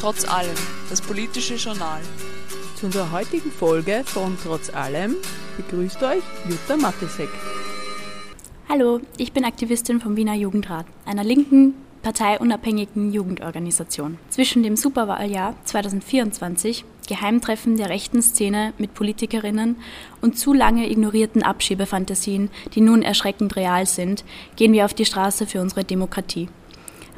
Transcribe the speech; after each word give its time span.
Trotz 0.00 0.26
allem, 0.26 0.56
das 0.88 1.02
politische 1.02 1.56
Journal. 1.56 2.00
Zu 2.74 2.86
unserer 2.86 3.12
heutigen 3.12 3.52
Folge 3.52 4.00
von 4.06 4.34
Trotz 4.42 4.72
allem 4.72 5.14
begrüßt 5.58 6.02
euch 6.02 6.22
Jutta 6.48 6.78
Mattesek. 6.78 7.28
Hallo, 8.66 9.02
ich 9.18 9.34
bin 9.34 9.44
Aktivistin 9.44 10.00
vom 10.00 10.16
Wiener 10.16 10.32
Jugendrat, 10.32 10.86
einer 11.04 11.22
linken, 11.22 11.74
parteiunabhängigen 12.00 13.12
Jugendorganisation. 13.12 14.16
Zwischen 14.30 14.62
dem 14.62 14.74
Superwahljahr 14.76 15.54
2024, 15.66 16.86
Geheimtreffen 17.06 17.76
der 17.76 17.90
rechten 17.90 18.22
Szene 18.22 18.72
mit 18.78 18.94
Politikerinnen 18.94 19.76
und 20.22 20.38
zu 20.38 20.54
lange 20.54 20.90
ignorierten 20.90 21.42
Abschiebefantasien, 21.42 22.48
die 22.74 22.80
nun 22.80 23.02
erschreckend 23.02 23.54
real 23.54 23.84
sind, 23.84 24.24
gehen 24.56 24.72
wir 24.72 24.86
auf 24.86 24.94
die 24.94 25.04
Straße 25.04 25.46
für 25.46 25.60
unsere 25.60 25.84
Demokratie. 25.84 26.48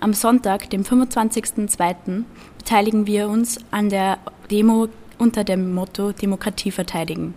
Am 0.02 0.14
Sonntag, 0.14 0.68
dem 0.70 0.82
25.02., 0.82 2.24
beteiligen 2.58 3.06
wir 3.06 3.28
uns 3.28 3.58
an 3.70 3.88
der 3.88 4.18
Demo 4.50 4.88
unter 5.16 5.44
dem 5.44 5.72
Motto 5.72 6.10
Demokratie 6.10 6.72
verteidigen. 6.72 7.34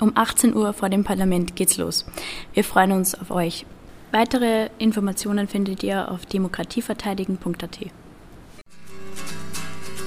Um 0.00 0.12
18 0.14 0.54
Uhr 0.54 0.72
vor 0.74 0.90
dem 0.90 1.02
Parlament 1.02 1.56
geht's 1.56 1.76
los. 1.76 2.06
Wir 2.54 2.62
freuen 2.62 2.92
uns 2.92 3.16
auf 3.16 3.32
euch. 3.32 3.66
Weitere 4.12 4.70
Informationen 4.78 5.48
findet 5.48 5.82
ihr 5.82 6.08
auf 6.08 6.24
demokratieverteidigen.at. 6.24 7.78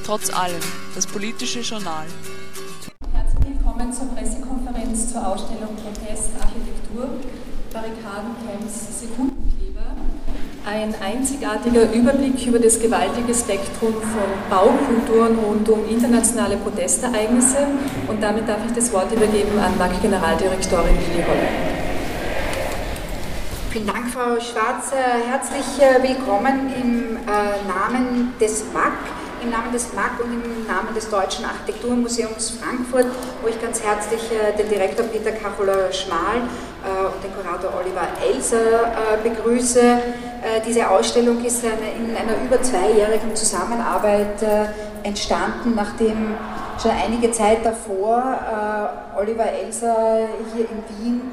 Trotz 0.05 0.33
allem, 0.33 0.61
das 0.95 1.05
politische 1.05 1.59
Journal. 1.59 2.05
Herzlich 3.11 3.53
willkommen 3.53 3.91
zur 3.91 4.07
Pressekonferenz 4.15 5.11
zur 5.11 5.27
Ausstellung 5.27 5.75
Protest, 5.75 6.29
Architektur, 6.39 7.09
Barrikaden, 7.73 8.31
Camps, 8.47 9.01
Sekundenkleber. 9.01 9.50
Ein 10.63 10.93
einzigartiger 11.01 11.91
Überblick 11.91 12.45
über 12.45 12.59
das 12.59 12.79
gewaltige 12.79 13.33
Spektrum 13.33 13.93
von 13.93 14.29
Baukulturen 14.47 15.39
rund 15.39 15.67
um 15.67 15.89
internationale 15.89 16.55
Protestereignisse. 16.57 17.65
Und 18.07 18.21
damit 18.21 18.47
darf 18.47 18.59
ich 18.67 18.73
das 18.73 18.93
Wort 18.93 19.11
übergeben 19.11 19.57
an 19.59 19.75
MAG-Generaldirektorin 19.79 20.93
Lili 20.93 21.23
Holler. 21.23 21.49
Vielen 23.71 23.87
Dank, 23.87 24.09
Frau 24.11 24.39
Schwarz. 24.39 24.91
Herzlich 24.91 25.81
äh, 25.81 26.03
willkommen 26.03 26.71
im 26.79 27.17
äh, 27.17 27.67
Namen 27.67 28.33
des 28.39 28.63
MAG 28.71 29.20
im 29.41 29.49
Namen 29.49 29.71
des 29.71 29.93
MAG 29.93 30.19
und 30.23 30.31
im 30.31 30.67
Namen 30.67 30.93
des 30.93 31.09
Deutschen 31.09 31.45
Architekturmuseums 31.45 32.51
Frankfurt, 32.51 33.07
wo 33.41 33.47
ich 33.47 33.59
ganz 33.59 33.81
herzlich 33.81 34.21
äh, 34.31 34.55
den 34.55 34.69
Direktor 34.69 35.05
Peter 35.07 35.31
Kacholer-Schmal 35.31 36.37
äh, 36.37 37.05
und 37.05 37.23
den 37.23 37.33
Kurator 37.33 37.71
Oliver 37.79 38.07
Elser 38.23 38.57
äh, 38.57 39.29
begrüße. 39.29 39.97
Diese 40.65 40.89
Ausstellung 40.89 41.45
ist 41.45 41.63
in 41.63 42.17
einer 42.17 42.43
über 42.43 42.59
zweijährigen 42.63 43.35
Zusammenarbeit 43.35 44.43
entstanden, 45.03 45.75
nachdem 45.75 46.33
schon 46.81 46.89
einige 46.89 47.31
Zeit 47.31 47.63
davor 47.63 48.39
Oliver 49.15 49.45
Elser 49.45 50.27
hier 50.51 50.65
in 50.65 50.97
Wien 50.97 51.31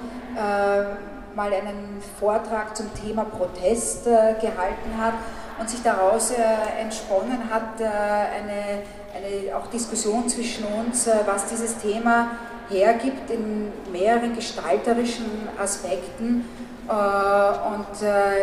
mal 1.34 1.54
einen 1.54 2.02
Vortrag 2.20 2.76
zum 2.76 2.92
Thema 3.02 3.24
Protest 3.24 4.04
gehalten 4.04 4.90
hat 5.00 5.14
und 5.58 5.68
sich 5.68 5.82
daraus 5.82 6.30
äh, 6.30 6.34
entsponnen 6.80 7.50
hat, 7.50 7.80
äh, 7.80 7.84
eine, 7.84 8.82
eine 9.14 9.56
auch 9.56 9.66
Diskussion 9.68 10.28
zwischen 10.28 10.64
uns, 10.64 11.06
äh, 11.06 11.12
was 11.26 11.46
dieses 11.46 11.78
Thema 11.78 12.30
hergibt 12.70 13.30
in 13.30 13.72
mehreren 13.90 14.34
gestalterischen 14.34 15.48
Aspekten. 15.58 16.44
Und 16.88 17.98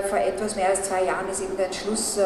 vor 0.07 0.19
etwas 0.19 0.55
mehr 0.55 0.69
als 0.69 0.83
zwei 0.83 1.03
Jahren 1.05 1.27
ist 1.31 1.41
eben 1.41 1.57
der 1.57 1.65
Entschluss 1.65 2.19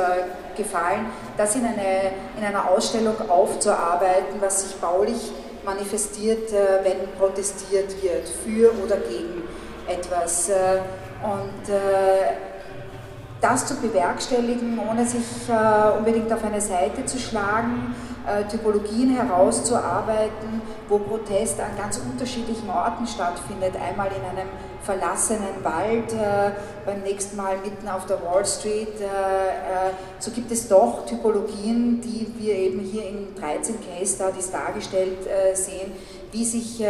gefallen, 0.56 1.06
das 1.38 1.56
in, 1.56 1.66
eine, 1.66 2.12
in 2.38 2.44
einer 2.44 2.70
Ausstellung 2.70 3.16
aufzuarbeiten, 3.30 4.42
was 4.42 4.64
sich 4.64 4.76
baulich 4.81 5.31
manifestiert, 5.64 6.52
wenn 6.52 7.09
protestiert 7.18 8.03
wird, 8.03 8.28
für 8.28 8.74
oder 8.84 8.98
gegen 8.98 9.44
etwas. 9.88 10.52
Und 11.24 11.74
das 13.41 13.66
zu 13.66 13.75
bewerkstelligen, 13.75 14.79
ohne 14.79 15.05
sich 15.05 15.23
äh, 15.47 15.97
unbedingt 15.97 16.31
auf 16.31 16.44
eine 16.44 16.59
Seite 16.59 17.05
zu 17.05 17.17
schlagen, 17.17 17.95
äh, 18.27 18.44
Typologien 18.45 19.16
herauszuarbeiten, 19.16 20.61
wo 20.89 21.00
Protest 21.00 21.59
an 21.59 21.77
ganz 21.77 21.97
unterschiedlichen 22.00 22.69
Orten 22.69 23.07
stattfindet. 23.07 23.75
Einmal 23.75 24.07
in 24.07 24.38
einem 24.38 24.50
verlassenen 24.83 25.63
Wald, 25.63 26.11
äh, 26.11 26.51
beim 26.85 27.01
nächsten 27.01 27.38
Mal 27.38 27.57
mitten 27.63 27.88
auf 27.88 28.05
der 28.07 28.22
Wall 28.23 28.45
Street. 28.45 28.88
So 30.19 30.31
gibt 30.31 30.51
es 30.51 30.67
doch 30.67 31.06
Typologien, 31.06 32.01
die 32.01 32.27
wir 32.38 32.56
eben 32.56 32.79
hier 32.79 33.07
in 33.07 33.35
13 33.35 33.75
Case 33.81 34.16
Studies 34.16 34.51
dargestellt 34.51 35.19
sehen, 35.53 35.91
wie 36.31 36.44
sich, 36.44 36.83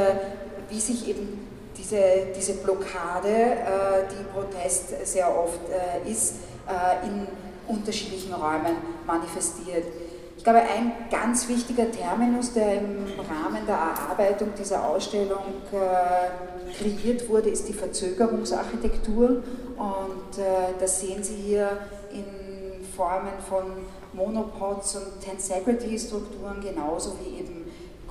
wie 0.69 0.79
sich 0.79 1.09
eben 1.09 1.48
diese, 1.89 2.27
diese 2.35 2.53
Blockade, 2.55 3.27
äh, 3.27 4.07
die 4.09 4.23
Protest 4.33 5.05
sehr 5.05 5.27
oft 5.27 5.59
äh, 5.69 6.09
ist, 6.09 6.35
äh, 6.67 7.07
in 7.07 7.27
unterschiedlichen 7.67 8.33
Räumen 8.33 8.75
manifestiert. 9.05 9.85
Ich 10.37 10.43
glaube, 10.43 10.59
ein 10.59 10.93
ganz 11.11 11.47
wichtiger 11.49 11.91
Terminus, 11.91 12.53
der 12.53 12.75
im 12.75 13.05
Rahmen 13.19 13.65
der 13.67 13.75
Erarbeitung 13.75 14.49
dieser 14.57 14.87
Ausstellung 14.87 15.43
kreiert 15.69 17.27
wurde, 17.27 17.49
ist 17.49 17.67
die 17.67 17.73
Verzögerungsarchitektur. 17.73 19.43
Und 19.77 20.39
das 20.79 21.01
sehen 21.01 21.21
Sie 21.21 21.35
hier 21.35 21.69
in 22.13 22.23
Formen 22.95 23.33
von 23.49 23.63
Monopods 24.13 24.95
und 24.95 25.21
Tensegrity-Strukturen, 25.21 26.61
genauso 26.61 27.17
wie 27.19 27.39
eben 27.39 27.48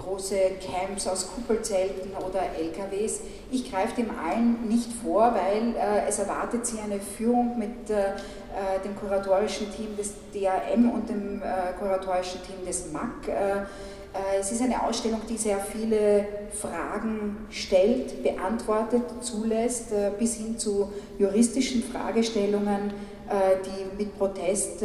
große 0.08 0.36
Camps 0.60 1.06
aus 1.06 1.28
Kuppelzelten 1.34 2.12
oder 2.12 2.40
LKWs. 2.58 3.20
Ich 3.50 3.70
greife 3.70 3.96
dem 3.96 4.10
allen 4.10 4.68
nicht 4.68 4.90
vor, 5.02 5.34
weil 5.34 5.74
äh, 5.76 6.08
es 6.08 6.18
erwartet 6.18 6.66
Sie 6.66 6.78
eine 6.78 7.00
Führung 7.00 7.58
mit 7.58 7.90
äh, 7.90 7.94
äh 7.94 8.80
dem 8.84 8.96
kuratorischen 8.96 9.70
Team 9.72 9.96
des 9.96 10.14
DAM 10.32 10.90
und 10.90 11.08
dem 11.08 11.42
äh, 11.42 11.72
kuratorischen 11.78 12.42
Team 12.42 12.64
des 12.66 12.92
MAC. 12.92 13.28
Äh, 13.28 14.40
es 14.40 14.50
ist 14.50 14.62
eine 14.62 14.82
Ausstellung, 14.82 15.20
die 15.28 15.36
sehr 15.36 15.58
viele 15.58 16.24
Fragen 16.50 17.46
stellt, 17.50 18.22
beantwortet, 18.22 19.02
zulässt, 19.20 19.92
bis 20.18 20.36
hin 20.36 20.58
zu 20.58 20.90
juristischen 21.18 21.84
Fragestellungen, 21.84 22.90
die 23.30 24.02
mit 24.02 24.18
Protest 24.18 24.82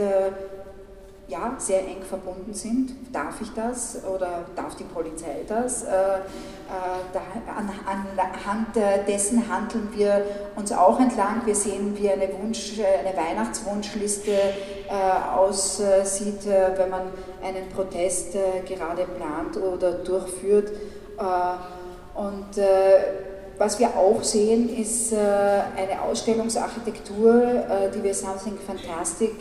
ja, 1.34 1.56
sehr 1.58 1.80
eng 1.80 2.04
verbunden 2.08 2.54
sind. 2.54 2.92
Darf 3.12 3.42
ich 3.42 3.52
das 3.54 3.98
oder 4.06 4.46
darf 4.56 4.76
die 4.76 4.84
Polizei 4.84 5.44
das? 5.48 5.84
Äh, 5.84 5.88
äh, 5.88 7.50
an, 7.50 7.70
anhand 8.18 8.68
dessen 9.08 9.50
handeln 9.50 9.90
wir 9.96 10.26
uns 10.56 10.72
auch 10.72 11.00
entlang. 11.00 11.42
Wir 11.46 11.56
sehen, 11.56 11.98
wie 11.98 12.10
eine, 12.10 12.30
Wunsch, 12.40 12.74
eine 12.80 13.18
Weihnachtswunschliste 13.18 14.32
äh, 14.32 15.36
aussieht, 15.36 16.46
äh, 16.46 16.78
wenn 16.78 16.90
man 16.90 17.02
einen 17.44 17.68
Protest 17.70 18.36
äh, 18.36 18.62
gerade 18.66 19.06
plant 19.06 19.58
oder 19.58 19.94
durchführt. 19.94 20.70
Äh, 21.18 22.20
und 22.20 22.62
was 23.58 23.80
wir 23.80 23.88
auch 23.98 24.22
sehen, 24.22 24.70
ist 24.70 25.12
eine 25.14 26.00
Ausstellungsarchitektur, 26.04 27.90
die 27.96 28.04
wir 28.04 28.14
Something 28.14 28.56
Fantastic 28.60 29.32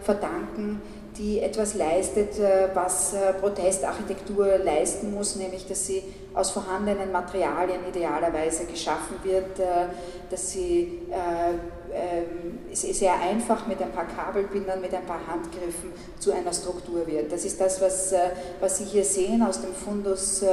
verdanken, 0.00 0.80
die 1.20 1.40
etwas 1.40 1.74
leistet, 1.74 2.38
äh, 2.38 2.68
was 2.72 3.12
äh, 3.12 3.34
Protestarchitektur 3.34 4.56
leisten 4.56 5.12
muss, 5.12 5.36
nämlich 5.36 5.68
dass 5.68 5.86
sie 5.86 6.02
aus 6.32 6.50
vorhandenen 6.50 7.12
Materialien 7.12 7.80
idealerweise 7.86 8.64
geschaffen 8.64 9.16
wird, 9.22 9.58
äh, 9.58 9.88
dass 10.30 10.52
sie 10.52 11.02
ähm, 11.12 12.58
sehr 12.72 13.12
einfach 13.20 13.66
mit 13.66 13.82
ein 13.82 13.90
paar 13.92 14.06
Kabelbindern, 14.06 14.80
mit 14.80 14.94
ein 14.94 15.04
paar 15.04 15.20
Handgriffen 15.26 15.92
zu 16.18 16.32
einer 16.32 16.52
Struktur 16.52 17.06
wird. 17.06 17.30
Das 17.30 17.44
ist 17.44 17.60
das, 17.60 17.82
was, 17.82 18.14
was 18.60 18.78
Sie 18.78 18.84
hier 18.84 19.04
sehen 19.04 19.42
aus 19.42 19.60
dem 19.60 19.74
Fundus 19.74 20.44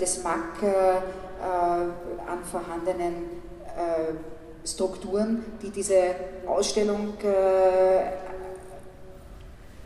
des 0.00 0.24
MAC 0.24 0.64
an 2.26 2.44
vorhandenen 2.50 3.30
Strukturen, 4.64 5.44
die 5.62 5.70
diese 5.70 6.16
Ausstellung 6.48 7.14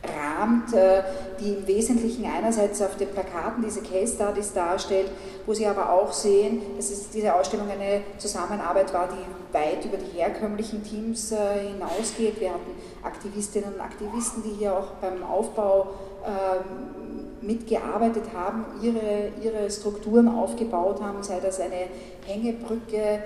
rahmt, 0.09 0.73
äh, 0.73 1.03
die 1.39 1.53
im 1.53 1.67
Wesentlichen 1.67 2.25
einerseits 2.25 2.81
auf 2.81 2.95
den 2.97 3.09
Plakaten 3.09 3.63
diese 3.63 3.81
Case 3.81 4.15
Studies 4.15 4.53
darstellt, 4.53 5.09
wo 5.45 5.53
Sie 5.53 5.65
aber 5.65 5.91
auch 5.91 6.11
sehen, 6.11 6.61
dass 6.75 6.89
es 6.89 7.09
diese 7.09 7.33
Ausstellung 7.33 7.69
eine 7.69 8.01
Zusammenarbeit 8.17 8.93
war, 8.93 9.07
die 9.07 9.53
weit 9.53 9.85
über 9.85 9.97
die 9.97 10.17
herkömmlichen 10.17 10.83
Teams 10.83 11.31
äh, 11.31 11.37
hinausgeht. 11.73 12.39
Wir 12.39 12.49
hatten 12.49 12.71
Aktivistinnen 13.03 13.73
und 13.73 13.81
Aktivisten, 13.81 14.43
die 14.43 14.53
hier 14.59 14.73
auch 14.75 14.87
beim 15.01 15.23
Aufbau 15.23 15.87
ähm, 16.25 17.25
mitgearbeitet 17.41 18.23
haben, 18.33 18.65
ihre, 18.81 19.29
ihre 19.43 19.69
Strukturen 19.69 20.27
aufgebaut 20.27 21.01
haben, 21.01 21.21
sei 21.21 21.39
das 21.39 21.59
eine 21.59 21.87
Hängebrücke 22.25 22.97
äh, 22.97 23.19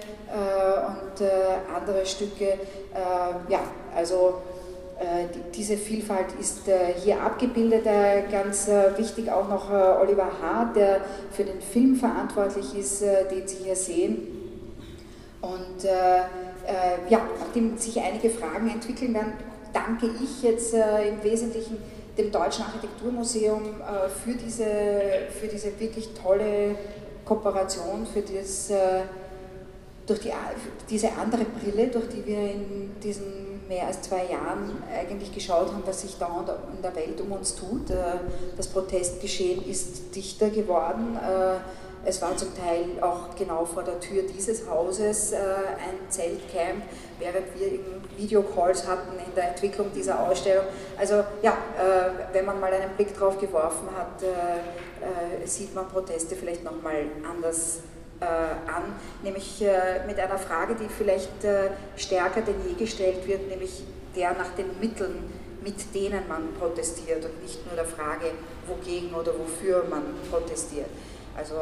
und 0.88 1.26
andere 1.74 2.06
Stücke. 2.06 2.58
Ja, 3.48 3.60
also 3.96 4.42
diese 5.56 5.78
Vielfalt 5.78 6.34
ist 6.40 6.64
hier 7.04 7.22
abgebildet. 7.22 7.86
Ganz 8.32 8.68
wichtig 8.98 9.32
auch 9.32 9.48
noch 9.48 9.70
Oliver 9.72 10.30
Hart, 10.42 10.76
der 10.76 11.02
für 11.32 11.44
den 11.44 11.62
Film 11.62 11.96
verantwortlich 11.96 12.78
ist, 12.78 13.02
den 13.02 13.48
Sie 13.48 13.64
hier 13.64 13.76
sehen. 13.76 14.28
Und 15.42 15.84
ja, 17.10 17.22
nachdem 17.40 17.78
sich 17.78 18.00
einige 18.02 18.30
Fragen 18.30 18.70
entwickeln 18.70 19.14
werden, 19.14 19.34
danke 19.74 20.10
ich 20.22 20.44
jetzt 20.44 20.74
im 20.74 21.24
Wesentlichen 21.24 21.78
dem 22.18 22.32
Deutschen 22.32 22.66
Architekturmuseum 22.66 23.76
für, 24.24 24.34
diese, 24.34 24.66
für 25.40 25.48
diese 25.48 25.80
wirklich 25.80 26.10
tolle 26.22 26.76
Kooperation, 27.24 28.06
für 28.06 28.22
das 28.22 28.72
durch 30.10 30.22
die, 30.22 30.32
diese 30.90 31.12
andere 31.14 31.46
Brille, 31.46 31.88
durch 31.88 32.10
die 32.10 32.26
wir 32.26 32.40
in 32.40 32.92
diesen 33.02 33.50
mehr 33.70 33.86
als 33.86 34.02
zwei 34.02 34.26
Jahren 34.26 34.84
eigentlich 34.92 35.32
geschaut 35.32 35.68
haben, 35.68 35.84
was 35.86 36.02
sich 36.02 36.18
da 36.18 36.44
in 36.76 36.82
der 36.82 36.96
Welt 36.96 37.22
um 37.22 37.32
uns 37.32 37.56
tut. 37.56 37.90
Äh, 37.92 37.96
das 38.58 38.68
Protestgeschehen 38.68 39.64
ist 39.70 40.14
dichter 40.16 40.50
geworden. 40.50 41.16
Äh, 41.16 41.60
es 42.04 42.22
war 42.22 42.36
zum 42.36 42.50
Teil 42.56 42.86
auch 43.02 43.36
genau 43.38 43.66
vor 43.66 43.84
der 43.84 44.00
Tür 44.00 44.24
dieses 44.24 44.68
Hauses 44.68 45.34
äh, 45.34 45.38
ein 45.38 46.10
Zeltcamp, 46.10 46.82
während 47.20 47.46
wir 47.60 47.80
Videocalls 48.18 48.88
hatten 48.88 49.20
in 49.20 49.36
der 49.36 49.50
Entwicklung 49.50 49.92
dieser 49.94 50.28
Ausstellung. 50.28 50.66
Also 50.98 51.24
ja, 51.42 51.58
wenn 52.34 52.46
man 52.46 52.60
mal 52.60 52.74
einen 52.74 52.92
Blick 52.96 53.16
drauf 53.18 53.38
geworfen 53.40 53.88
hat, 53.98 54.24
sieht 55.46 55.74
man 55.76 55.88
Proteste 55.88 56.36
vielleicht 56.36 56.64
nochmal 56.64 57.06
anders 57.30 57.80
an, 58.26 58.84
nämlich 59.24 59.62
äh, 59.62 60.06
mit 60.06 60.20
einer 60.20 60.38
Frage, 60.38 60.76
die 60.76 60.90
vielleicht 60.90 61.44
äh, 61.44 61.70
stärker 61.96 62.42
denn 62.42 62.56
je 62.68 62.74
gestellt 62.74 63.26
wird, 63.28 63.48
nämlich 63.48 63.84
der 64.16 64.34
nach 64.34 64.50
den 64.58 64.80
Mitteln, 64.80 65.32
mit 65.64 65.94
denen 65.94 66.28
man 66.28 66.54
protestiert 66.60 67.24
und 67.24 67.42
nicht 67.42 67.66
nur 67.66 67.76
der 67.76 67.86
Frage, 67.86 68.32
wogegen 68.68 69.14
oder 69.14 69.34
wofür 69.38 69.86
man 69.90 70.04
protestiert. 70.30 70.88
Also 71.38 71.56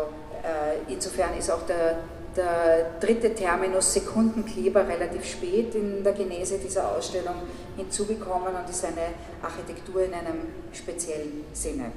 insofern 0.87 1.35
ist 1.37 1.51
auch 1.51 1.63
der, 1.63 1.97
der 2.35 2.91
dritte 2.99 3.33
Terminus 3.33 3.93
Sekundenkleber 3.93 4.87
relativ 4.87 5.25
spät 5.25 5.73
in 5.75 6.03
der 6.03 6.13
Genese 6.13 6.57
dieser 6.59 6.95
Ausstellung 6.95 7.35
hinzugekommen 7.75 8.55
und 8.55 8.69
ist 8.69 8.85
eine 8.85 9.13
Architektur 9.41 10.03
in 10.03 10.13
einem 10.13 10.41
speziellen 10.71 11.43
Sinne. 11.53 11.91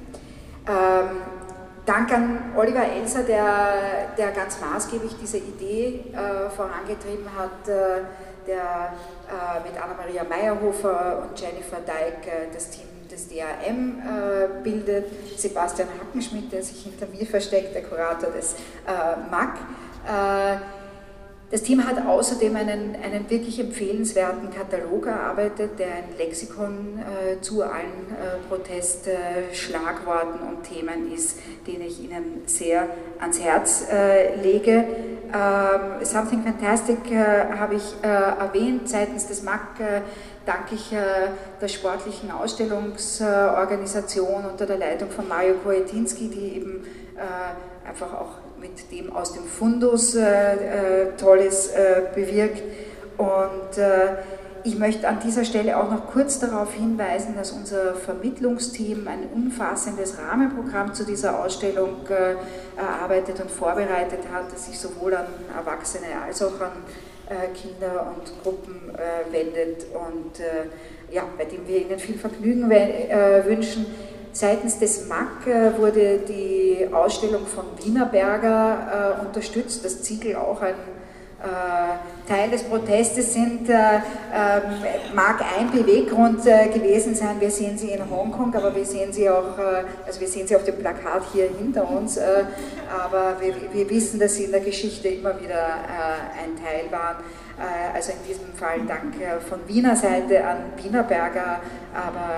Ähm, 0.67 1.21
Dank 1.85 2.13
an 2.13 2.53
Oliver 2.55 2.85
Elser, 2.87 3.23
der, 3.23 4.13
der 4.17 4.31
ganz 4.31 4.59
maßgeblich 4.59 5.15
diese 5.19 5.37
Idee 5.37 6.03
äh, 6.13 6.49
vorangetrieben 6.49 7.25
hat, 7.35 7.67
äh, 7.67 8.01
der 8.45 8.93
äh, 9.27 9.67
mit 9.67 9.81
Anna-Maria 9.81 10.23
Meyerhofer 10.23 11.23
und 11.23 11.39
Jennifer 11.39 11.77
Dyke 11.77 12.29
äh, 12.29 12.53
das 12.53 12.69
Team 12.69 12.85
des 13.09 13.27
DAM 13.27 13.99
äh, 13.99 14.63
bildet, 14.63 15.05
Sebastian 15.37 15.89
Hackenschmidt, 15.99 16.51
der 16.51 16.63
sich 16.63 16.83
hinter 16.83 17.07
mir 17.07 17.25
versteckt, 17.25 17.73
der 17.73 17.83
Kurator 17.83 18.29
des 18.29 18.53
äh, 18.87 19.29
MAC. 19.29 19.57
Das 21.51 21.61
Team 21.63 21.85
hat 21.85 22.07
außerdem 22.07 22.55
einen, 22.55 22.95
einen 23.03 23.29
wirklich 23.29 23.59
empfehlenswerten 23.59 24.49
Katalog 24.51 25.07
erarbeitet, 25.07 25.77
der 25.79 25.95
ein 25.95 26.05
Lexikon 26.17 26.99
äh, 26.99 27.41
zu 27.41 27.61
allen 27.61 28.07
äh, 28.09 28.37
Protestschlagworten 28.47 30.39
äh, 30.39 30.47
und 30.47 30.63
Themen 30.63 31.11
ist, 31.13 31.39
den 31.67 31.81
ich 31.81 32.01
Ihnen 32.01 32.43
sehr 32.45 32.87
ans 33.19 33.41
Herz 33.41 33.83
äh, 33.91 34.41
lege. 34.41 34.85
Ähm, 35.33 36.03
Something 36.03 36.43
Fantastic 36.43 37.11
äh, 37.11 37.49
habe 37.57 37.75
ich 37.75 37.95
äh, 38.01 38.07
erwähnt. 38.07 38.87
Seitens 38.87 39.27
des 39.27 39.43
MAC 39.43 40.03
danke 40.45 40.75
ich 40.75 40.95
der 41.61 41.67
sportlichen 41.67 42.31
Ausstellungsorganisation 42.31 44.45
unter 44.45 44.65
der 44.65 44.77
Leitung 44.77 45.11
von 45.11 45.27
Mario 45.27 45.55
Kojetinski, 45.63 46.29
die 46.29 46.55
eben 46.55 46.85
einfach 47.85 48.13
auch 48.13 48.37
mit 48.61 48.91
dem 48.91 49.13
aus 49.13 49.33
dem 49.33 49.43
Fundus 49.43 50.15
äh, 50.15 50.23
äh, 50.23 51.17
Tolles 51.17 51.69
äh, 51.69 52.03
bewirkt. 52.13 52.61
Und 53.17 53.77
äh, 53.77 54.15
ich 54.63 54.77
möchte 54.77 55.07
an 55.07 55.19
dieser 55.19 55.43
Stelle 55.43 55.75
auch 55.77 55.89
noch 55.89 56.07
kurz 56.07 56.39
darauf 56.39 56.73
hinweisen, 56.73 57.35
dass 57.35 57.51
unser 57.51 57.95
Vermittlungsteam 57.95 59.07
ein 59.07 59.27
umfassendes 59.33 60.19
Rahmenprogramm 60.19 60.93
zu 60.93 61.03
dieser 61.03 61.43
Ausstellung 61.43 62.07
äh, 62.09 62.35
erarbeitet 62.79 63.41
und 63.41 63.49
vorbereitet 63.49 64.19
hat, 64.31 64.53
das 64.53 64.67
sich 64.67 64.77
sowohl 64.77 65.15
an 65.15 65.25
Erwachsene 65.57 66.05
als 66.23 66.41
auch 66.43 66.61
an 66.61 66.71
äh, 67.29 67.47
Kinder 67.55 68.13
und 68.15 68.43
Gruppen 68.43 68.91
wendet 69.31 69.85
und 69.93 70.43
ja, 71.11 71.23
bei 71.37 71.45
dem 71.45 71.67
wir 71.67 71.77
Ihnen 71.77 71.97
viel 71.97 72.17
Vergnügen 72.17 72.69
wünschen. 72.69 73.85
Seitens 74.33 74.79
des 74.79 75.07
MAC 75.07 75.47
äh, 75.47 75.77
wurde 75.77 76.19
die 76.19 76.87
Ausstellung 76.91 77.45
von 77.45 77.65
Wienerberger 77.83 79.17
äh, 79.19 79.25
unterstützt, 79.25 79.83
das 79.83 80.01
Ziegel 80.03 80.37
auch 80.37 80.61
ein 80.61 80.75
äh, 81.41 82.29
Teil 82.31 82.51
des 82.51 82.63
Protestes 82.63 83.33
sind, 83.33 83.67
äh, 83.67 83.73
ähm, 83.73 84.61
mag 85.15 85.41
ein 85.57 85.71
Beweggrund 85.71 86.45
äh, 86.45 86.67
gewesen 86.67 87.15
sein. 87.15 87.37
Wir 87.39 87.49
sehen 87.49 87.77
sie 87.77 87.89
in 87.89 88.09
Hongkong, 88.09 88.53
aber 88.53 88.75
wir 88.75 88.85
sehen 88.85 89.11
sie 89.11 89.27
auch, 89.27 89.57
äh, 89.57 89.83
also 90.05 90.19
wir 90.19 90.27
sehen 90.27 90.47
sie 90.47 90.55
auf 90.55 90.63
dem 90.63 90.77
Plakat 90.77 91.23
hier 91.33 91.49
hinter 91.57 91.89
uns, 91.89 92.19
aber 92.19 93.37
wir, 93.39 93.55
wir, 93.73 93.89
wissen, 93.89 94.19
dass 94.19 94.35
sie 94.35 94.43
in 94.43 94.51
der 94.51 94.61
Geschichte 94.61 95.07
immer 95.07 95.39
wieder 95.41 95.65
ein 96.41 96.55
Teil 96.63 96.91
waren. 96.91 97.17
also 97.93 98.11
in 98.11 98.27
diesem 98.27 98.53
Fall 98.53 98.81
Dank 98.87 99.15
von 99.47 99.59
Wiener 99.67 99.95
Seite 99.95 100.43
an 100.45 100.57
Wienerberger, 100.77 101.59
aber 101.93 102.29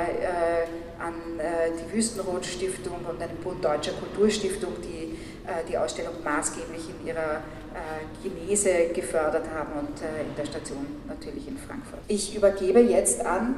an 1.03 1.39
äh, 1.39 1.71
die 1.77 1.95
Wüstenrot-Stiftung 1.95 3.05
und 3.09 3.21
einen 3.21 3.37
Bund 3.43 3.63
Deutscher 3.63 3.91
Kulturstiftung, 3.91 4.73
die 4.81 5.15
äh, 5.45 5.63
die 5.69 5.77
Ausstellung 5.77 6.13
maßgeblich 6.23 6.81
in 6.89 7.07
ihrer 7.07 7.41
äh, 7.73 8.27
Genese 8.27 8.93
gefördert 8.93 9.45
haben 9.53 9.73
und 9.79 9.99
in 9.99 10.35
der 10.37 10.45
Station 10.45 10.85
natürlich 11.07 11.47
in 11.47 11.57
Frankfurt. 11.57 11.99
Ich 12.07 12.35
übergebe 12.35 12.79
jetzt 12.79 13.25
an 13.25 13.55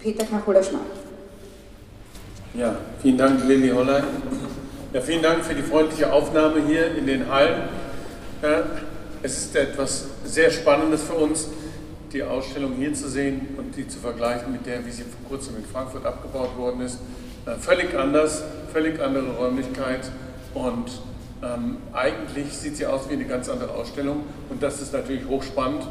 Peter 0.00 0.24
Kachula-Schmarr. 0.24 0.80
Ja, 2.54 2.76
vielen 3.00 3.16
Dank, 3.16 3.44
Lilly 3.46 3.70
Hollein. 3.70 4.04
Ja, 4.92 5.00
vielen 5.00 5.22
Dank 5.22 5.44
für 5.44 5.54
die 5.54 5.62
freundliche 5.62 6.12
Aufnahme 6.12 6.62
hier 6.66 6.94
in 6.94 7.06
den 7.06 7.30
Hallen. 7.30 7.62
Ja, 8.42 8.64
es 9.22 9.38
ist 9.38 9.56
etwas 9.56 10.06
sehr 10.24 10.50
Spannendes 10.50 11.04
für 11.04 11.14
uns, 11.14 11.48
die 12.12 12.22
Ausstellung 12.22 12.74
hier 12.78 12.92
zu 12.94 13.08
sehen 13.08 13.48
und 13.56 13.76
die 13.76 13.88
zu 13.88 13.98
vergleichen 13.98 14.52
mit 14.52 14.66
der, 14.66 14.84
wie 14.84 14.90
sie 14.90 15.02
vor 15.02 15.28
kurzem 15.28 15.56
in 15.56 15.64
Frankfurt 15.64 16.04
abgebaut 16.04 16.56
worden 16.56 16.82
ist. 16.82 16.98
Äh, 17.46 17.56
völlig 17.58 17.96
anders, 17.96 18.44
völlig 18.72 19.00
andere 19.00 19.36
Räumlichkeit 19.36 20.10
und 20.54 20.90
ähm, 21.42 21.78
eigentlich 21.92 22.52
sieht 22.52 22.76
sie 22.76 22.86
aus 22.86 23.08
wie 23.08 23.14
eine 23.14 23.24
ganz 23.24 23.48
andere 23.48 23.70
Ausstellung 23.72 24.24
und 24.50 24.62
das 24.62 24.80
ist 24.80 24.92
natürlich 24.92 25.26
hochspannend. 25.26 25.86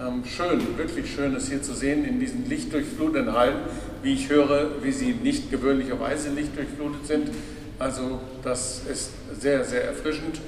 Ähm, 0.00 0.24
schön, 0.24 0.76
wirklich 0.76 1.12
schön, 1.12 1.34
es 1.36 1.48
hier 1.48 1.62
zu 1.62 1.74
sehen 1.74 2.04
in 2.04 2.20
diesen 2.20 2.48
lichtdurchfluteten 2.48 3.32
Hallen, 3.32 3.56
wie 4.02 4.14
ich 4.14 4.28
höre, 4.28 4.82
wie 4.82 4.92
sie 4.92 5.12
nicht 5.12 5.50
gewöhnlicherweise 5.50 6.30
lichtdurchflutet 6.30 7.06
sind. 7.06 7.30
Also 7.78 8.20
das 8.42 8.82
ist 8.90 9.10
sehr, 9.38 9.64
sehr 9.64 9.84
erfrischend 9.84 10.40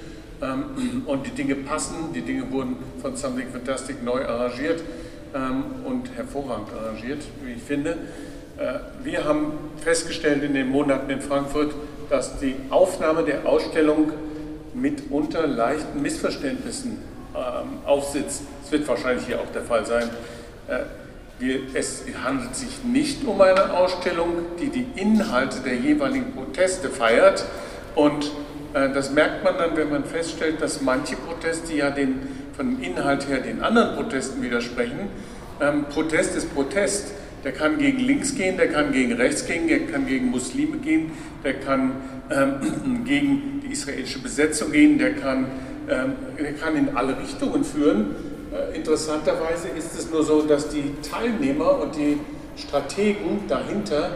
ähm, 0.42 1.02
und 1.06 1.26
die 1.26 1.30
Dinge 1.30 1.54
passen, 1.54 2.12
die 2.14 2.22
Dinge 2.22 2.50
wurden 2.50 2.76
von 3.00 3.16
Something 3.16 3.48
Fantastic 3.48 4.02
neu 4.02 4.24
arrangiert 4.24 4.82
und 5.84 6.14
hervorragend 6.14 6.68
arrangiert, 6.78 7.22
wie 7.42 7.52
ich 7.52 7.62
finde. 7.62 7.96
Äh, 8.58 8.78
wir 9.02 9.24
haben 9.24 9.52
festgestellt 9.82 10.42
in 10.42 10.54
den 10.54 10.68
Monaten 10.68 11.10
in 11.10 11.20
Frankfurt, 11.20 11.74
dass 12.10 12.38
die 12.38 12.54
Aufnahme 12.70 13.24
der 13.24 13.46
Ausstellung 13.46 14.12
mitunter 14.74 15.46
leichten 15.46 16.02
Missverständnissen 16.02 16.98
ähm, 17.34 17.78
aufsitzt. 17.86 18.42
Das 18.62 18.72
wird 18.72 18.86
wahrscheinlich 18.88 19.26
hier 19.26 19.40
auch 19.40 19.50
der 19.54 19.62
Fall 19.62 19.86
sein. 19.86 20.10
Äh, 20.68 20.80
es 21.74 22.04
handelt 22.22 22.54
sich 22.54 22.84
nicht 22.84 23.26
um 23.26 23.40
eine 23.40 23.72
Ausstellung, 23.72 24.28
die 24.60 24.68
die 24.68 24.86
Inhalte 24.94 25.60
der 25.60 25.74
jeweiligen 25.74 26.32
Proteste 26.32 26.88
feiert. 26.88 27.44
Und 27.94 28.30
äh, 28.74 28.90
das 28.92 29.10
merkt 29.10 29.42
man 29.42 29.58
dann, 29.58 29.76
wenn 29.76 29.90
man 29.90 30.04
feststellt, 30.04 30.60
dass 30.60 30.82
manche 30.82 31.16
Proteste 31.16 31.74
ja 31.74 31.90
den 31.90 32.20
von 32.56 32.70
dem 32.70 32.82
Inhalt 32.82 33.28
her 33.28 33.40
den 33.40 33.62
anderen 33.62 33.96
Protesten 33.96 34.42
widersprechen. 34.42 35.08
Ähm, 35.60 35.84
Protest 35.92 36.36
ist 36.36 36.54
Protest. 36.54 37.12
Der 37.44 37.52
kann 37.52 37.78
gegen 37.78 37.98
links 37.98 38.36
gehen, 38.36 38.56
der 38.56 38.68
kann 38.68 38.92
gegen 38.92 39.14
rechts 39.14 39.46
gehen, 39.46 39.66
der 39.66 39.80
kann 39.86 40.06
gegen 40.06 40.30
Muslime 40.30 40.76
gehen, 40.76 41.10
der 41.42 41.54
kann 41.54 41.92
ähm, 42.30 43.04
gegen 43.04 43.60
die 43.64 43.72
israelische 43.72 44.20
Besetzung 44.20 44.70
gehen, 44.70 44.96
der 44.96 45.14
kann, 45.14 45.46
ähm, 45.88 46.12
der 46.38 46.52
kann 46.52 46.76
in 46.76 46.96
alle 46.96 47.18
Richtungen 47.18 47.64
führen. 47.64 48.14
Äh, 48.52 48.76
interessanterweise 48.76 49.68
ist 49.76 49.98
es 49.98 50.10
nur 50.10 50.22
so, 50.22 50.42
dass 50.42 50.68
die 50.68 50.94
Teilnehmer 51.02 51.80
und 51.80 51.96
die 51.96 52.20
Strategen 52.56 53.48
dahinter 53.48 54.10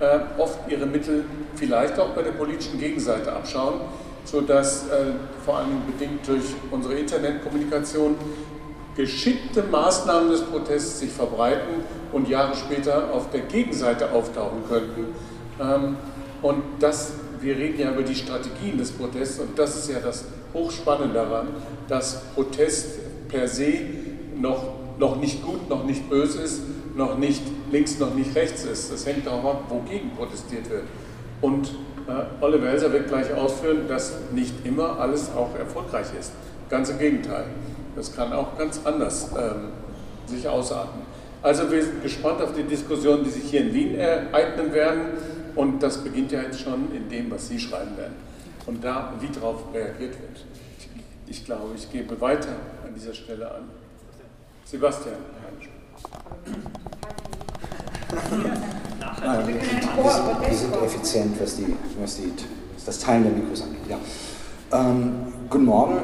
äh, 0.00 0.18
oft 0.40 0.58
ihre 0.68 0.86
Mittel 0.86 1.24
vielleicht 1.54 2.00
auch 2.00 2.10
bei 2.10 2.22
der 2.22 2.32
politischen 2.32 2.80
Gegenseite 2.80 3.32
abschauen 3.32 3.80
sodass 4.24 4.88
äh, 4.88 5.12
vor 5.44 5.58
allem 5.58 5.82
bedingt 5.86 6.26
durch 6.26 6.44
unsere 6.70 6.94
Internetkommunikation 6.94 8.16
geschickte 8.96 9.62
Maßnahmen 9.62 10.30
des 10.30 10.42
Protests 10.42 11.00
sich 11.00 11.10
verbreiten 11.10 11.84
und 12.12 12.28
Jahre 12.28 12.54
später 12.54 13.12
auf 13.12 13.30
der 13.30 13.40
Gegenseite 13.42 14.12
auftauchen 14.12 14.64
könnten. 14.68 15.14
Ähm, 15.60 15.96
und 16.42 16.62
das, 16.80 17.12
wir 17.40 17.56
reden 17.56 17.80
ja 17.80 17.92
über 17.92 18.02
die 18.02 18.14
Strategien 18.14 18.78
des 18.78 18.92
Protests 18.92 19.38
und 19.38 19.58
das 19.58 19.76
ist 19.76 19.90
ja 19.90 20.00
das 20.00 20.24
Hochspannende 20.52 21.14
daran, 21.14 21.48
dass 21.88 22.22
Protest 22.34 23.28
per 23.28 23.48
se 23.48 23.72
noch, 24.36 24.64
noch 24.98 25.16
nicht 25.16 25.42
gut, 25.44 25.68
noch 25.70 25.84
nicht 25.84 26.10
böse 26.10 26.42
ist, 26.42 26.60
noch 26.94 27.16
nicht 27.16 27.42
links, 27.70 27.98
noch 27.98 28.14
nicht 28.14 28.34
rechts 28.34 28.64
ist. 28.64 28.92
Das 28.92 29.06
hängt 29.06 29.26
darauf 29.26 29.44
ab, 29.44 29.64
wogegen 29.70 30.10
protestiert 30.10 30.68
wird. 30.68 30.84
Und 31.40 31.74
äh, 32.08 32.44
Olle 32.44 32.62
Welser 32.62 32.92
wird 32.92 33.08
gleich 33.08 33.32
ausführen, 33.34 33.88
dass 33.88 34.14
nicht 34.32 34.64
immer 34.64 34.98
alles 34.98 35.30
auch 35.36 35.56
erfolgreich 35.58 36.06
ist. 36.18 36.32
Ganz 36.68 36.90
im 36.90 36.98
Gegenteil. 36.98 37.44
Das 37.94 38.14
kann 38.14 38.32
auch 38.32 38.56
ganz 38.56 38.80
anders 38.84 39.30
ähm, 39.36 39.68
sich 40.26 40.48
ausarten. 40.48 41.02
Also 41.42 41.70
wir 41.70 41.82
sind 41.82 42.02
gespannt 42.02 42.40
auf 42.40 42.54
die 42.54 42.62
Diskussionen, 42.62 43.24
die 43.24 43.30
sich 43.30 43.44
hier 43.50 43.62
in 43.62 43.74
Wien 43.74 43.94
ereignen 43.96 44.72
werden. 44.72 45.02
Und 45.54 45.82
das 45.82 45.98
beginnt 45.98 46.32
ja 46.32 46.40
jetzt 46.42 46.60
schon 46.60 46.94
in 46.94 47.08
dem, 47.08 47.30
was 47.30 47.48
Sie 47.48 47.58
schreiben 47.58 47.96
werden. 47.96 48.14
Und 48.66 48.82
da, 48.82 49.12
wie 49.20 49.28
darauf 49.28 49.64
reagiert 49.74 50.12
wird. 50.12 50.44
Ich, 50.78 50.88
ich 51.26 51.44
glaube, 51.44 51.74
ich 51.74 51.90
gebe 51.90 52.18
weiter 52.20 52.54
an 52.86 52.94
dieser 52.94 53.12
Stelle 53.12 53.50
an 53.50 53.64
Sebastian. 54.64 55.16
Nein, 59.24 59.46
wir, 59.46 59.54
sind, 59.54 60.48
wir 60.48 60.54
sind 60.54 60.82
effizient, 60.82 61.40
was, 61.40 61.56
die, 61.56 61.66
was, 62.00 62.16
die, 62.16 62.32
was 62.74 62.84
das 62.84 62.98
Teilen 62.98 63.22
der 63.22 63.32
Mikros 63.32 63.62
angeht. 63.62 63.80
Ja. 63.88 63.98
Ähm, 64.72 65.12
guten 65.48 65.64
Morgen. 65.64 65.94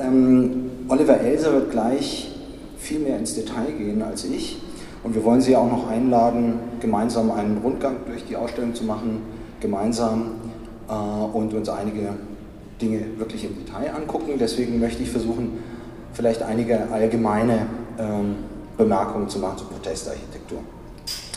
Ähm, 0.00 0.70
Oliver 0.88 1.20
Elser 1.20 1.52
wird 1.52 1.70
gleich 1.70 2.32
viel 2.78 2.98
mehr 2.98 3.16
ins 3.16 3.34
Detail 3.34 3.70
gehen 3.78 4.02
als 4.02 4.24
ich. 4.24 4.60
Und 5.04 5.14
wir 5.14 5.24
wollen 5.24 5.40
Sie 5.40 5.54
auch 5.54 5.70
noch 5.70 5.88
einladen, 5.88 6.58
gemeinsam 6.80 7.30
einen 7.30 7.58
Rundgang 7.58 7.98
durch 8.06 8.24
die 8.24 8.36
Ausstellung 8.36 8.74
zu 8.74 8.84
machen, 8.84 9.22
gemeinsam 9.60 10.32
äh, 10.88 10.92
und 10.92 11.54
uns 11.54 11.68
einige 11.68 12.08
Dinge 12.80 13.02
wirklich 13.18 13.44
im 13.44 13.54
Detail 13.64 13.94
angucken. 13.94 14.32
Deswegen 14.38 14.80
möchte 14.80 15.02
ich 15.02 15.10
versuchen, 15.10 15.58
vielleicht 16.12 16.42
einige 16.42 16.90
allgemeine 16.90 17.66
ähm, 18.00 18.34
Bemerkungen 18.76 19.28
zu 19.28 19.38
machen 19.38 19.58
zur 19.58 19.68
Protestarchitektur. 19.68 20.58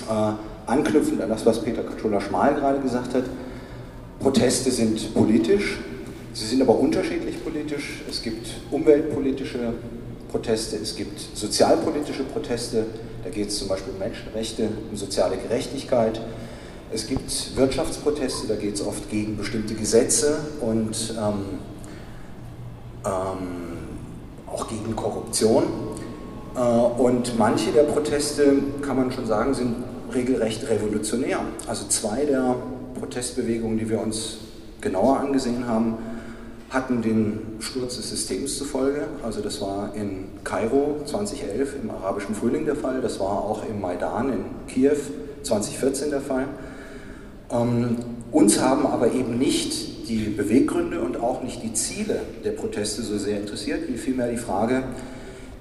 Äh, 0.09 0.56
anknüpfend 0.67 1.21
an 1.21 1.29
das, 1.29 1.45
was 1.45 1.61
Peter 1.63 1.81
Kaczula-Schmal 1.81 2.55
gerade 2.55 2.79
gesagt 2.79 3.13
hat, 3.15 3.23
Proteste 4.19 4.71
sind 4.71 5.13
politisch, 5.13 5.79
Sie 6.37 6.45
sind 6.45 6.61
aber 6.61 6.77
unterschiedlich 6.77 7.43
politisch. 7.43 8.03
Es 8.07 8.21
gibt 8.21 8.47
umweltpolitische 8.69 9.73
Proteste, 10.29 10.75
es 10.75 10.95
gibt 10.95 11.19
sozialpolitische 11.33 12.25
Proteste, 12.25 12.85
da 13.23 13.31
geht 13.31 13.47
es 13.47 13.57
zum 13.57 13.69
Beispiel 13.69 13.93
um 13.93 13.97
Menschenrechte, 13.97 14.69
um 14.91 14.95
soziale 14.95 15.37
Gerechtigkeit. 15.37 16.21
Es 16.93 17.07
gibt 17.07 17.57
Wirtschaftsproteste, 17.57 18.47
da 18.47 18.55
geht 18.55 18.75
es 18.75 18.85
oft 18.85 19.09
gegen 19.09 19.35
bestimmte 19.35 19.73
Gesetze 19.73 20.37
und 20.61 21.15
ähm, 21.17 21.33
ähm, 23.03 23.11
auch 24.45 24.67
gegen 24.67 24.95
Korruption. 24.95 25.63
Äh, 26.55 26.59
und 26.59 27.35
manche 27.39 27.71
der 27.71 27.83
Proteste, 27.83 28.57
kann 28.83 28.95
man 28.95 29.11
schon 29.11 29.25
sagen, 29.25 29.55
sind 29.55 29.75
regelrecht 30.13 30.69
revolutionär. 30.69 31.39
Also 31.67 31.87
zwei 31.87 32.25
der 32.25 32.55
Protestbewegungen, 32.99 33.77
die 33.77 33.89
wir 33.89 34.01
uns 34.01 34.37
genauer 34.81 35.19
angesehen 35.19 35.67
haben, 35.67 35.97
hatten 36.69 37.01
den 37.01 37.39
Sturz 37.59 37.95
des 37.95 38.09
Systems 38.09 38.57
zufolge. 38.57 39.07
Also 39.23 39.41
das 39.41 39.61
war 39.61 39.95
in 39.95 40.25
Kairo 40.43 41.01
2011 41.05 41.75
im 41.81 41.89
arabischen 41.91 42.35
Frühling 42.35 42.65
der 42.65 42.75
Fall, 42.75 43.01
das 43.01 43.19
war 43.19 43.43
auch 43.43 43.63
im 43.67 43.79
Maidan 43.79 44.33
in 44.33 44.45
Kiew 44.67 44.97
2014 45.43 46.09
der 46.09 46.21
Fall. 46.21 46.47
Ähm, 47.51 47.97
uns 48.31 48.59
haben 48.61 48.85
aber 48.85 49.13
eben 49.13 49.37
nicht 49.37 50.09
die 50.09 50.29
Beweggründe 50.29 51.01
und 51.01 51.21
auch 51.21 51.43
nicht 51.43 51.63
die 51.63 51.73
Ziele 51.73 52.19
der 52.43 52.51
Proteste 52.51 53.01
so 53.01 53.17
sehr 53.17 53.39
interessiert, 53.39 53.87
wie 53.87 53.97
vielmehr 53.97 54.29
die 54.29 54.37
Frage, 54.37 54.83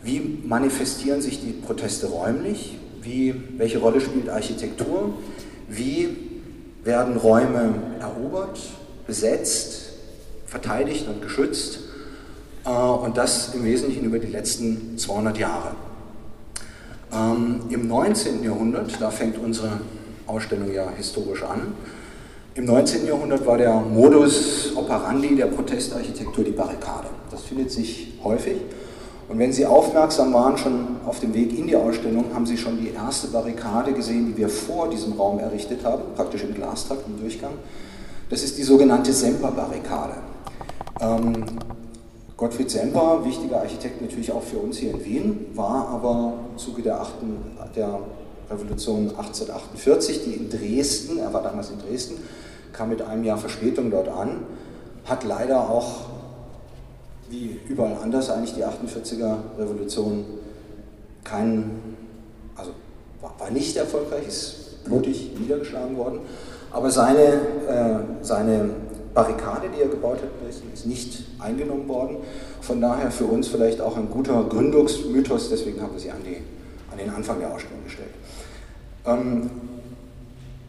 wie 0.02 0.40
manifestieren 0.44 1.20
sich 1.20 1.40
die 1.40 1.52
Proteste 1.52 2.06
räumlich, 2.08 2.78
wie, 3.06 3.34
welche 3.56 3.78
Rolle 3.78 4.00
spielt 4.00 4.28
Architektur, 4.28 5.14
wie 5.68 6.16
werden 6.84 7.16
Räume 7.16 7.74
erobert, 8.00 8.60
besetzt, 9.06 9.92
verteidigt 10.46 11.08
und 11.08 11.22
geschützt 11.22 11.80
äh, 12.64 12.70
und 12.70 13.16
das 13.16 13.54
im 13.54 13.64
Wesentlichen 13.64 14.04
über 14.04 14.18
die 14.18 14.28
letzten 14.28 14.98
200 14.98 15.38
Jahre. 15.38 15.72
Ähm, 17.12 17.62
Im 17.70 17.88
19. 17.88 18.42
Jahrhundert, 18.42 19.00
da 19.00 19.10
fängt 19.10 19.38
unsere 19.38 19.80
Ausstellung 20.26 20.72
ja 20.72 20.90
historisch 20.96 21.42
an, 21.42 21.72
im 22.56 22.64
19. 22.64 23.06
Jahrhundert 23.06 23.44
war 23.44 23.58
der 23.58 23.74
Modus 23.74 24.74
operandi 24.74 25.36
der 25.36 25.44
Protestarchitektur 25.44 26.42
die 26.42 26.52
Barrikade. 26.52 27.08
Das 27.30 27.42
findet 27.42 27.70
sich 27.70 28.14
häufig. 28.24 28.56
Und 29.28 29.38
wenn 29.38 29.52
Sie 29.52 29.66
aufmerksam 29.66 30.32
waren, 30.32 30.56
schon 30.56 30.86
auf 31.04 31.18
dem 31.20 31.34
Weg 31.34 31.58
in 31.58 31.66
die 31.66 31.76
Ausstellung, 31.76 32.26
haben 32.32 32.46
Sie 32.46 32.56
schon 32.56 32.78
die 32.78 32.90
erste 32.90 33.28
Barrikade 33.28 33.92
gesehen, 33.92 34.26
die 34.26 34.36
wir 34.36 34.48
vor 34.48 34.88
diesem 34.88 35.14
Raum 35.14 35.38
errichtet 35.40 35.84
haben, 35.84 36.02
praktisch 36.14 36.44
im 36.44 36.54
Glastrakt, 36.54 37.02
im 37.06 37.18
Durchgang. 37.18 37.52
Das 38.30 38.42
ist 38.42 38.56
die 38.56 38.62
sogenannte 38.62 39.12
Semper-Barrikade. 39.12 40.14
Ähm, 41.00 41.44
Gottfried 42.36 42.70
Semper, 42.70 43.24
wichtiger 43.24 43.60
Architekt 43.60 44.02
natürlich 44.02 44.30
auch 44.30 44.42
für 44.42 44.58
uns 44.58 44.76
hier 44.76 44.90
in 44.90 45.04
Wien, 45.04 45.46
war 45.54 45.88
aber 45.88 46.34
im 46.52 46.58
Zuge 46.58 46.82
der, 46.82 47.00
achten, 47.00 47.38
der 47.74 47.98
Revolution 48.50 49.08
1848, 49.08 50.24
die 50.24 50.32
in 50.34 50.50
Dresden, 50.50 51.18
er 51.18 51.32
war 51.32 51.42
damals 51.42 51.70
in 51.70 51.78
Dresden, 51.78 52.16
kam 52.72 52.90
mit 52.90 53.00
einem 53.00 53.24
Jahr 53.24 53.38
Verspätung 53.38 53.90
dort 53.90 54.08
an, 54.08 54.40
hat 55.06 55.24
leider 55.24 55.70
auch, 55.70 56.06
wie 57.30 57.58
überall 57.68 57.96
anders 58.02 58.30
eigentlich 58.30 58.54
die 58.54 58.64
48er 58.64 59.36
Revolution, 59.58 60.24
keinen, 61.24 61.96
also 62.56 62.70
war, 63.20 63.34
war 63.38 63.50
nicht 63.50 63.76
erfolgreich, 63.76 64.26
ist 64.28 64.84
blutig 64.84 65.32
niedergeschlagen 65.38 65.96
worden, 65.96 66.20
aber 66.70 66.90
seine, 66.90 67.24
äh, 67.68 68.24
seine 68.24 68.70
Barrikade, 69.14 69.68
die 69.74 69.80
er 69.80 69.88
gebaut 69.88 70.18
hat, 70.18 70.28
ist 70.74 70.86
nicht 70.86 71.24
eingenommen 71.38 71.88
worden. 71.88 72.18
Von 72.60 72.82
daher 72.82 73.10
für 73.10 73.24
uns 73.24 73.48
vielleicht 73.48 73.80
auch 73.80 73.96
ein 73.96 74.10
guter 74.10 74.44
Gründungsmythos, 74.44 75.48
deswegen 75.48 75.80
haben 75.80 75.94
wir 75.94 76.00
sie 76.00 76.10
an, 76.10 76.18
die, 76.22 76.36
an 76.92 76.98
den 76.98 77.08
Anfang 77.08 77.40
der 77.40 77.52
Ausstellung 77.52 77.82
gestellt. 77.84 78.10
Ähm, 79.06 79.50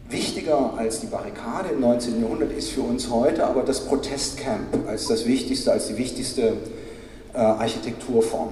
wichtiger 0.08 0.74
als 0.76 1.00
die 1.00 1.06
Barrikade 1.06 1.70
im 1.70 1.80
19. 1.80 2.20
Jahrhundert 2.20 2.52
ist 2.52 2.70
für 2.70 2.82
uns 2.82 3.10
heute 3.10 3.46
aber 3.46 3.62
das 3.62 3.80
Protestcamp 3.80 4.88
als 4.88 5.06
das 5.06 5.26
wichtigste, 5.26 5.72
als 5.72 5.88
die 5.88 5.98
wichtigste 5.98 6.54
äh, 7.34 7.38
Architekturform. 7.38 8.48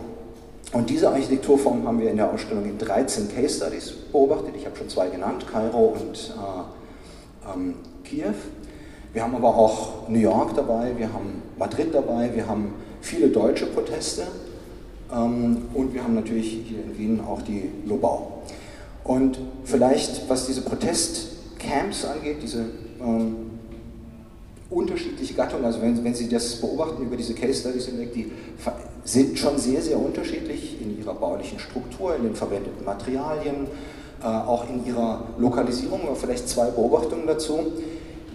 Und 0.73 0.91
diese 0.91 1.09
Architekturform 1.09 1.87
haben 1.87 2.01
wir 2.01 2.11
in 2.11 2.17
der 2.17 2.31
Ausstellung 2.31 2.65
in 2.65 2.77
13 2.77 3.35
Case 3.35 3.57
Studies 3.57 3.93
beobachtet. 4.13 4.55
Ich 4.57 4.67
habe 4.67 4.77
schon 4.77 4.89
zwei 4.89 5.09
genannt, 5.09 5.47
Kairo 5.51 5.97
und 5.99 6.35
äh, 6.37 7.55
ähm, 7.55 7.75
Kiew. 8.05 8.35
Wir 9.13 9.23
haben 9.23 9.35
aber 9.35 9.57
auch 9.57 10.09
New 10.09 10.19
York 10.19 10.55
dabei, 10.55 10.93
wir 10.97 11.11
haben 11.11 11.43
Madrid 11.57 11.95
dabei, 11.95 12.31
wir 12.35 12.47
haben 12.47 12.75
viele 13.01 13.29
deutsche 13.29 13.65
Proteste 13.67 14.27
ähm, 15.11 15.69
und 15.73 15.95
wir 15.95 16.05
haben 16.05 16.15
natürlich 16.15 16.65
hier 16.69 16.81
in 16.81 16.99
Wien 16.99 17.21
auch 17.27 17.41
die 17.41 17.71
Lobau. 17.87 18.43
Und 19.05 19.39
vielleicht, 19.65 20.29
was 20.29 20.47
diese 20.47 20.63
Protestcamps 21.67 22.05
angeht, 22.05 22.39
diese 22.43 22.65
ähm, 23.01 23.51
unterschiedliche 24.71 25.35
Gattungen, 25.35 25.65
also 25.65 25.81
wenn, 25.81 26.03
wenn, 26.03 26.15
Sie 26.15 26.29
das 26.29 26.57
beobachten 26.57 27.03
über 27.03 27.17
diese 27.17 27.35
Case 27.35 27.61
Studies 27.61 27.87
hinweg, 27.87 28.13
die 28.13 28.33
sind 29.05 29.39
schon 29.39 29.59
sehr, 29.59 29.81
sehr 29.81 29.99
unterschiedlich 29.99 30.81
in 30.81 30.99
ihrer 30.99 31.15
baulichen 31.15 31.59
Struktur, 31.59 32.17
in 32.17 32.25
den 32.25 32.35
verwendeten 32.35 32.85
Materialien, 32.85 33.69
äh, 34.23 34.27
auch 34.27 34.69
in 34.69 34.85
ihrer 34.87 35.25
Lokalisierung, 35.39 36.03
aber 36.07 36.17
vielleicht 36.17 36.49
zwei 36.49 36.67
Beobachtungen 36.71 37.27
dazu. 37.27 37.59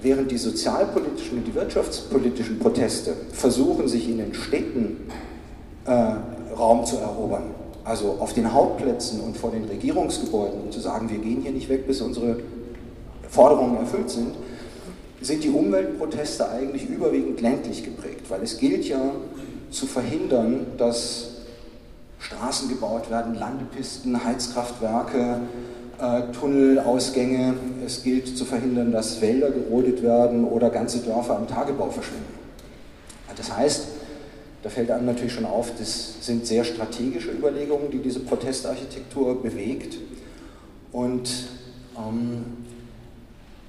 Während 0.01 0.31
die 0.31 0.37
sozialpolitischen 0.37 1.39
und 1.39 1.47
die 1.47 1.53
wirtschaftspolitischen 1.53 2.57
Proteste 2.57 3.13
versuchen, 3.33 3.87
sich 3.87 4.09
in 4.09 4.17
den 4.17 4.33
Städten 4.33 5.07
äh, 5.85 6.13
Raum 6.57 6.85
zu 6.85 6.97
erobern, 6.97 7.43
also 7.83 8.17
auf 8.19 8.33
den 8.33 8.51
Hauptplätzen 8.51 9.21
und 9.21 9.37
vor 9.37 9.51
den 9.51 9.65
Regierungsgebäuden, 9.65 10.59
um 10.59 10.71
zu 10.71 10.79
sagen, 10.79 11.09
wir 11.09 11.19
gehen 11.19 11.41
hier 11.43 11.51
nicht 11.51 11.69
weg, 11.69 11.85
bis 11.85 12.01
unsere 12.01 12.37
Forderungen 13.31 13.77
erfüllt 13.77 14.11
sind, 14.11 14.35
sind 15.21 15.43
die 15.43 15.49
Umweltproteste 15.49 16.47
eigentlich 16.49 16.87
überwiegend 16.87 17.41
ländlich 17.41 17.83
geprägt, 17.83 18.29
weil 18.29 18.43
es 18.43 18.59
gilt 18.59 18.85
ja 18.85 18.99
zu 19.71 19.87
verhindern, 19.87 20.67
dass 20.77 21.29
Straßen 22.19 22.69
gebaut 22.69 23.09
werden, 23.09 23.33
Landepisten, 23.35 24.23
Heizkraftwerke, 24.23 25.39
äh, 25.99 26.21
Tunnelausgänge. 26.37 27.55
Es 27.85 28.03
gilt 28.03 28.37
zu 28.37 28.45
verhindern, 28.45 28.91
dass 28.91 29.21
Wälder 29.21 29.49
gerodet 29.49 30.03
werden 30.03 30.45
oder 30.45 30.69
ganze 30.69 30.99
Dörfer 30.99 31.37
im 31.39 31.47
Tagebau 31.47 31.89
verschwinden. 31.89 32.39
Das 33.35 33.55
heißt, 33.55 33.87
Da 34.63 34.69
fällt 34.69 34.91
einem 34.91 35.07
natürlich 35.07 35.33
schon 35.33 35.45
auf, 35.45 35.71
das 35.77 36.17
sind 36.21 36.45
sehr 36.45 36.63
strategische 36.63 37.31
Überlegungen, 37.31 37.89
die 37.89 37.97
diese 37.97 38.19
Protestarchitektur 38.19 39.41
bewegt. 39.41 39.97
Und 40.91 41.29
ähm, 41.97 42.43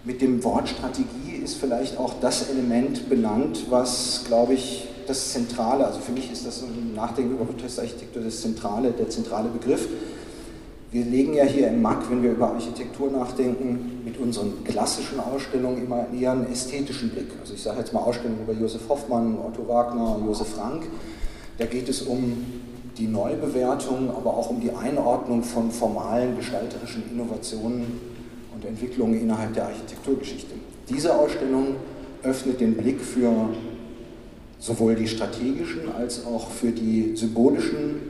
mit 0.05 0.21
dem 0.21 0.43
Wort 0.43 0.69
Strategie 0.69 1.37
ist 1.43 1.57
vielleicht 1.57 1.99
auch 1.99 2.15
das 2.21 2.51
Element 2.51 3.09
benannt, 3.09 3.67
was, 3.71 4.25
glaube 4.27 4.55
ich, 4.55 4.89
das 5.07 5.33
Zentrale, 5.33 5.87
also 5.87 6.01
für 6.01 6.13
mich 6.13 6.31
ist 6.31 6.47
das 6.47 6.63
ein 6.63 6.95
Nachdenken 6.95 7.33
über 7.35 7.45
Protestarchitektur 7.45 8.23
das 8.23 8.41
zentrale, 8.41 8.93
der 8.93 9.09
zentrale 9.09 9.49
Begriff. 9.49 9.89
Wir 10.91 11.05
legen 11.05 11.35
ja 11.35 11.45
hier 11.45 11.69
im 11.69 11.81
MAC, 11.81 12.11
wenn 12.11 12.23
wir 12.23 12.33
über 12.33 12.51
Architektur 12.51 13.11
nachdenken, 13.11 14.03
mit 14.05 14.19
unseren 14.19 14.63
klassischen 14.63 15.19
Ausstellungen 15.21 15.83
immer 15.83 16.07
eher 16.13 16.33
einen 16.33 16.53
ästhetischen 16.53 17.11
Blick. 17.11 17.29
Also 17.41 17.55
ich 17.55 17.63
sage 17.63 17.79
jetzt 17.79 17.93
mal 17.93 18.01
Ausstellungen 18.01 18.43
über 18.43 18.53
Josef 18.53 18.83
Hoffmann, 18.89 19.39
Otto 19.39 19.67
Wagner, 19.67 20.21
Josef 20.25 20.49
Frank. 20.49 20.83
Da 21.59 21.67
geht 21.67 21.89
es 21.89 22.03
um 22.03 22.45
die 22.99 23.07
Neubewertung, 23.07 24.11
aber 24.11 24.37
auch 24.37 24.51
um 24.51 24.61
die 24.61 24.71
Einordnung 24.71 25.43
von 25.43 25.71
formalen 25.71 26.37
gestalterischen 26.37 27.05
Innovationen 27.11 28.12
und 28.63 28.69
Entwicklungen 28.69 29.21
innerhalb 29.21 29.55
der 29.55 29.67
Architekturgeschichte. 29.67 30.55
Diese 30.89 31.15
Ausstellung 31.15 31.77
öffnet 32.23 32.61
den 32.61 32.77
Blick 32.77 33.01
für 33.01 33.49
sowohl 34.59 34.95
die 34.95 35.09
strategischen 35.09 35.93
als 35.93 36.25
auch 36.25 36.51
für 36.51 36.71
die 36.71 37.17
symbolischen 37.17 38.01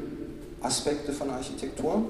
Aspekte 0.61 1.12
von 1.12 1.30
Architektur. 1.30 2.02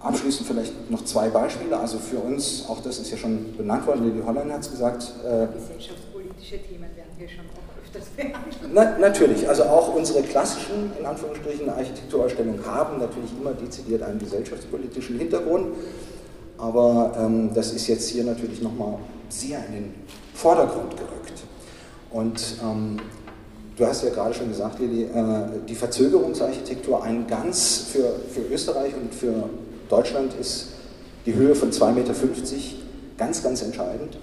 Abschließend 0.00 0.46
vielleicht 0.46 0.90
noch 0.90 1.04
zwei 1.04 1.30
Beispiele. 1.30 1.78
Also 1.78 1.98
für 1.98 2.18
uns, 2.18 2.66
auch 2.68 2.82
das 2.82 2.98
ist 2.98 3.10
ja 3.10 3.16
schon 3.16 3.56
benannt 3.56 3.86
worden, 3.86 4.04
Lili 4.04 4.22
Holland 4.24 4.52
hat 4.52 4.60
es 4.60 4.70
gesagt. 4.70 5.14
Äh, 5.24 5.46
Gesellschaftspolitische 5.58 6.58
Themen 6.62 6.90
werden 6.94 7.12
wir 7.16 7.26
schon 7.26 7.44
auch 7.46 7.82
öfters 7.82 8.08
behandelt. 8.10 8.56
Na, 8.74 8.98
natürlich, 8.98 9.48
also 9.48 9.62
auch 9.64 9.94
unsere 9.94 10.22
klassischen, 10.22 10.92
in 10.98 11.06
Anführungsstrichen, 11.06 11.70
Architekturausstellungen 11.70 12.66
haben 12.66 12.98
natürlich 12.98 13.30
immer 13.40 13.54
dezidiert 13.54 14.02
einen 14.02 14.18
gesellschaftspolitischen 14.18 15.18
Hintergrund. 15.18 15.68
Aber 16.58 17.14
ähm, 17.18 17.50
das 17.54 17.72
ist 17.72 17.86
jetzt 17.88 18.08
hier 18.08 18.24
natürlich 18.24 18.62
nochmal 18.62 18.98
sehr 19.28 19.64
in 19.66 19.74
den 19.74 19.94
Vordergrund 20.34 20.96
gerückt. 20.96 21.42
Und 22.10 22.56
ähm, 22.62 23.00
Du 23.76 23.84
hast 23.84 24.04
ja 24.04 24.10
gerade 24.10 24.32
schon 24.32 24.48
gesagt, 24.48 24.78
Lili, 24.78 25.02
äh, 25.02 25.48
die 25.68 25.74
Verzögerungsarchitektur, 25.74 27.02
ein 27.02 27.26
ganz 27.26 27.86
für, 27.90 28.20
für 28.32 28.42
Österreich 28.52 28.94
und 28.94 29.12
für 29.12 29.50
Deutschland 29.88 30.32
ist 30.40 30.68
die 31.26 31.34
Höhe 31.34 31.56
von 31.56 31.72
2,50 31.72 31.92
Meter 31.92 32.14
ganz, 33.18 33.42
ganz 33.42 33.62
entscheidend. 33.62 34.16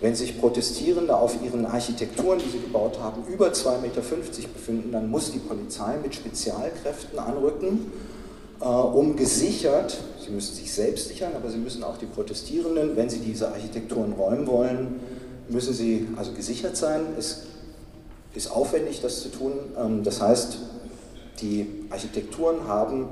Wenn 0.00 0.16
sich 0.16 0.40
Protestierende 0.40 1.16
auf 1.16 1.40
ihren 1.40 1.66
Architekturen, 1.66 2.40
die 2.40 2.50
sie 2.50 2.58
gebaut 2.58 2.98
haben, 3.00 3.22
über 3.32 3.48
2,50 3.48 3.80
Meter 3.80 4.00
befinden, 4.00 4.90
dann 4.90 5.08
muss 5.08 5.30
die 5.30 5.38
Polizei 5.38 5.94
mit 6.02 6.12
Spezialkräften 6.12 7.20
anrücken, 7.20 7.92
äh, 8.60 8.64
um 8.64 9.14
gesichert, 9.14 9.98
sie 10.26 10.32
müssen 10.32 10.54
sich 10.54 10.72
selbst 10.72 11.08
sichern, 11.08 11.32
aber 11.34 11.50
sie 11.50 11.58
müssen 11.58 11.84
auch 11.84 11.96
die 11.96 12.06
Protestierenden, 12.06 12.96
wenn 12.96 13.08
sie 13.08 13.20
diese 13.20 13.48
Architekturen 13.48 14.12
räumen 14.12 14.46
wollen, 14.46 15.00
müssen 15.48 15.72
sie 15.72 16.08
also 16.16 16.32
gesichert 16.32 16.76
sein. 16.76 17.00
Es 17.18 17.44
ist 18.34 18.50
aufwendig, 18.50 19.00
das 19.00 19.22
zu 19.22 19.28
tun. 19.28 19.52
Ähm, 19.78 20.02
das 20.02 20.20
heißt, 20.20 20.58
die 21.40 21.66
Architekturen 21.90 22.66
haben 22.66 23.08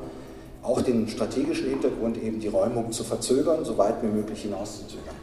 auch 0.63 0.81
den 0.81 1.09
strategischen 1.09 1.69
Hintergrund, 1.69 2.23
eben 2.23 2.41
die 2.41 2.49
Räumung 2.49 2.91
zu 2.91 3.05
verzögern, 3.05 3.65
so 3.65 3.77
weit 3.77 4.03
wie 4.03 4.07
möglich 4.07 4.43
hinauszuzögern. 4.43 5.15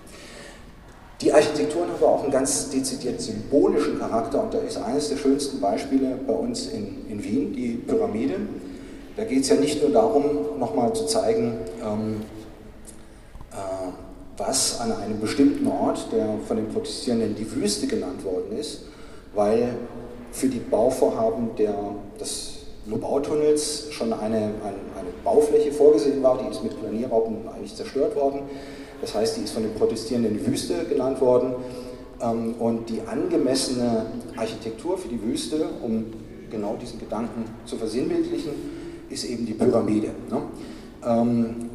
Die 1.20 1.34
Architekturen 1.34 1.90
haben 1.90 2.04
auch 2.04 2.24
einen 2.24 2.32
ganz 2.32 2.70
dezidiert 2.70 3.22
symbolischen 3.22 4.00
Charakter 4.00 4.44
und 4.44 4.54
da 4.54 4.60
ist 4.60 4.78
eines 4.78 5.10
der 5.10 5.18
schönsten 5.18 5.60
Beispiele 5.60 6.18
bei 6.26 6.34
uns 6.34 6.68
in, 6.68 7.08
in 7.10 7.24
Wien, 7.24 7.54
die 7.54 7.74
Pyramide. 7.76 8.38
Da 9.22 9.28
geht 9.28 9.44
es 9.44 9.50
ja 9.50 9.56
nicht 9.56 9.80
nur 9.84 9.92
darum, 9.92 10.24
nochmal 10.60 10.94
zu 10.94 11.06
zeigen, 11.06 11.60
ähm, 11.86 12.22
äh, 13.51 13.56
was 14.36 14.80
an 14.80 14.92
einem 14.94 15.20
bestimmten 15.20 15.68
Ort, 15.68 16.08
der 16.12 16.40
von 16.48 16.58
den 16.58 16.70
Protestierenden 16.70 17.36
die 17.36 17.56
Wüste 17.56 17.86
genannt 17.86 18.25
worden 18.25 18.58
ist, 18.58 18.86
weil 19.36 19.75
für 20.32 20.48
die 20.48 20.58
Bauvorhaben 20.58 21.55
der, 21.55 21.75
des 22.20 22.62
Lobautunnels 22.88 23.90
schon 23.92 24.12
eine, 24.12 24.38
eine, 24.38 24.55
eine, 24.98 25.12
Baufläche 25.24 25.72
vorgesehen 25.72 26.24
war, 26.24 26.40
die 26.40 26.50
ist 26.50 26.64
mit 26.64 26.79
Planierraupen 26.79 27.48
eigentlich 27.48 27.75
zerstört 27.75 28.16
worden. 28.16 28.42
Das 29.01 29.14
heißt, 29.14 29.38
die 29.38 29.44
ist 29.44 29.51
von 29.51 29.62
den 29.62 29.75
Protestierenden 29.75 30.34
die 30.34 30.48
Wüste 30.48 30.84
genannt 30.86 31.22
worden. 31.22 31.53
Ähm, 32.24 32.55
und 32.57 32.90
die 32.90 33.01
angemessene 33.05 34.07
Architektur 34.36 34.98
für 34.98 35.10
die 35.10 35.22
Wüste, 35.22 35.70
um 35.84 36.05
genau 36.50 36.75
diesen 36.81 37.00
Gedanken 37.00 37.46
zu 37.66 37.77
versinnbildlichen, 37.77 38.80
ist 39.12 39.26
eben 39.26 39.46
die 39.46 39.54
Pyramide. 39.54 40.10
Ne? 40.30 40.42
Ähm, 41.06 41.70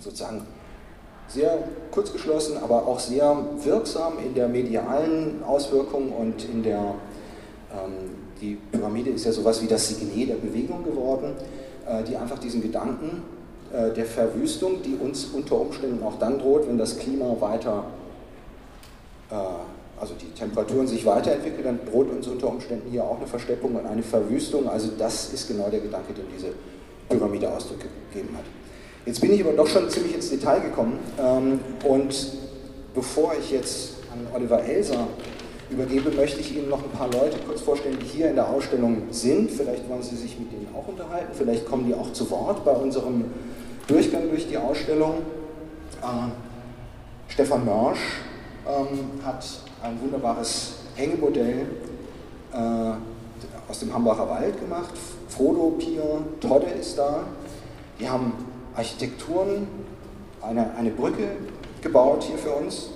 sozusagen 0.00 0.42
sehr 1.28 1.58
kurzgeschlossen, 1.90 2.58
aber 2.58 2.86
auch 2.86 2.98
sehr 2.98 3.36
wirksam 3.62 4.14
in 4.24 4.34
der 4.34 4.48
medialen 4.48 5.42
Auswirkung 5.44 6.12
und 6.12 6.44
in 6.44 6.62
der, 6.62 6.94
ähm, 7.72 8.10
die 8.40 8.58
Pyramide 8.70 9.10
ist 9.10 9.24
ja 9.24 9.32
sowas 9.32 9.62
wie 9.62 9.66
das 9.66 9.88
Signet 9.88 10.28
der 10.28 10.34
Bewegung 10.34 10.84
geworden, 10.84 11.32
äh, 11.86 12.02
die 12.04 12.16
einfach 12.16 12.38
diesen 12.38 12.60
Gedanken 12.60 13.22
äh, 13.72 13.92
der 13.92 14.04
Verwüstung, 14.04 14.82
die 14.82 14.94
uns 14.94 15.26
unter 15.26 15.58
Umständen 15.58 16.02
auch 16.02 16.18
dann 16.18 16.38
droht, 16.38 16.68
wenn 16.68 16.76
das 16.76 16.98
Klima 16.98 17.34
weiter, 17.40 17.84
äh, 19.30 19.34
also 20.02 20.14
die 20.20 20.34
Temperaturen 20.36 20.88
sich 20.88 21.06
weiterentwickeln, 21.06 21.62
dann 21.62 21.78
droht 21.88 22.10
uns 22.10 22.26
unter 22.26 22.48
Umständen 22.48 22.90
hier 22.90 23.04
auch 23.04 23.18
eine 23.18 23.26
Versteppung 23.28 23.76
und 23.76 23.86
eine 23.86 24.02
Verwüstung. 24.02 24.68
Also 24.68 24.88
das 24.98 25.32
ist 25.32 25.46
genau 25.46 25.70
der 25.70 25.78
Gedanke, 25.78 26.12
den 26.12 26.24
diese 26.36 26.48
Pyramide 27.08 27.48
Ausdruck 27.48 27.78
gegeben 28.12 28.36
hat. 28.36 28.44
Jetzt 29.06 29.20
bin 29.20 29.32
ich 29.32 29.44
aber 29.44 29.52
doch 29.52 29.68
schon 29.68 29.88
ziemlich 29.88 30.16
ins 30.16 30.28
Detail 30.28 30.58
gekommen 30.58 30.98
ähm, 31.20 31.60
und 31.88 32.32
bevor 32.96 33.34
ich 33.38 33.52
jetzt 33.52 33.94
an 34.12 34.26
Oliver 34.34 34.64
Elser 34.64 35.06
übergebe, 35.70 36.10
möchte 36.10 36.40
ich 36.40 36.56
Ihnen 36.56 36.68
noch 36.68 36.82
ein 36.82 36.90
paar 36.90 37.08
Leute 37.12 37.38
kurz 37.46 37.60
vorstellen, 37.60 37.96
die 38.00 38.06
hier 38.06 38.28
in 38.28 38.34
der 38.34 38.48
Ausstellung 38.48 39.02
sind. 39.10 39.52
Vielleicht 39.52 39.88
wollen 39.88 40.02
Sie 40.02 40.16
sich 40.16 40.36
mit 40.36 40.50
denen 40.50 40.66
auch 40.74 40.88
unterhalten, 40.88 41.30
vielleicht 41.32 41.64
kommen 41.64 41.86
die 41.86 41.94
auch 41.94 42.12
zu 42.12 42.28
Wort 42.28 42.64
bei 42.64 42.72
unserem 42.72 43.26
Durchgang 43.86 44.28
durch 44.28 44.48
die 44.48 44.58
Ausstellung. 44.58 45.18
Äh, 46.02 47.32
Stefan 47.32 47.64
Mörsch 47.64 48.00
ähm, 48.66 49.24
hat 49.24 49.44
ein 49.82 50.00
wunderbares 50.00 50.74
Hängemodell 50.94 51.66
äh, 52.52 52.58
aus 53.68 53.80
dem 53.80 53.92
Hambacher 53.92 54.28
Wald 54.28 54.60
gemacht. 54.60 54.92
Frodo 55.28 55.74
Pier 55.78 56.22
Todde 56.40 56.66
ist 56.66 56.98
da. 56.98 57.24
Die 57.98 58.08
haben 58.08 58.32
Architekturen, 58.74 59.66
eine, 60.40 60.74
eine 60.76 60.90
Brücke 60.90 61.28
gebaut 61.80 62.24
hier 62.24 62.38
für 62.38 62.50
uns. 62.50 62.90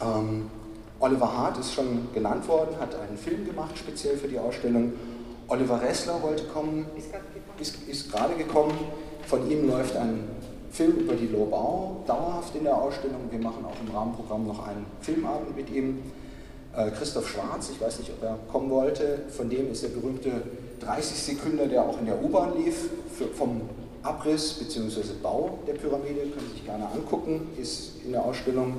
Ähm, 0.00 0.50
Oliver 1.00 1.32
Hart 1.32 1.58
ist 1.58 1.72
schon 1.72 2.08
genannt 2.12 2.46
worden, 2.48 2.78
hat 2.80 2.94
einen 2.94 3.16
Film 3.16 3.46
gemacht, 3.46 3.76
speziell 3.76 4.16
für 4.16 4.28
die 4.28 4.38
Ausstellung. 4.38 4.92
Oliver 5.48 5.80
Ressler 5.80 6.20
wollte 6.22 6.44
kommen, 6.44 6.86
ist, 6.96 7.76
ist 7.88 8.12
gerade 8.12 8.34
gekommen. 8.34 8.74
Von 9.26 9.50
ihm 9.50 9.68
läuft 9.68 9.96
ein 9.96 10.24
Film 10.78 10.96
über 10.96 11.14
die 11.14 11.26
Lobau 11.26 12.04
dauerhaft 12.06 12.54
in 12.54 12.62
der 12.62 12.80
Ausstellung. 12.80 13.22
Wir 13.30 13.40
machen 13.40 13.64
auch 13.64 13.74
im 13.84 13.92
Rahmenprogramm 13.92 14.46
noch 14.46 14.64
einen 14.64 14.86
Filmabend 15.00 15.56
mit 15.56 15.68
ihm. 15.70 15.98
Äh, 16.72 16.92
Christoph 16.92 17.28
Schwarz, 17.28 17.70
ich 17.72 17.80
weiß 17.80 17.98
nicht, 17.98 18.12
ob 18.12 18.22
er 18.22 18.38
kommen 18.52 18.70
wollte, 18.70 19.22
von 19.28 19.50
dem 19.50 19.72
ist 19.72 19.82
der 19.82 19.88
berühmte 19.88 20.30
30 20.78 21.18
Sekunden, 21.18 21.68
der 21.68 21.82
auch 21.82 21.98
in 21.98 22.06
der 22.06 22.22
U-Bahn 22.22 22.52
lief, 22.64 22.90
vom 23.36 23.62
Abriss 24.04 24.52
bzw. 24.52 25.00
Bau 25.20 25.58
der 25.66 25.72
Pyramide, 25.72 26.20
können 26.20 26.46
Sie 26.50 26.58
sich 26.58 26.64
gerne 26.64 26.86
angucken, 26.88 27.48
ist 27.60 27.94
in 28.04 28.12
der 28.12 28.24
Ausstellung. 28.24 28.74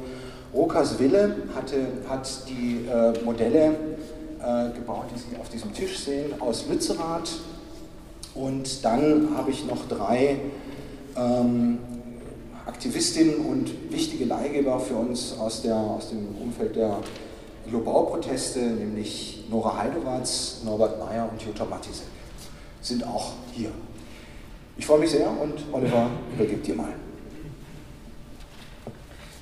Rokas 0.54 1.00
Wille 1.00 1.36
hatte, 1.54 1.80
hat 2.08 2.30
die 2.48 2.86
äh, 2.90 3.26
Modelle 3.26 3.76
äh, 4.40 4.74
gebaut, 4.74 5.08
die 5.14 5.20
Sie 5.20 5.38
auf 5.38 5.50
diesem 5.50 5.74
Tisch 5.74 6.00
sehen, 6.00 6.40
aus 6.40 6.66
Lützerath. 6.70 7.30
Und 8.36 8.86
dann 8.86 9.36
habe 9.36 9.52
ich 9.52 9.66
noch 9.66 9.86
drei 9.90 10.40
ähm, 11.16 11.80
Aktivistinnen 12.66 13.46
und 13.46 13.92
wichtige 13.92 14.26
Leihgeber 14.26 14.80
für 14.80 14.96
uns 14.96 15.38
aus, 15.40 15.62
der, 15.62 15.76
aus 15.76 16.10
dem 16.10 16.36
Umfeld 16.42 16.76
der 16.76 17.00
Globauproteste, 17.68 18.60
nämlich 18.60 19.46
Nora 19.50 19.78
Heidewatz, 19.78 20.62
Norbert 20.64 21.00
Meyer 21.00 21.30
und 21.32 21.42
Jutta 21.42 21.66
Matisek, 21.66 22.08
sind 22.82 23.06
auch 23.06 23.34
hier. 23.52 23.72
Ich 24.78 24.86
freue 24.86 25.00
mich 25.00 25.12
sehr 25.12 25.30
und 25.30 25.66
Oliver 25.72 26.10
übergibt 26.36 26.68
dir 26.68 26.76
mal. 26.76 26.94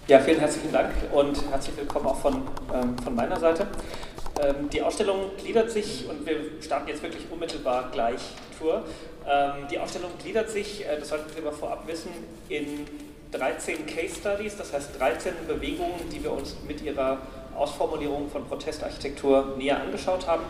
Ja, 0.08 0.20
vielen 0.20 0.40
herzlichen 0.40 0.72
Dank 0.72 0.92
und 1.14 1.38
herzlich 1.52 1.76
willkommen 1.78 2.06
auch 2.08 2.16
von, 2.16 2.36
ähm, 2.74 2.98
von 3.04 3.14
meiner 3.14 3.38
Seite. 3.40 3.68
Ähm, 4.41 4.69
die 4.71 4.82
Ausstellung 4.82 5.32
gliedert 5.38 5.71
sich, 5.71 6.06
und 6.10 6.26
wir 6.26 6.38
starten 6.62 6.88
jetzt 6.89 7.02
wirklich 7.02 7.23
unmittelbar 7.32 7.89
gleich 7.91 8.19
Tour. 8.58 8.84
Ähm, 9.28 9.67
die 9.71 9.80
Ausstellung 9.80 10.12
gliedert 10.21 10.50
sich, 10.50 10.86
äh, 10.86 11.00
das 11.00 11.10
sollten 11.10 11.30
Sie 11.34 11.41
aber 11.41 11.52
vorab 11.52 11.88
wissen, 11.88 12.10
in 12.50 12.86
13 13.32 13.86
Case 13.86 14.15
Studies, 14.15 14.56
das 14.56 14.73
heißt 14.73 15.00
13 15.00 15.34
Bewegungen, 15.47 16.00
die 16.12 16.23
wir 16.23 16.32
uns 16.32 16.56
mit 16.67 16.82
ihrer 16.82 17.19
Ausformulierung 17.56 18.30
von 18.30 18.45
Protestarchitektur 18.45 19.56
näher 19.58 19.82
angeschaut 19.82 20.28
haben. 20.28 20.43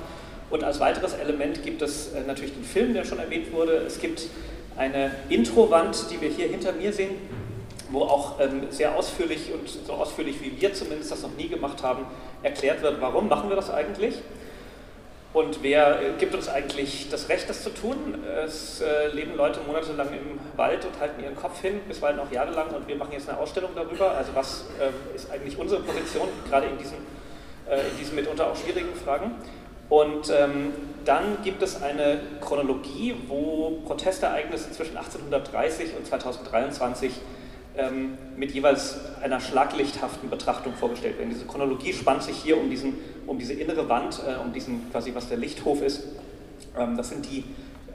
Und 0.50 0.64
als 0.64 0.80
weiteres 0.80 1.14
Element 1.14 1.64
gibt 1.64 1.82
es 1.82 2.14
äh, 2.14 2.22
natürlich 2.26 2.54
den 2.54 2.64
Film, 2.64 2.94
der 2.94 3.06
schon 3.06 3.20
erwähnt 3.20 3.52
wurde. 3.52 3.78
Es 3.78 4.00
gibt 4.00 4.28
eine 4.78 5.12
Introwand, 5.30 6.12
die 6.12 6.22
wir 6.22 6.30
hier 6.30 6.48
hinter 6.48 6.72
mir 6.74 6.94
sehen, 6.94 7.16
wo 7.90 8.02
auch 8.04 8.40
ähm, 8.40 8.68
sehr 8.70 8.96
ausführlich 8.96 9.52
und 9.54 9.68
so 9.68 9.94
ausführlich 9.94 10.42
wie 10.42 10.60
wir 10.60 10.74
zumindest 10.74 11.12
das 11.12 11.22
noch 11.22 11.36
nie 11.38 11.48
gemacht 11.48 11.84
haben, 11.84 12.06
erklärt 12.44 12.82
wird, 12.82 13.00
warum 13.02 13.28
machen 13.30 13.50
wir 13.50 13.56
das 13.56 13.70
eigentlich 13.70 14.16
und 15.38 15.62
wer 15.62 16.02
äh, 16.02 16.12
gibt 16.18 16.34
uns 16.34 16.50
eigentlich 16.50 17.10
das 17.12 17.30
Recht, 17.30 17.48
das 17.48 17.62
zu 17.62 17.70
tun. 17.70 18.16
Es 18.44 18.82
äh, 18.82 19.10
leben 19.10 19.36
Leute 19.36 19.60
monatelang 19.68 20.08
im 20.08 20.40
Wald 20.58 20.84
und 20.86 21.00
halten 21.00 21.22
ihren 21.22 21.36
Kopf 21.36 21.62
hin, 21.62 21.82
bisweilen 21.88 22.20
auch 22.20 22.32
jahrelang 22.32 22.70
und 22.70 22.88
wir 22.88 22.96
machen 22.96 23.12
jetzt 23.12 23.30
eine 23.30 23.38
Ausstellung 23.38 23.72
darüber. 23.76 24.12
Also 24.12 24.32
was 24.34 24.66
äh, 24.80 25.16
ist 25.16 25.30
eigentlich 25.30 25.58
unsere 25.60 25.82
Position, 25.82 26.28
gerade 26.50 26.66
in 26.66 26.78
diesen, 26.80 26.98
äh, 27.70 27.82
in 27.82 27.98
diesen 28.00 28.16
mitunter 28.16 28.48
auch 28.48 28.56
schwierigen 28.56 28.96
Fragen. 28.96 29.36
Und 29.90 30.32
ähm, 30.32 30.74
dann 31.06 31.38
gibt 31.44 31.62
es 31.62 31.82
eine 31.84 32.20
Chronologie, 32.42 33.16
wo 33.28 33.82
Protestereignisse 33.86 34.72
zwischen 34.72 34.98
1830 34.98 35.96
und 35.98 36.08
2023 36.08 37.12
ähm, 37.78 38.18
mit 38.36 38.52
jeweils 38.52 38.98
einer 39.22 39.40
schlaglichthaften 39.40 40.30
Betrachtung 40.30 40.74
vorgestellt 40.74 41.18
werden. 41.18 41.30
Diese 41.30 41.46
Chronologie 41.46 41.94
spannt 41.94 42.24
sich 42.24 42.38
hier 42.38 42.60
um, 42.60 42.70
diesen, 42.70 42.96
um 43.26 43.38
diese 43.38 43.54
innere 43.54 43.88
Wand, 43.88 44.22
äh, 44.28 44.40
um 44.44 44.52
diesen 44.52 44.92
quasi, 44.92 45.14
was 45.14 45.30
der 45.30 45.38
Lichthof 45.38 45.82
ist. 45.82 46.04
Ähm, 46.78 46.98
das, 46.98 47.10
sind 47.10 47.30
die, 47.30 47.44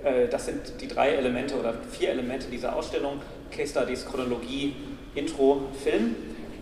äh, 0.04 0.28
das 0.28 0.46
sind 0.46 0.80
die 0.80 0.88
drei 0.88 1.10
Elemente 1.10 1.56
oder 1.56 1.74
vier 1.90 2.10
Elemente 2.10 2.46
dieser 2.48 2.76
Ausstellung. 2.76 3.20
Case 3.50 3.70
Studies, 3.70 4.06
Chronologie, 4.06 4.74
Intro, 5.14 5.62
Film. 5.82 6.14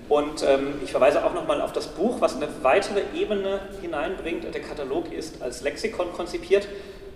Und 0.08 0.42
ähm, 0.42 0.74
ich 0.82 0.90
verweise 0.90 1.24
auch 1.24 1.34
nochmal 1.34 1.60
auf 1.60 1.72
das 1.72 1.86
Buch, 1.86 2.20
was 2.20 2.34
eine 2.34 2.48
weitere 2.62 3.02
Ebene 3.14 3.60
hineinbringt. 3.80 4.52
Der 4.52 4.60
Katalog 4.60 5.12
ist 5.12 5.40
als 5.40 5.62
Lexikon 5.62 6.12
konzipiert. 6.12 6.66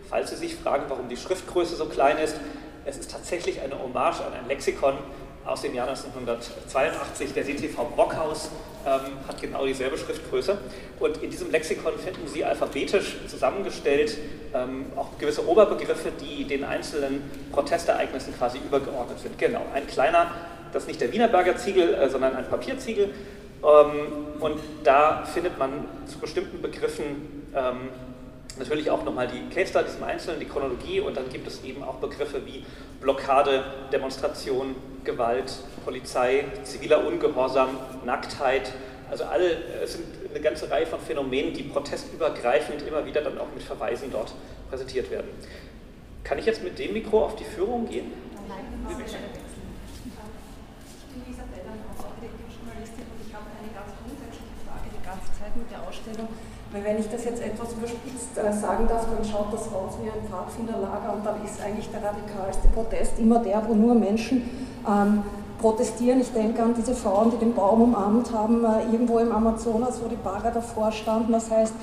Falls 0.09 0.31
Sie 0.31 0.37
sich 0.37 0.55
fragen, 0.55 0.85
warum 0.89 1.09
die 1.09 1.17
Schriftgröße 1.17 1.75
so 1.75 1.87
klein 1.87 2.19
ist, 2.19 2.37
es 2.85 2.99
ist 2.99 3.11
tatsächlich 3.11 3.61
eine 3.63 3.83
Hommage 3.83 4.21
an 4.21 4.33
ein 4.35 4.47
Lexikon, 4.47 4.95
aus 5.45 5.63
dem 5.63 5.75
Jahr 5.75 5.89
1982. 5.89 7.33
Der 7.35 7.45
CTV 7.45 7.85
Brockhaus 7.95 8.51
ähm, 8.87 9.19
hat 9.29 9.41
genau 9.41 9.67
dieselbe 9.67 9.99
Schriftgröße. 9.99 10.59
Und 11.01 11.23
in 11.23 11.31
diesem 11.31 11.51
Lexikon 11.51 11.99
finden 11.99 12.27
Sie 12.27 12.45
alphabetisch 12.45 13.17
zusammengestellt 13.29 14.17
ähm, 14.55 14.87
auch 14.97 15.19
gewisse 15.19 15.47
Oberbegriffe, 15.47 16.13
die 16.21 16.45
den 16.45 16.65
einzelnen 16.65 17.23
Protestereignissen 17.53 18.37
quasi 18.37 18.59
übergeordnet 18.59 19.19
sind. 19.19 19.39
Genau, 19.39 19.63
ein 19.75 19.87
kleiner, 19.87 20.31
das 20.73 20.85
ist 20.85 20.89
nicht 20.89 21.01
der 21.01 21.13
Wienerberger 21.13 21.57
Ziegel, 21.57 21.95
äh, 21.95 22.09
sondern 22.09 22.37
ein 22.37 22.49
Papierziegel. 22.49 23.11
Ähm, 23.63 24.41
und 24.41 24.59
da 24.83 25.25
findet 25.25 25.59
man 25.59 25.87
zu 26.07 26.19
bestimmten 26.19 26.61
Begriffen 26.63 27.47
ähm, 27.55 27.91
Natürlich 28.57 28.89
auch 28.89 29.05
nochmal 29.05 29.27
die 29.27 29.53
Case 29.53 29.71
Studies 29.71 29.97
im 29.97 30.05
Einzelnen, 30.05 30.39
die 30.39 30.47
Chronologie 30.47 31.01
und 31.01 31.17
dann 31.17 31.29
gibt 31.29 31.47
es 31.47 31.65
eben 31.65 31.83
auch 31.83 31.97
Begriffe 31.97 32.47
wie 32.47 32.65
Blockade, 33.01 33.65
Demonstration, 33.93 34.77
Gewalt, 35.03 35.53
Polizei, 35.85 36.45
ziviler 36.63 37.05
Ungehorsam, 37.05 37.71
Nacktheit. 38.05 38.73
Also 39.11 39.25
alle, 39.25 39.57
es 39.83 39.95
sind 39.95 40.05
eine 40.31 40.41
ganze 40.41 40.71
Reihe 40.71 40.87
von 40.87 41.01
Phänomenen, 41.01 41.53
die 41.53 41.65
protestübergreifend 41.65 42.83
immer 42.83 43.05
wieder 43.05 43.23
dann 43.23 43.39
auch 43.39 43.49
mit 43.53 43.63
Verweisen 43.63 44.11
dort 44.13 44.33
präsentiert 44.71 45.11
werden. 45.11 45.31
Kann 46.23 46.39
ich 46.39 46.47
jetzt 46.47 46.63
mit 46.63 46.79
dem 46.79 46.93
Mikro 46.93 47.25
auf 47.25 47.37
die 47.37 47.45
Führung 47.45 47.89
gehen? 47.89 48.13
Nein, 48.49 48.65
ich 48.89 48.97
bin 48.97 49.05
Isabella, 51.31 51.75
Journalistin 52.65 53.07
und 53.07 53.21
ich 53.27 53.35
habe 53.35 53.47
eine 53.61 53.71
ganz 53.75 53.93
grundsätzliche 53.99 54.57
Frage 54.67 54.89
die 54.91 55.05
ganze 55.05 55.31
Zeit 55.39 55.57
mit 55.57 55.71
der 55.71 55.83
Ausstellung. 55.87 56.29
Weil 56.75 56.83
wenn 56.83 56.99
ich 56.99 57.09
das 57.09 57.25
jetzt 57.25 57.41
etwas 57.41 57.73
überspitzt 57.73 58.37
äh, 58.37 58.53
sagen 58.53 58.89
darf, 58.89 59.07
dann 59.07 59.25
schaut 59.25 59.53
das 59.53 59.73
aus 59.73 59.95
wie 60.03 60.11
ein 60.11 60.27
Pfadfinderlager 60.29 61.15
und 61.15 61.25
dann 61.25 61.37
ist 61.45 61.63
eigentlich 61.63 61.89
der 61.91 62.03
radikalste 62.03 62.67
Protest 62.75 63.17
immer 63.21 63.39
der, 63.39 63.63
wo 63.69 63.75
nur 63.75 63.95
Menschen 63.95 64.51
ähm, 64.85 65.23
protestieren. 65.61 66.21
Ich 66.21 66.33
denke 66.33 66.61
an 66.61 66.75
diese 66.77 66.97
Frauen, 66.97 67.31
die 67.31 67.37
den 67.37 67.55
Baum 67.55 67.83
umarmt 67.83 68.33
haben, 68.33 68.65
äh, 68.65 68.91
irgendwo 68.91 69.21
im 69.21 69.31
Amazonas, 69.31 70.01
wo 70.03 70.09
die 70.09 70.17
Bagger 70.17 70.51
davor 70.51 70.91
standen. 70.91 71.31
Das 71.31 71.49
heißt, 71.49 71.75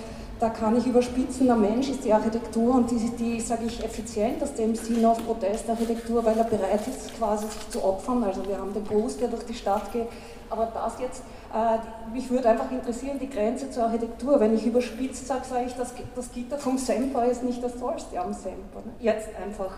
da 0.42 0.50
kann 0.50 0.76
ich 0.76 0.88
überspitzen, 0.88 1.46
der 1.46 1.56
Mensch 1.56 1.90
ist 1.90 2.04
die 2.04 2.12
Architektur 2.12 2.74
und 2.74 2.90
die, 2.90 2.98
die 3.12 3.40
sage 3.40 3.66
ich, 3.66 3.84
effizient 3.84 4.42
aus 4.42 4.56
dem 4.56 4.76
Sinn 4.76 5.06
auf 5.06 5.24
Protestarchitektur, 5.24 6.26
weil 6.26 6.36
er 6.36 6.46
bereit 6.46 6.82
ist, 6.88 7.16
quasi 7.16 7.46
sich 7.46 7.70
zu 7.70 7.84
opfern. 7.84 8.24
Also 8.24 8.48
wir 8.48 8.58
haben 8.58 8.74
den 8.74 8.84
Bus, 8.84 9.18
der 9.18 9.28
durch 9.28 9.46
die 9.46 9.54
Stadt 9.54 9.94
geht. 9.94 10.08
Aber 10.50 10.66
das 10.74 11.00
jetzt 11.00 11.22
äh, 11.54 11.78
mich 12.14 12.30
würde 12.30 12.50
einfach 12.50 12.72
interessieren, 12.72 13.20
die 13.20 13.30
Grenze 13.30 13.70
zur 13.70 13.84
Architektur. 13.84 14.40
Wenn 14.40 14.56
ich 14.56 14.66
überspitzt 14.66 15.28
sage, 15.28 15.46
sage 15.48 15.66
ich, 15.68 15.74
das, 15.74 15.94
das 16.16 16.32
Gitter 16.32 16.58
vom 16.58 16.78
Semper 16.78 17.26
ist 17.26 17.44
nicht 17.44 17.64
das 17.64 17.78
Tollste 17.78 18.20
am 18.20 18.34
Semper. 18.34 18.80
Ne? 18.84 18.94
Jetzt 19.00 19.30
einfach 19.36 19.78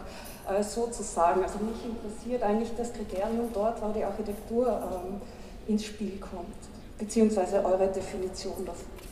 äh, 0.49 0.63
so 0.63 0.87
zu 0.87 1.03
sagen. 1.03 1.43
Also 1.43 1.59
mich 1.59 1.83
interessiert 1.83 2.41
eigentlich 2.41 2.71
das 2.77 2.93
Kriterium 2.93 3.49
dort, 3.53 3.81
wo 3.81 3.91
die 3.91 4.03
Architektur 4.03 4.67
ähm, 4.67 5.21
ins 5.67 5.83
Spiel 5.83 6.19
kommt, 6.19 6.55
beziehungsweise 6.99 7.65
eure 7.65 7.87
Definition 7.87 8.65
davon. 8.65 9.02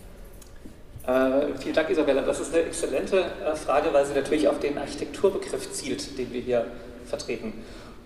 Äh, 1.07 1.57
vielen 1.57 1.73
Dank, 1.73 1.89
Isabella. 1.89 2.21
Das 2.21 2.39
ist 2.39 2.53
eine 2.53 2.63
exzellente 2.63 3.19
äh, 3.19 3.55
Frage, 3.55 3.91
weil 3.91 4.05
sie 4.05 4.13
natürlich 4.13 4.47
auf 4.47 4.59
den 4.59 4.77
Architekturbegriff 4.77 5.71
zielt, 5.71 6.17
den 6.17 6.31
wir 6.31 6.41
hier 6.41 6.65
vertreten. 7.05 7.53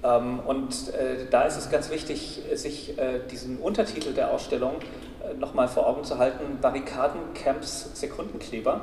Ähm, 0.01 0.39
und 0.39 0.93
äh, 0.93 1.25
da 1.29 1.43
ist 1.43 1.57
es 1.57 1.69
ganz 1.69 1.89
wichtig, 1.89 2.41
sich 2.53 2.97
äh, 2.97 3.19
diesen 3.29 3.57
Untertitel 3.59 4.13
der 4.13 4.31
Ausstellung 4.31 4.75
äh, 4.79 5.33
nochmal 5.37 5.67
vor 5.67 5.87
Augen 5.87 6.05
zu 6.05 6.17
halten, 6.19 6.59
Barrikaden, 6.61 7.19
Camps, 7.33 7.89
Sekundenkleber. 7.99 8.81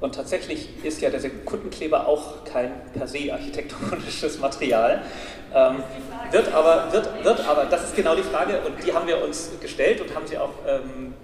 Und 0.00 0.14
tatsächlich 0.14 0.84
ist 0.84 1.00
ja 1.00 1.10
der 1.10 1.18
Sekundenkleber 1.18 2.06
auch 2.06 2.44
kein 2.44 2.70
per 2.94 3.08
se 3.08 3.32
architektonisches 3.32 4.38
Material, 4.40 5.02
ähm, 5.52 5.82
wird, 6.30 6.54
aber, 6.54 6.92
wird, 6.92 7.24
wird 7.24 7.48
aber, 7.48 7.64
das 7.64 7.82
ist 7.82 7.96
genau 7.96 8.14
die 8.14 8.22
Frage 8.22 8.60
und 8.64 8.86
die 8.86 8.92
haben 8.92 9.08
wir 9.08 9.24
uns 9.24 9.50
gestellt 9.60 10.00
und 10.00 10.14
haben 10.14 10.28
sie 10.28 10.38
auch 10.38 10.52
ähm, 10.68 11.14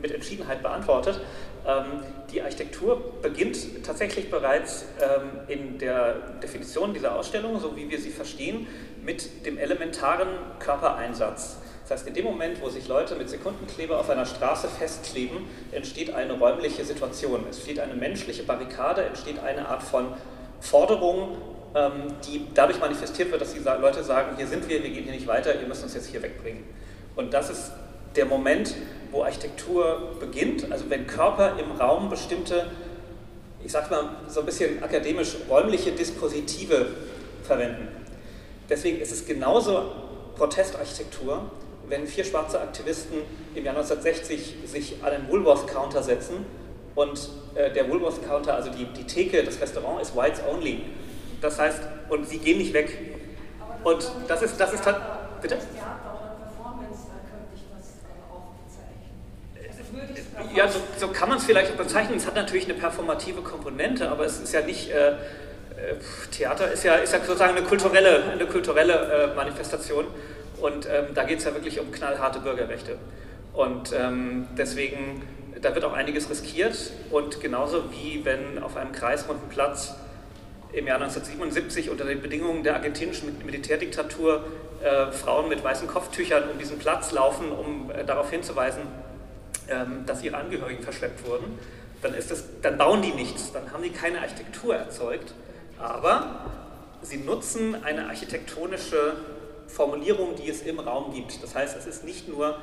mit 0.00 0.12
Entschiedenheit 0.12 0.62
beantwortet. 0.62 1.20
Ähm, 1.66 2.02
die 2.30 2.42
Architektur 2.42 3.20
beginnt 3.22 3.84
tatsächlich 3.84 4.30
bereits 4.30 4.84
ähm, 5.00 5.40
in 5.48 5.78
der 5.78 6.14
Definition 6.42 6.94
dieser 6.94 7.16
Ausstellung, 7.16 7.58
so 7.58 7.76
wie 7.76 7.90
wir 7.90 7.98
sie 7.98 8.10
verstehen, 8.10 8.66
mit 9.02 9.44
dem 9.46 9.58
elementaren 9.58 10.28
Körpereinsatz. 10.58 11.56
Das 11.82 11.98
heißt, 11.98 12.08
in 12.08 12.14
dem 12.14 12.24
Moment, 12.24 12.60
wo 12.60 12.68
sich 12.68 12.88
Leute 12.88 13.14
mit 13.14 13.30
Sekundenkleber 13.30 13.98
auf 13.98 14.10
einer 14.10 14.26
Straße 14.26 14.68
festkleben, 14.68 15.38
entsteht 15.70 16.12
eine 16.14 16.32
räumliche 16.32 16.84
Situation. 16.84 17.44
Es 17.48 17.56
entsteht 17.56 17.78
eine 17.78 17.94
menschliche 17.94 18.42
Barrikade, 18.42 19.04
entsteht 19.04 19.38
eine 19.38 19.68
Art 19.68 19.82
von 19.82 20.12
Forderung, 20.60 21.36
ähm, 21.74 22.14
die 22.26 22.46
dadurch 22.54 22.80
manifestiert 22.80 23.30
wird, 23.30 23.40
dass 23.40 23.54
die 23.54 23.60
Leute 23.60 24.02
sagen, 24.02 24.36
hier 24.36 24.46
sind 24.46 24.68
wir, 24.68 24.82
wir 24.82 24.90
gehen 24.90 25.04
hier 25.04 25.12
nicht 25.12 25.26
weiter, 25.26 25.60
ihr 25.60 25.66
müsst 25.66 25.82
uns 25.82 25.94
jetzt 25.94 26.08
hier 26.08 26.22
wegbringen. 26.22 26.64
Und 27.14 27.32
das 27.34 27.50
ist 27.50 27.72
der 28.16 28.26
Moment, 28.26 28.74
wo 29.16 29.24
Architektur 29.24 30.12
beginnt, 30.20 30.70
also 30.70 30.84
wenn 30.90 31.06
Körper 31.06 31.58
im 31.58 31.72
Raum 31.72 32.10
bestimmte, 32.10 32.70
ich 33.64 33.72
sage 33.72 33.90
mal 33.90 34.10
so 34.28 34.40
ein 34.40 34.46
bisschen 34.46 34.82
akademisch, 34.82 35.36
räumliche 35.48 35.92
Dispositive 35.92 36.88
verwenden. 37.42 37.88
Deswegen 38.68 39.00
ist 39.00 39.12
es 39.12 39.26
genauso 39.26 39.92
Protestarchitektur, 40.36 41.50
wenn 41.88 42.06
vier 42.06 42.24
schwarze 42.24 42.60
Aktivisten 42.60 43.18
im 43.54 43.64
Jahr 43.64 43.76
1960 43.76 44.56
sich 44.66 44.96
an 45.02 45.12
den 45.12 45.28
Woolworth-Counter 45.30 46.02
setzen 46.02 46.44
und 46.94 47.30
äh, 47.54 47.70
der 47.72 47.88
Woolworth-Counter, 47.88 48.54
also 48.54 48.70
die, 48.70 48.84
die 48.84 49.04
Theke, 49.04 49.42
das 49.42 49.60
Restaurant 49.60 50.02
ist 50.02 50.14
whites 50.14 50.40
only. 50.46 50.82
Das 51.40 51.58
heißt, 51.58 51.80
und 52.10 52.28
sie 52.28 52.38
gehen 52.38 52.58
nicht 52.58 52.72
weg. 52.72 52.98
Und 53.84 54.10
das 54.28 54.42
ist, 54.42 54.60
das 54.60 54.72
ist 54.72 54.84
halt, 54.84 54.96
bitte? 55.40 55.56
Ja, 55.76 55.95
so, 60.68 60.80
so 60.98 61.08
kann 61.08 61.28
man 61.28 61.38
es 61.38 61.44
vielleicht 61.44 61.76
bezeichnen. 61.76 62.16
Es 62.16 62.26
hat 62.26 62.34
natürlich 62.34 62.64
eine 62.64 62.74
performative 62.74 63.42
Komponente, 63.42 64.10
aber 64.10 64.24
es 64.24 64.38
ist 64.38 64.52
ja 64.52 64.62
nicht. 64.62 64.90
Äh, 64.90 65.14
äh, 65.76 65.94
Theater 66.30 66.72
ist 66.72 66.84
ja, 66.84 66.94
ist 66.94 67.12
ja 67.12 67.20
sozusagen 67.20 67.56
eine 67.56 67.66
kulturelle, 67.66 68.24
eine 68.32 68.46
kulturelle 68.46 68.94
äh, 69.32 69.34
Manifestation 69.34 70.06
und 70.60 70.86
ähm, 70.86 71.08
da 71.14 71.24
geht 71.24 71.38
es 71.38 71.44
ja 71.44 71.54
wirklich 71.54 71.78
um 71.80 71.92
knallharte 71.92 72.40
Bürgerrechte. 72.40 72.96
Und 73.52 73.92
ähm, 73.92 74.48
deswegen, 74.56 75.22
da 75.60 75.74
wird 75.74 75.84
auch 75.84 75.92
einiges 75.92 76.30
riskiert 76.30 76.92
und 77.10 77.40
genauso 77.40 77.90
wie 77.90 78.24
wenn 78.24 78.62
auf 78.62 78.76
einem 78.76 78.92
kreisrunden 78.92 79.48
Platz 79.48 79.94
im 80.72 80.86
Jahr 80.86 80.96
1977 80.96 81.90
unter 81.90 82.04
den 82.04 82.20
Bedingungen 82.20 82.62
der 82.62 82.74
argentinischen 82.74 83.36
Militärdiktatur 83.44 84.44
äh, 84.82 85.12
Frauen 85.12 85.48
mit 85.48 85.62
weißen 85.62 85.88
Kopftüchern 85.88 86.44
um 86.50 86.58
diesen 86.58 86.78
Platz 86.78 87.12
laufen, 87.12 87.50
um 87.50 87.90
äh, 87.90 88.04
darauf 88.04 88.30
hinzuweisen, 88.30 88.82
dass 90.06 90.22
ihre 90.22 90.36
Angehörigen 90.36 90.82
verschleppt 90.82 91.26
wurden, 91.26 91.58
dann, 92.02 92.14
ist 92.14 92.30
das, 92.30 92.44
dann 92.62 92.78
bauen 92.78 93.02
die 93.02 93.12
nichts, 93.12 93.52
dann 93.52 93.72
haben 93.72 93.82
die 93.82 93.90
keine 93.90 94.20
Architektur 94.20 94.76
erzeugt, 94.76 95.34
aber 95.78 96.40
sie 97.02 97.16
nutzen 97.16 97.84
eine 97.84 98.06
architektonische 98.06 99.16
Formulierung, 99.66 100.36
die 100.36 100.48
es 100.48 100.62
im 100.62 100.78
Raum 100.78 101.12
gibt. 101.12 101.42
Das 101.42 101.54
heißt, 101.54 101.76
es 101.76 101.86
ist 101.86 102.04
nicht 102.04 102.28
nur 102.28 102.58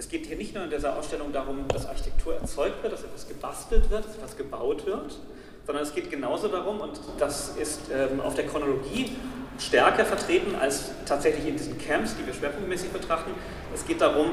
es 0.00 0.08
geht 0.08 0.24
hier 0.24 0.36
nicht 0.36 0.54
nur 0.54 0.64
in 0.64 0.70
dieser 0.70 0.96
Ausstellung 0.96 1.30
darum, 1.30 1.68
dass 1.68 1.84
Architektur 1.84 2.34
erzeugt 2.34 2.82
wird, 2.82 2.94
dass 2.94 3.02
etwas 3.02 3.28
gebastelt 3.28 3.90
wird, 3.90 4.06
dass 4.06 4.16
etwas 4.16 4.34
gebaut 4.34 4.86
wird, 4.86 5.18
sondern 5.66 5.84
es 5.84 5.94
geht 5.94 6.10
genauso 6.10 6.48
darum, 6.48 6.80
und 6.80 6.98
das 7.18 7.50
ist 7.58 7.82
ähm, 7.92 8.18
auf 8.22 8.34
der 8.34 8.46
Chronologie 8.46 9.12
stärker 9.58 10.06
vertreten 10.06 10.54
als 10.54 10.92
tatsächlich 11.04 11.46
in 11.46 11.58
diesen 11.58 11.76
Camps, 11.76 12.16
die 12.16 12.26
wir 12.26 12.32
schwerpunktmäßig 12.32 12.88
betrachten. 12.92 13.32
Es 13.74 13.86
geht 13.86 14.00
darum, 14.00 14.30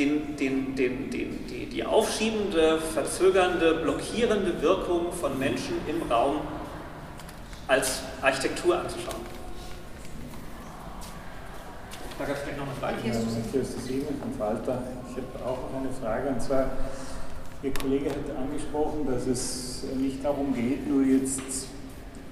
den, 0.00 0.36
den, 0.36 0.74
den, 0.74 1.10
die, 1.46 1.66
die 1.66 1.84
aufschiebende, 1.84 2.80
verzögernde, 2.80 3.80
blockierende 3.82 4.62
Wirkung 4.62 5.12
von 5.12 5.38
Menschen 5.38 5.74
im 5.86 6.10
Raum 6.10 6.36
als 7.68 8.00
Architektur 8.22 8.78
anzuschauen. 8.78 9.20
Da 12.18 12.24
gab 12.24 12.36
es 12.36 12.44
gleich 12.44 12.56
noch 12.56 12.66
eine 12.66 12.74
Frage. 12.74 12.96
Ja, 13.06 13.14
Matthias 13.14 13.74
von 14.20 14.32
Falter. 14.38 14.82
Ich 15.10 15.16
habe 15.16 15.50
auch 15.50 15.70
noch 15.70 15.80
eine 15.80 15.92
Frage 15.92 16.28
und 16.30 16.40
zwar, 16.40 16.70
Ihr 17.62 17.74
Kollege 17.74 18.08
hat 18.08 18.36
angesprochen, 18.38 19.06
dass 19.06 19.26
es 19.26 19.84
nicht 19.94 20.24
darum 20.24 20.54
geht, 20.54 20.88
nur 20.88 21.04
jetzt 21.04 21.66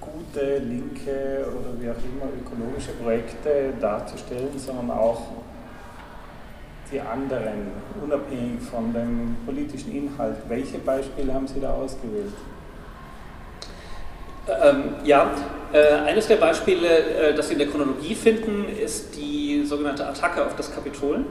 gute, 0.01 0.57
linke 0.57 1.45
oder 1.47 1.79
wie 1.79 1.87
auch 1.87 2.01
immer 2.03 2.31
ökologische 2.33 2.93
Projekte 2.93 3.73
darzustellen, 3.79 4.57
sondern 4.57 4.89
auch 4.89 5.21
die 6.91 6.99
anderen, 6.99 7.71
unabhängig 8.03 8.61
von 8.69 8.93
dem 8.93 9.37
politischen 9.45 9.91
Inhalt. 9.91 10.37
Welche 10.47 10.79
Beispiele 10.79 11.33
haben 11.33 11.47
Sie 11.47 11.59
da 11.59 11.73
ausgewählt? 11.73 12.33
Ähm, 14.47 14.95
ja, 15.03 15.31
äh, 15.71 15.93
eines 16.07 16.27
der 16.27 16.37
Beispiele, 16.37 16.87
äh, 16.87 17.33
das 17.35 17.47
Sie 17.47 17.53
in 17.53 17.59
der 17.59 17.67
Chronologie 17.67 18.15
finden, 18.15 18.65
ist 18.67 19.15
die 19.15 19.63
sogenannte 19.65 20.07
Attacke 20.07 20.43
auf 20.43 20.55
das 20.55 20.73
Kapitol. 20.73 21.25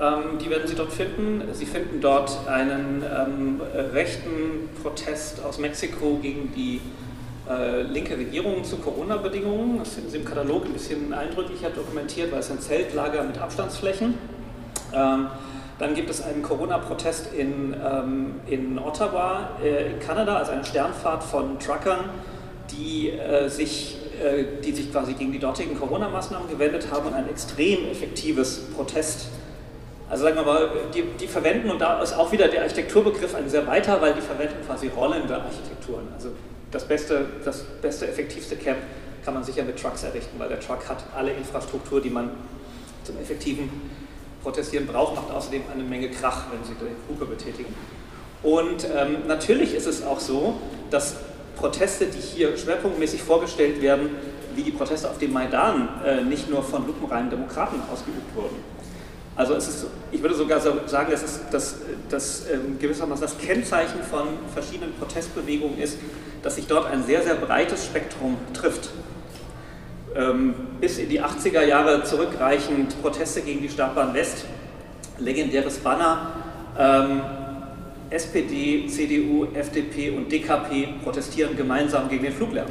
Ähm, 0.00 0.38
die 0.40 0.48
werden 0.48 0.66
Sie 0.66 0.74
dort 0.74 0.92
finden. 0.92 1.42
Sie 1.52 1.66
finden 1.66 2.00
dort 2.00 2.48
einen 2.48 3.02
ähm, 3.02 3.60
rechten 3.92 4.70
Protest 4.82 5.44
aus 5.44 5.58
Mexiko 5.58 6.18
gegen 6.22 6.52
die 6.54 6.80
äh, 7.48 7.82
linke 7.82 8.16
Regierung 8.16 8.64
zu 8.64 8.78
Corona-Bedingungen. 8.78 9.78
Das 9.78 9.90
finden 9.90 10.10
Sie 10.10 10.16
im 10.16 10.24
Katalog 10.24 10.64
ein 10.64 10.72
bisschen 10.72 11.12
eindrücklicher 11.12 11.70
dokumentiert, 11.70 12.32
weil 12.32 12.40
es 12.40 12.50
ein 12.50 12.60
Zeltlager 12.60 13.22
mit 13.22 13.38
Abstandsflächen. 13.38 14.14
Ähm, 14.94 15.28
dann 15.78 15.94
gibt 15.94 16.08
es 16.08 16.22
einen 16.22 16.42
Corona-Protest 16.42 17.34
in, 17.34 17.74
ähm, 17.84 18.40
in 18.46 18.78
Ottawa, 18.78 19.50
äh, 19.62 19.92
in 19.92 19.98
Kanada, 19.98 20.36
also 20.36 20.52
eine 20.52 20.64
Sternfahrt 20.64 21.24
von 21.24 21.58
Truckern, 21.58 22.10
die, 22.70 23.10
äh, 23.10 23.48
sich, 23.48 23.98
äh, 24.22 24.44
die 24.64 24.72
sich 24.72 24.92
quasi 24.92 25.14
gegen 25.14 25.32
die 25.32 25.40
dortigen 25.40 25.78
Corona-Maßnahmen 25.78 26.48
gewendet 26.48 26.86
haben 26.92 27.08
und 27.08 27.14
ein 27.14 27.28
extrem 27.28 27.90
effektives 27.90 28.60
Protest. 28.76 29.26
Also 30.08 30.24
sagen 30.24 30.36
wir 30.36 30.44
mal, 30.44 30.70
die, 30.94 31.02
die 31.18 31.26
verwenden, 31.26 31.70
und 31.70 31.80
da 31.80 32.00
ist 32.00 32.12
auch 32.12 32.30
wieder 32.30 32.46
der 32.46 32.62
Architekturbegriff 32.62 33.34
ein 33.34 33.48
sehr 33.48 33.66
weiter, 33.66 34.00
weil 34.00 34.14
die 34.14 34.20
verwenden 34.20 34.64
quasi 34.64 34.88
rollende 34.88 35.34
Architekturen. 35.34 36.06
Also 36.14 36.28
das 36.70 36.86
beste, 36.86 37.26
das 37.44 37.62
beste, 37.82 38.06
effektivste 38.06 38.56
Camp 38.56 38.78
kann 39.24 39.34
man 39.34 39.42
sicher 39.42 39.64
mit 39.64 39.80
Trucks 39.80 40.04
errichten, 40.04 40.38
weil 40.38 40.50
der 40.50 40.60
Truck 40.60 40.88
hat 40.88 40.98
alle 41.16 41.32
Infrastruktur, 41.32 42.00
die 42.00 42.10
man 42.10 42.30
zum 43.02 43.18
effektiven 43.18 43.70
Protestieren 44.44 44.86
braucht, 44.86 45.16
macht 45.16 45.32
außerdem 45.32 45.62
eine 45.72 45.82
Menge 45.82 46.10
Krach, 46.10 46.44
wenn 46.52 46.62
Sie 46.62 46.74
die 46.74 47.12
Hupe 47.12 47.24
betätigen. 47.24 47.74
Und 48.42 48.86
ähm, 48.94 49.26
natürlich 49.26 49.74
ist 49.74 49.86
es 49.86 50.04
auch 50.04 50.20
so, 50.20 50.54
dass 50.90 51.16
Proteste, 51.56 52.06
die 52.06 52.20
hier 52.20 52.56
schwerpunktmäßig 52.56 53.22
vorgestellt 53.22 53.80
werden, 53.80 54.10
wie 54.54 54.62
die 54.62 54.70
Proteste 54.70 55.08
auf 55.08 55.18
dem 55.18 55.32
Maidan, 55.32 55.88
äh, 56.04 56.22
nicht 56.22 56.50
nur 56.50 56.62
von 56.62 56.86
lupenreinen 56.86 57.30
Demokraten 57.30 57.80
ausgeübt 57.90 58.36
wurden. 58.36 58.56
Also 59.36 59.54
es 59.54 59.66
ist, 59.66 59.86
ich 60.12 60.22
würde 60.22 60.34
sogar 60.34 60.60
sagen, 60.60 61.12
es 61.12 61.22
ist 61.22 61.40
das, 61.50 61.76
das 62.08 62.44
ähm, 62.52 62.78
gewissermaßen 62.78 63.22
das 63.22 63.38
Kennzeichen 63.38 64.02
von 64.02 64.28
verschiedenen 64.52 64.92
Protestbewegungen 64.94 65.78
ist, 65.78 65.98
dass 66.42 66.54
sich 66.54 66.66
dort 66.66 66.86
ein 66.86 67.02
sehr, 67.02 67.22
sehr 67.22 67.34
breites 67.34 67.86
Spektrum 67.86 68.36
trifft. 68.52 68.90
Ähm, 70.16 70.54
bis 70.80 70.98
in 70.98 71.08
die 71.08 71.20
80er 71.20 71.64
Jahre 71.64 72.04
zurückreichend 72.04 73.00
Proteste 73.02 73.40
gegen 73.40 73.62
die 73.62 73.68
Startbahn 73.68 74.14
West, 74.14 74.44
legendäres 75.18 75.78
Banner, 75.78 76.30
ähm, 76.78 77.20
SPD, 78.10 78.86
CDU, 78.86 79.48
FDP 79.54 80.10
und 80.10 80.30
DKP 80.30 81.00
protestieren 81.02 81.56
gemeinsam 81.56 82.08
gegen 82.08 82.22
den 82.24 82.32
Fluglärm. 82.32 82.68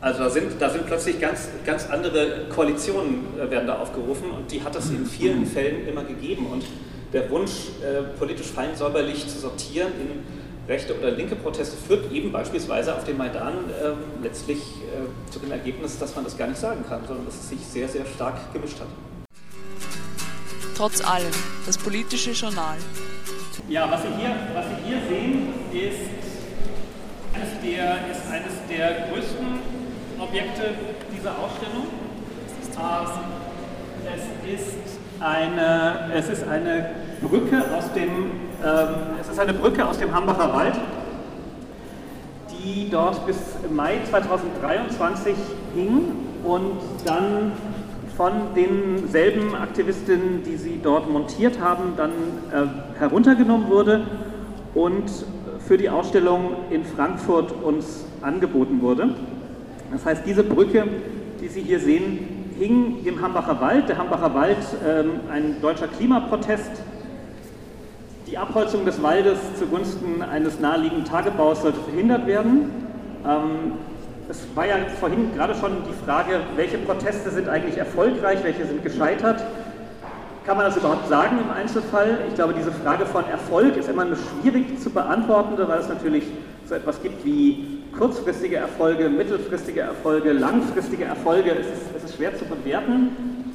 Also 0.00 0.24
da 0.24 0.30
sind, 0.30 0.52
da 0.58 0.70
sind 0.70 0.86
plötzlich 0.86 1.20
ganz, 1.20 1.48
ganz 1.64 1.88
andere 1.90 2.46
Koalitionen 2.48 3.26
äh, 3.36 3.50
werden 3.50 3.66
da 3.66 3.78
aufgerufen 3.78 4.30
und 4.30 4.50
die 4.50 4.62
hat 4.62 4.74
es 4.74 4.90
in 4.90 5.06
vielen 5.06 5.46
Fällen 5.46 5.86
immer 5.86 6.02
gegeben. 6.02 6.46
Und 6.50 6.64
der 7.12 7.28
Wunsch, 7.30 7.68
äh, 7.82 8.02
politisch 8.18 8.48
fein 8.48 8.74
säuberlich 8.74 9.28
zu 9.28 9.38
sortieren 9.38 9.92
in 10.00 10.41
rechte 10.68 10.98
oder 10.98 11.10
linke 11.10 11.36
Proteste 11.36 11.76
führt 11.76 12.12
eben 12.12 12.30
beispielsweise 12.32 12.94
auf 12.94 13.04
dem 13.04 13.16
Maidan 13.16 13.54
äh, 13.70 14.22
letztlich 14.22 14.58
äh, 14.58 15.30
zu 15.30 15.38
dem 15.40 15.50
Ergebnis, 15.50 15.98
dass 15.98 16.14
man 16.14 16.24
das 16.24 16.36
gar 16.36 16.46
nicht 16.46 16.60
sagen 16.60 16.84
kann, 16.88 17.06
sondern 17.06 17.26
dass 17.26 17.34
es 17.34 17.48
sich 17.48 17.60
sehr, 17.60 17.88
sehr 17.88 18.06
stark 18.06 18.52
gemischt 18.52 18.78
hat. 18.80 18.88
Trotz 20.76 21.04
allem, 21.04 21.32
das 21.66 21.78
politische 21.78 22.30
Journal. 22.30 22.76
Ja, 23.68 23.90
was 23.90 24.02
Sie 24.02 24.08
hier, 24.18 24.34
was 24.54 24.64
Sie 24.66 24.88
hier 24.88 24.98
sehen, 25.08 25.48
ist 25.72 26.32
eines, 27.34 27.50
der, 27.62 28.10
ist 28.10 28.26
eines 28.30 28.52
der 28.68 29.08
größten 29.08 29.46
Objekte 30.18 30.74
dieser 31.14 31.38
Ausstellung. 31.38 31.86
Ähm, 32.78 33.06
es 34.14 34.60
ist 34.60 34.91
eine, 35.22 36.12
es 36.14 36.28
ist 36.28 36.46
eine 36.46 36.90
Brücke 37.20 37.62
aus 37.76 37.92
dem 37.94 38.30
ähm, 38.64 39.18
es 39.20 39.28
ist 39.28 39.40
eine 39.40 39.54
Brücke 39.54 39.84
aus 39.84 39.98
dem 39.98 40.14
Hambacher 40.14 40.52
Wald, 40.54 40.74
die 42.50 42.88
dort 42.90 43.26
bis 43.26 43.36
Mai 43.72 43.98
2023 44.08 45.34
hing 45.74 46.02
und 46.44 46.78
dann 47.04 47.52
von 48.16 48.32
denselben 48.54 49.56
Aktivistinnen, 49.56 50.44
die 50.44 50.56
sie 50.56 50.78
dort 50.80 51.10
montiert 51.10 51.58
haben, 51.60 51.94
dann 51.96 52.10
äh, 52.52 52.98
heruntergenommen 53.00 53.68
wurde 53.68 54.06
und 54.74 55.10
für 55.66 55.76
die 55.76 55.90
Ausstellung 55.90 56.54
in 56.70 56.84
Frankfurt 56.84 57.52
uns 57.64 58.04
angeboten 58.20 58.80
wurde. 58.80 59.14
Das 59.90 60.04
heißt, 60.04 60.22
diese 60.24 60.44
Brücke, 60.44 60.86
die 61.40 61.48
Sie 61.48 61.62
hier 61.62 61.80
sehen, 61.80 62.31
hing 62.62 63.04
im 63.04 63.20
Hambacher 63.20 63.60
Wald. 63.60 63.88
Der 63.88 63.98
Hambacher 63.98 64.34
Wald, 64.34 64.58
ähm, 64.86 65.20
ein 65.32 65.56
deutscher 65.60 65.88
Klimaprotest, 65.88 66.70
die 68.28 68.38
Abholzung 68.38 68.84
des 68.84 69.02
Waldes 69.02 69.38
zugunsten 69.58 70.22
eines 70.22 70.60
naheliegenden 70.60 71.04
Tagebaus 71.04 71.62
sollte 71.62 71.80
verhindert 71.80 72.26
werden. 72.26 72.70
Ähm, 73.26 73.72
es 74.28 74.46
war 74.54 74.66
ja 74.66 74.76
vorhin 75.00 75.34
gerade 75.34 75.54
schon 75.54 75.72
die 75.88 76.04
Frage, 76.04 76.40
welche 76.56 76.78
Proteste 76.78 77.30
sind 77.30 77.48
eigentlich 77.48 77.76
erfolgreich, 77.76 78.38
welche 78.44 78.64
sind 78.64 78.82
gescheitert. 78.82 79.44
Kann 80.46 80.56
man 80.56 80.66
das 80.66 80.76
überhaupt 80.76 81.08
sagen 81.08 81.38
im 81.38 81.50
Einzelfall? 81.50 82.18
Ich 82.28 82.34
glaube, 82.34 82.54
diese 82.54 82.72
Frage 82.72 83.06
von 83.06 83.24
Erfolg 83.28 83.76
ist 83.76 83.88
immer 83.88 84.02
eine 84.02 84.16
schwierig 84.16 84.80
zu 84.80 84.90
beantwortende, 84.90 85.68
weil 85.68 85.80
es 85.80 85.88
natürlich 85.88 86.24
so 86.72 86.76
etwas 86.76 87.02
gibt 87.02 87.22
wie 87.26 87.82
kurzfristige 87.98 88.56
Erfolge, 88.56 89.10
mittelfristige 89.10 89.80
Erfolge, 89.80 90.32
langfristige 90.32 91.04
Erfolge. 91.04 91.50
Es 91.50 91.66
ist, 91.66 91.82
es 91.94 92.04
ist 92.04 92.16
schwer 92.16 92.34
zu 92.34 92.46
bewerten. 92.46 93.10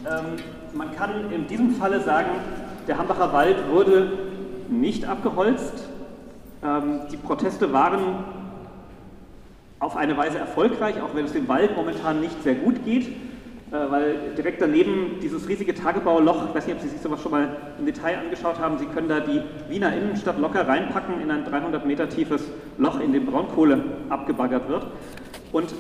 Ähm, 0.05 0.37
man 0.75 0.95
kann 0.95 1.31
in 1.31 1.47
diesem 1.47 1.71
Falle 1.71 1.99
sagen, 2.01 2.29
der 2.87 2.99
Hambacher 2.99 3.33
Wald 3.33 3.55
wurde 3.71 4.11
nicht 4.69 5.05
abgeholzt. 5.05 5.89
Ähm, 6.63 6.99
die 7.11 7.17
Proteste 7.17 7.73
waren 7.73 8.23
auf 9.79 9.97
eine 9.97 10.15
Weise 10.15 10.37
erfolgreich, 10.37 11.01
auch 11.01 11.15
wenn 11.15 11.25
es 11.25 11.33
dem 11.33 11.47
Wald 11.47 11.75
momentan 11.75 12.21
nicht 12.21 12.43
sehr 12.43 12.55
gut 12.55 12.85
geht, 12.85 13.07
weil 13.71 14.15
direkt 14.37 14.61
daneben 14.61 15.19
dieses 15.21 15.47
riesige 15.47 15.73
Tagebauloch, 15.73 16.49
ich 16.49 16.55
weiß 16.55 16.67
nicht, 16.67 16.75
ob 16.77 16.81
Sie 16.81 16.89
sich 16.89 17.01
sowas 17.01 17.21
schon 17.21 17.31
mal 17.31 17.49
im 17.77 17.85
Detail 17.85 18.19
angeschaut 18.19 18.59
haben, 18.59 18.77
Sie 18.77 18.85
können 18.85 19.09
da 19.09 19.19
die 19.19 19.41
Wiener 19.69 19.93
Innenstadt 19.93 20.39
locker 20.39 20.67
reinpacken 20.67 21.21
in 21.21 21.31
ein 21.31 21.43
300 21.43 21.85
Meter 21.85 22.07
tiefes 22.07 22.43
Loch, 22.77 22.99
in 22.99 23.11
dem 23.11 23.25
Braunkohle 23.25 23.83
abgebaggert 24.09 24.69
wird. 24.69 24.87
Und 25.51 25.73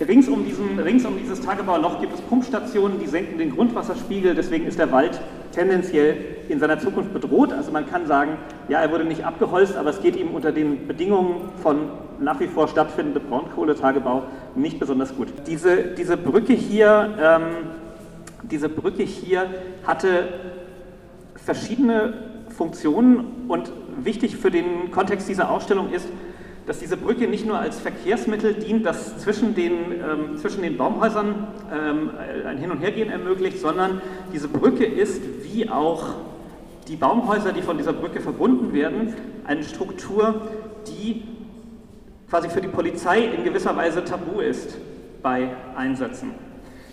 Rings 0.00 0.28
um, 0.28 0.44
diesen, 0.46 0.78
rings 0.78 1.04
um 1.04 1.18
dieses 1.18 1.42
Tagebauloch 1.42 2.00
gibt 2.00 2.14
es 2.14 2.20
Pumpstationen, 2.22 2.98
die 2.98 3.06
senken 3.06 3.36
den 3.36 3.54
Grundwasserspiegel, 3.54 4.34
deswegen 4.34 4.66
ist 4.66 4.78
der 4.78 4.90
Wald 4.92 5.20
tendenziell 5.52 6.16
in 6.48 6.58
seiner 6.58 6.78
Zukunft 6.78 7.12
bedroht. 7.12 7.52
Also 7.52 7.70
man 7.70 7.88
kann 7.88 8.06
sagen, 8.06 8.36
ja, 8.68 8.80
er 8.80 8.90
wurde 8.90 9.04
nicht 9.04 9.24
abgeholzt, 9.24 9.76
aber 9.76 9.90
es 9.90 10.00
geht 10.00 10.16
ihm 10.16 10.30
unter 10.34 10.52
den 10.52 10.86
Bedingungen 10.86 11.50
von 11.62 11.90
nach 12.18 12.38
wie 12.40 12.46
vor 12.46 12.68
stattfindendem 12.68 13.24
Braunkohletagebau 13.28 14.24
nicht 14.54 14.78
besonders 14.78 15.14
gut. 15.16 15.28
Diese, 15.46 15.84
diese 15.96 16.16
Brücke 16.16 16.52
hier, 16.52 17.14
ähm, 17.20 17.42
diese 18.42 18.68
Brücke 18.68 19.02
hier 19.02 19.46
hatte 19.86 20.28
verschiedene 21.36 22.12
Funktionen 22.50 23.46
und 23.48 23.72
wichtig 24.02 24.36
für 24.36 24.50
den 24.50 24.90
Kontext 24.90 25.28
dieser 25.28 25.50
Ausstellung 25.50 25.92
ist, 25.92 26.06
dass 26.70 26.78
diese 26.78 26.96
Brücke 26.96 27.26
nicht 27.26 27.44
nur 27.44 27.58
als 27.58 27.80
Verkehrsmittel 27.80 28.54
dient, 28.54 28.86
das 28.86 29.18
zwischen 29.18 29.56
den, 29.56 29.72
ähm, 29.90 30.36
zwischen 30.38 30.62
den 30.62 30.76
Baumhäusern 30.76 31.48
ähm, 31.74 32.10
ein 32.46 32.58
Hin- 32.58 32.70
und 32.70 32.78
Hergehen 32.78 33.10
ermöglicht, 33.10 33.58
sondern 33.58 34.00
diese 34.32 34.46
Brücke 34.46 34.84
ist 34.84 35.20
wie 35.42 35.68
auch 35.68 36.10
die 36.86 36.94
Baumhäuser, 36.94 37.52
die 37.52 37.62
von 37.62 37.76
dieser 37.76 37.92
Brücke 37.92 38.20
verbunden 38.20 38.72
werden, 38.72 39.14
eine 39.44 39.64
Struktur, 39.64 40.42
die 40.86 41.24
quasi 42.28 42.48
für 42.48 42.60
die 42.60 42.68
Polizei 42.68 43.18
in 43.18 43.42
gewisser 43.42 43.76
Weise 43.76 44.04
tabu 44.04 44.38
ist 44.38 44.78
bei 45.24 45.48
Einsätzen. 45.74 46.30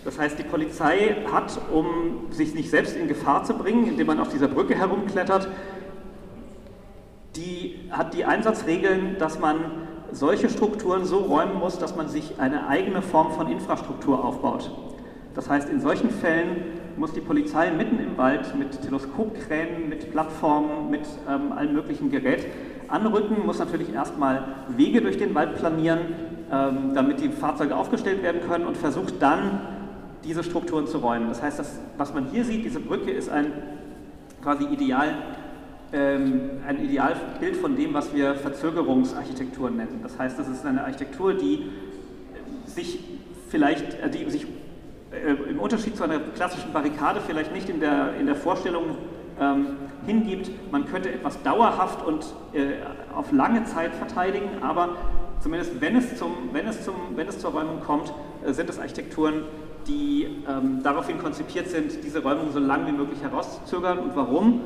Das 0.04 0.18
heißt, 0.18 0.40
die 0.40 0.42
Polizei 0.42 1.18
hat, 1.30 1.56
um 1.72 2.26
sich 2.30 2.52
nicht 2.52 2.70
selbst 2.70 2.96
in 2.96 3.06
Gefahr 3.06 3.44
zu 3.44 3.54
bringen, 3.54 3.86
indem 3.86 4.08
man 4.08 4.18
auf 4.18 4.28
dieser 4.28 4.48
Brücke 4.48 4.74
herumklettert, 4.74 5.46
die 7.36 7.78
hat 7.90 8.14
die 8.14 8.24
Einsatzregeln, 8.24 9.16
dass 9.18 9.38
man 9.38 9.56
solche 10.12 10.48
Strukturen 10.48 11.04
so 11.04 11.18
räumen 11.18 11.58
muss, 11.58 11.78
dass 11.78 11.94
man 11.96 12.08
sich 12.08 12.34
eine 12.38 12.66
eigene 12.66 13.02
Form 13.02 13.32
von 13.32 13.50
Infrastruktur 13.50 14.24
aufbaut. 14.24 14.70
Das 15.34 15.48
heißt, 15.48 15.68
in 15.68 15.80
solchen 15.80 16.10
Fällen 16.10 16.62
muss 16.96 17.12
die 17.12 17.20
Polizei 17.20 17.70
mitten 17.70 18.00
im 18.00 18.16
Wald 18.16 18.56
mit 18.58 18.82
Teleskopkränen, 18.82 19.88
mit 19.88 20.10
Plattformen, 20.10 20.90
mit 20.90 21.06
ähm, 21.28 21.52
allem 21.52 21.74
möglichen 21.74 22.10
Gerät 22.10 22.46
anrücken, 22.88 23.46
muss 23.46 23.58
natürlich 23.58 23.92
erstmal 23.92 24.44
Wege 24.76 25.00
durch 25.00 25.18
den 25.18 25.34
Wald 25.34 25.56
planieren, 25.56 26.00
ähm, 26.50 26.92
damit 26.94 27.20
die 27.20 27.28
Fahrzeuge 27.28 27.76
aufgestellt 27.76 28.22
werden 28.22 28.40
können 28.48 28.66
und 28.66 28.76
versucht 28.76 29.14
dann, 29.20 29.60
diese 30.24 30.42
Strukturen 30.42 30.86
zu 30.86 30.98
räumen. 30.98 31.28
Das 31.28 31.40
heißt, 31.42 31.58
das, 31.58 31.78
was 31.96 32.12
man 32.12 32.26
hier 32.30 32.44
sieht, 32.44 32.64
diese 32.64 32.80
Brücke 32.80 33.10
ist 33.10 33.28
ein 33.28 33.52
quasi 34.42 34.64
Ideal, 34.64 35.14
ein 35.90 36.84
Idealbild 36.84 37.56
von 37.56 37.74
dem, 37.74 37.94
was 37.94 38.14
wir 38.14 38.34
Verzögerungsarchitektur 38.34 39.70
nennen. 39.70 40.00
Das 40.02 40.18
heißt, 40.18 40.38
das 40.38 40.46
ist 40.48 40.66
eine 40.66 40.84
Architektur, 40.84 41.32
die 41.32 41.70
sich 42.66 42.98
vielleicht, 43.48 43.94
äh, 44.00 44.10
die 44.10 44.30
sich 44.30 44.46
äh, 45.10 45.32
im 45.50 45.58
Unterschied 45.58 45.96
zu 45.96 46.04
einer 46.04 46.20
klassischen 46.20 46.72
Barrikade 46.72 47.20
vielleicht 47.26 47.52
nicht 47.52 47.68
in 47.68 47.80
der, 47.80 48.14
in 48.18 48.26
der 48.26 48.36
Vorstellung 48.36 48.96
ähm, 49.40 49.76
hingibt, 50.06 50.50
man 50.72 50.86
könnte 50.86 51.10
etwas 51.10 51.42
dauerhaft 51.42 52.06
und 52.06 52.26
äh, 52.52 52.74
auf 53.14 53.32
lange 53.32 53.64
Zeit 53.64 53.94
verteidigen, 53.94 54.48
aber 54.62 54.96
zumindest 55.40 55.80
wenn 55.80 55.96
es, 55.96 56.16
zum, 56.16 56.32
wenn 56.52 56.66
es, 56.66 56.84
zum, 56.84 56.94
wenn 57.14 57.28
es 57.28 57.38
zur 57.38 57.52
Räumung 57.52 57.80
kommt, 57.80 58.12
sind 58.44 58.68
es 58.68 58.78
Architekturen, 58.78 59.42
die 59.86 60.24
ähm, 60.48 60.80
daraufhin 60.82 61.18
konzipiert 61.18 61.68
sind, 61.68 62.04
diese 62.04 62.22
Räumung 62.22 62.52
so 62.52 62.58
lange 62.58 62.88
wie 62.88 62.92
möglich 62.92 63.22
herauszuzögern. 63.22 63.98
Und 63.98 64.16
warum? 64.16 64.60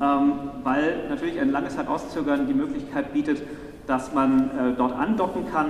Ähm, 0.00 0.32
weil 0.62 1.08
natürlich 1.08 1.40
ein 1.40 1.50
langes 1.50 1.76
Herauszögern 1.76 2.46
die 2.46 2.54
Möglichkeit 2.54 3.12
bietet, 3.12 3.42
dass 3.86 4.12
man 4.12 4.50
äh, 4.50 4.76
dort 4.76 4.96
andocken 4.96 5.50
kann, 5.50 5.66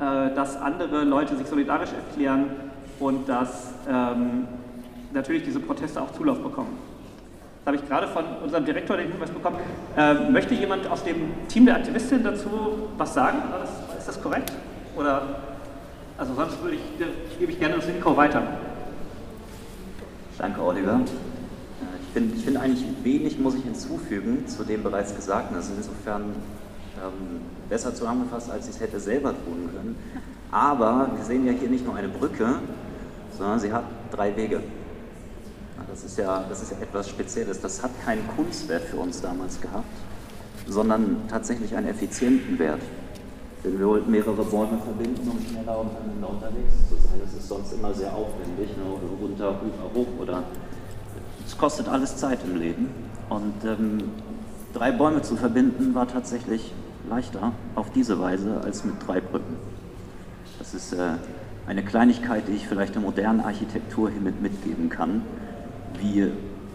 äh, 0.00 0.34
dass 0.34 0.60
andere 0.60 1.04
Leute 1.04 1.36
sich 1.36 1.46
solidarisch 1.46 1.90
erklären 1.92 2.46
und 3.00 3.28
dass 3.28 3.72
ähm, 3.88 4.46
natürlich 5.12 5.44
diese 5.44 5.60
Proteste 5.60 6.02
auch 6.02 6.12
Zulauf 6.12 6.42
bekommen. 6.42 6.76
Das 7.64 7.72
habe 7.72 7.76
ich 7.76 7.88
gerade 7.88 8.08
von 8.08 8.24
unserem 8.42 8.64
Direktor 8.64 8.96
den 8.96 9.12
Hinweis 9.12 9.30
bekommen. 9.30 9.56
Äh, 9.96 10.14
möchte 10.30 10.54
jemand 10.54 10.86
aus 10.90 11.04
dem 11.04 11.48
Team 11.48 11.66
der 11.66 11.76
Aktivistin 11.76 12.24
dazu 12.24 12.50
was 12.98 13.14
sagen? 13.14 13.38
Ist 13.96 14.08
das 14.08 14.20
korrekt? 14.20 14.52
Oder 14.96 15.22
also 16.18 16.34
sonst 16.34 16.62
würde 16.62 16.76
ich, 16.76 17.38
gebe 17.38 17.52
ich 17.52 17.58
gerne 17.58 17.76
das 17.76 17.86
Mikro 17.86 18.16
weiter. 18.16 18.42
Danke, 20.38 20.60
Oliver. 20.60 21.00
Ich 22.12 22.20
finde 22.20 22.36
find 22.36 22.56
eigentlich 22.58 22.84
wenig 23.02 23.38
muss 23.38 23.54
ich 23.54 23.62
hinzufügen 23.62 24.46
zu 24.46 24.64
dem 24.64 24.82
bereits 24.82 25.16
Gesagten. 25.16 25.56
Das 25.56 25.70
ist 25.70 25.78
insofern 25.78 26.24
ähm, 26.98 27.40
besser 27.70 27.94
zusammengefasst, 27.94 28.50
als 28.50 28.68
ich 28.68 28.74
es 28.74 28.80
hätte 28.82 29.00
selber 29.00 29.30
tun 29.30 29.70
können. 29.74 29.96
Aber 30.50 31.10
wir 31.16 31.24
sehen 31.24 31.46
ja 31.46 31.52
hier 31.52 31.70
nicht 31.70 31.86
nur 31.86 31.94
eine 31.96 32.08
Brücke, 32.08 32.56
sondern 33.38 33.60
sie 33.60 33.72
hat 33.72 33.84
drei 34.10 34.36
Wege. 34.36 34.60
Das 35.88 36.04
ist 36.04 36.18
ja, 36.18 36.44
das 36.50 36.62
ist 36.62 36.72
ja 36.72 36.78
etwas 36.82 37.08
Spezielles. 37.08 37.62
Das 37.62 37.82
hat 37.82 37.90
keinen 38.04 38.28
Kunstwert 38.36 38.82
für 38.82 38.98
uns 38.98 39.22
damals 39.22 39.58
gehabt, 39.58 39.86
sondern 40.68 41.16
tatsächlich 41.30 41.74
einen 41.74 41.88
effizienten 41.88 42.58
Wert. 42.58 42.82
Wenn 43.62 43.78
wir 43.78 43.86
wollten 43.86 44.10
mehrere 44.10 44.44
Bäume 44.44 44.76
verbinden, 44.84 45.30
um 45.30 45.40
schneller 45.40 45.80
unterwegs 45.80 46.74
zu 46.90 46.96
sein, 46.96 47.22
das 47.24 47.32
ist 47.32 47.48
sonst 47.48 47.72
immer 47.72 47.94
sehr 47.94 48.12
aufwendig, 48.14 48.76
ne? 48.76 48.82
runter, 49.18 49.62
rüber, 49.62 49.90
hoch 49.94 50.20
oder 50.20 50.42
es 51.46 51.58
kostet 51.58 51.88
alles 51.88 52.16
Zeit 52.16 52.40
im 52.44 52.56
Leben. 52.58 52.88
Und 53.28 53.64
ähm, 53.64 53.98
drei 54.72 54.92
Bäume 54.92 55.22
zu 55.22 55.36
verbinden 55.36 55.94
war 55.94 56.08
tatsächlich 56.08 56.72
leichter 57.08 57.52
auf 57.74 57.90
diese 57.90 58.20
Weise 58.20 58.60
als 58.62 58.84
mit 58.84 58.94
drei 59.06 59.20
Brücken. 59.20 59.56
Das 60.58 60.74
ist 60.74 60.92
äh, 60.92 61.12
eine 61.66 61.82
Kleinigkeit, 61.82 62.44
die 62.48 62.52
ich 62.52 62.68
vielleicht 62.68 62.94
der 62.94 63.02
modernen 63.02 63.40
Architektur 63.40 64.10
hiermit 64.10 64.40
mitgeben 64.42 64.88
kann, 64.88 65.22
wie 65.98 66.30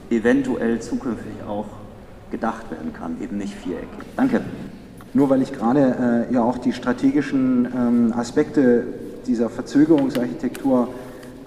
eventuell 0.10 0.80
zukünftig 0.82 1.34
auch 1.47 1.65
gedacht 2.32 2.69
werden 2.71 2.93
kann, 2.93 3.21
eben 3.21 3.38
nicht 3.38 3.53
viereckig. 3.53 3.88
Danke. 4.15 4.41
Nur 5.13 5.30
weil 5.30 5.41
ich 5.41 5.53
gerade 5.53 6.27
äh, 6.30 6.34
ja 6.34 6.43
auch 6.43 6.58
die 6.58 6.73
strategischen 6.73 7.65
ähm, 7.65 8.13
Aspekte 8.15 8.84
dieser 9.25 9.49
Verzögerungsarchitektur 9.49 10.89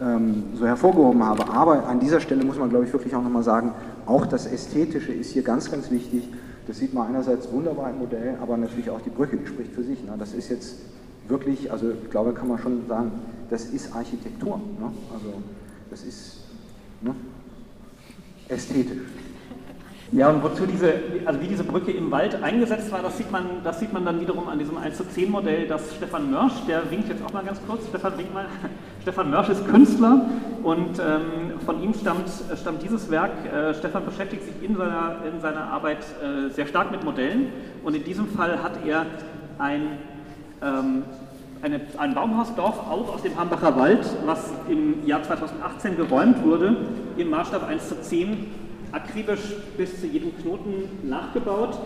ähm, 0.00 0.44
so 0.54 0.66
hervorgehoben 0.66 1.24
habe. 1.24 1.48
Aber 1.52 1.86
an 1.86 2.00
dieser 2.00 2.20
Stelle 2.20 2.44
muss 2.44 2.58
man, 2.58 2.70
glaube 2.70 2.86
ich, 2.86 2.92
wirklich 2.92 3.14
auch 3.14 3.22
nochmal 3.22 3.42
sagen, 3.42 3.72
auch 4.06 4.26
das 4.26 4.46
Ästhetische 4.46 5.12
ist 5.12 5.32
hier 5.32 5.42
ganz, 5.42 5.70
ganz 5.70 5.90
wichtig. 5.90 6.28
Das 6.66 6.78
sieht 6.78 6.94
man 6.94 7.08
einerseits 7.08 7.50
wunderbar 7.52 7.90
im 7.90 7.98
Modell, 7.98 8.36
aber 8.40 8.56
natürlich 8.56 8.90
auch 8.90 9.00
die 9.00 9.10
Brücke, 9.10 9.36
die 9.36 9.46
spricht 9.46 9.72
für 9.72 9.82
sich. 9.82 10.02
Ne? 10.04 10.14
Das 10.18 10.32
ist 10.32 10.48
jetzt 10.50 10.76
wirklich, 11.28 11.70
also 11.70 11.90
ich 11.90 12.10
glaube, 12.10 12.32
kann 12.32 12.48
man 12.48 12.58
schon 12.58 12.86
sagen, 12.88 13.12
das 13.50 13.66
ist 13.66 13.94
Architektur. 13.94 14.56
Ne? 14.56 14.92
Also 15.12 15.34
das 15.90 16.02
ist 16.02 16.40
ne? 17.00 17.14
ästhetisch. 18.48 18.98
Ja, 20.12 20.28
und 20.28 20.42
wozu 20.42 20.66
diese, 20.66 20.92
also 21.24 21.40
wie 21.40 21.46
diese 21.46 21.62
Brücke 21.62 21.92
im 21.92 22.10
Wald 22.10 22.42
eingesetzt 22.42 22.90
war, 22.90 23.00
das 23.00 23.16
sieht 23.16 23.30
man, 23.30 23.62
das 23.62 23.78
sieht 23.78 23.92
man 23.92 24.04
dann 24.04 24.20
wiederum 24.20 24.48
an 24.48 24.58
diesem 24.58 24.76
1 24.76 24.96
zu 24.96 25.08
10 25.08 25.30
Modell, 25.30 25.68
das 25.68 25.94
Stefan 25.94 26.32
Mörsch, 26.32 26.64
der 26.66 26.90
winkt 26.90 27.08
jetzt 27.08 27.22
auch 27.24 27.32
mal 27.32 27.44
ganz 27.44 27.60
kurz, 27.64 27.86
Stefan 27.88 28.18
winkt 28.18 28.34
mal. 28.34 28.46
Stefan 29.02 29.30
Mörsch 29.30 29.48
ist 29.48 29.66
Künstler 29.66 30.26
und 30.62 30.98
ähm, 30.98 31.58
von 31.64 31.82
ihm 31.82 31.94
stammt, 31.94 32.28
stammt 32.60 32.82
dieses 32.82 33.10
Werk. 33.10 33.30
Äh, 33.46 33.74
Stefan 33.74 34.04
beschäftigt 34.04 34.42
sich 34.44 34.54
in 34.62 34.76
seiner, 34.76 35.16
in 35.32 35.40
seiner 35.40 35.64
Arbeit 35.64 36.04
äh, 36.22 36.50
sehr 36.50 36.66
stark 36.66 36.90
mit 36.90 37.02
Modellen 37.02 37.46
und 37.82 37.96
in 37.96 38.04
diesem 38.04 38.28
Fall 38.28 38.62
hat 38.62 38.72
er 38.86 39.06
ein, 39.58 39.98
ähm, 40.62 41.04
eine, 41.62 41.80
ein 41.96 42.14
Baumhausdorf 42.14 42.78
auch 42.78 43.14
aus 43.14 43.22
dem 43.22 43.38
Hambacher 43.38 43.74
Wald, 43.76 44.06
was 44.26 44.52
im 44.68 45.06
Jahr 45.06 45.22
2018 45.22 45.96
geräumt 45.96 46.44
wurde, 46.44 46.76
im 47.16 47.30
Maßstab 47.30 47.66
1 47.66 47.88
zu 47.88 48.02
10 48.02 48.48
akribisch 48.92 49.54
bis 49.78 49.98
zu 49.98 50.08
jedem 50.08 50.36
Knoten 50.36 51.08
nachgebaut, 51.08 51.78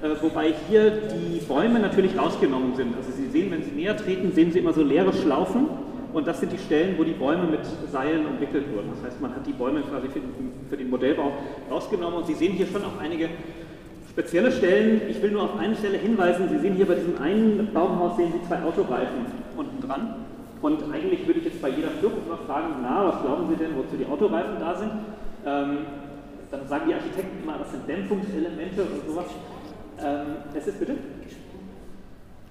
äh, 0.00 0.10
wobei 0.20 0.54
hier 0.68 0.90
die 0.90 1.40
Bäume 1.40 1.80
natürlich 1.80 2.16
rausgenommen 2.16 2.76
sind. 2.76 2.94
Also 2.96 3.10
Sie 3.10 3.28
sehen, 3.30 3.50
wenn 3.50 3.64
Sie 3.64 3.72
näher 3.72 3.96
treten, 3.96 4.30
sehen 4.32 4.52
Sie 4.52 4.60
immer 4.60 4.72
so 4.72 4.84
leere 4.84 5.12
Schlaufen 5.12 5.66
und 6.12 6.26
das 6.26 6.40
sind 6.40 6.52
die 6.52 6.58
Stellen, 6.58 6.96
wo 6.98 7.04
die 7.04 7.12
Bäume 7.12 7.44
mit 7.44 7.60
Seilen 7.90 8.26
umwickelt 8.26 8.64
wurden. 8.74 8.90
Das 8.94 9.04
heißt, 9.04 9.20
man 9.20 9.34
hat 9.34 9.46
die 9.46 9.52
Bäume 9.52 9.80
quasi 9.82 10.08
für, 10.08 10.20
für 10.68 10.76
den 10.76 10.90
Modellbau 10.90 11.32
rausgenommen 11.70 12.18
und 12.18 12.26
Sie 12.26 12.34
sehen 12.34 12.52
hier 12.52 12.66
schon 12.66 12.84
auch 12.84 13.00
einige 13.00 13.28
spezielle 14.10 14.52
Stellen. 14.52 15.02
Ich 15.08 15.22
will 15.22 15.30
nur 15.30 15.44
auf 15.44 15.58
eine 15.58 15.74
Stelle 15.74 15.96
hinweisen. 15.96 16.48
Sie 16.50 16.58
sehen 16.58 16.74
hier 16.74 16.86
bei 16.86 16.96
diesem 16.96 17.18
einen 17.20 17.72
Baumhaus 17.72 18.16
sehen 18.16 18.32
Sie 18.32 18.46
zwei 18.46 18.62
Autoreifen 18.62 19.24
unten 19.56 19.86
dran. 19.86 20.14
Und 20.60 20.82
eigentlich 20.92 21.26
würde 21.26 21.40
ich 21.40 21.46
jetzt 21.46 21.62
bei 21.62 21.70
jeder 21.70 21.88
Führung 21.88 22.28
noch 22.28 22.44
fragen, 22.46 22.74
na, 22.82 23.08
was 23.08 23.22
glauben 23.22 23.48
Sie 23.48 23.56
denn, 23.56 23.76
wozu 23.76 23.96
die 23.96 24.06
Autoreifen 24.06 24.60
da 24.60 24.74
sind? 24.76 24.92
Ähm, 25.44 25.78
dann 26.50 26.68
sagen 26.68 26.84
die 26.88 26.94
Architekten 26.94 27.42
immer, 27.42 27.58
das 27.58 27.72
sind 27.72 27.88
Dämpfungselemente 27.88 28.82
und 28.82 29.08
sowas. 29.08 29.26
Ähm, 29.98 30.26
es 30.54 30.66
ist 30.66 30.78
bitte? 30.78 30.94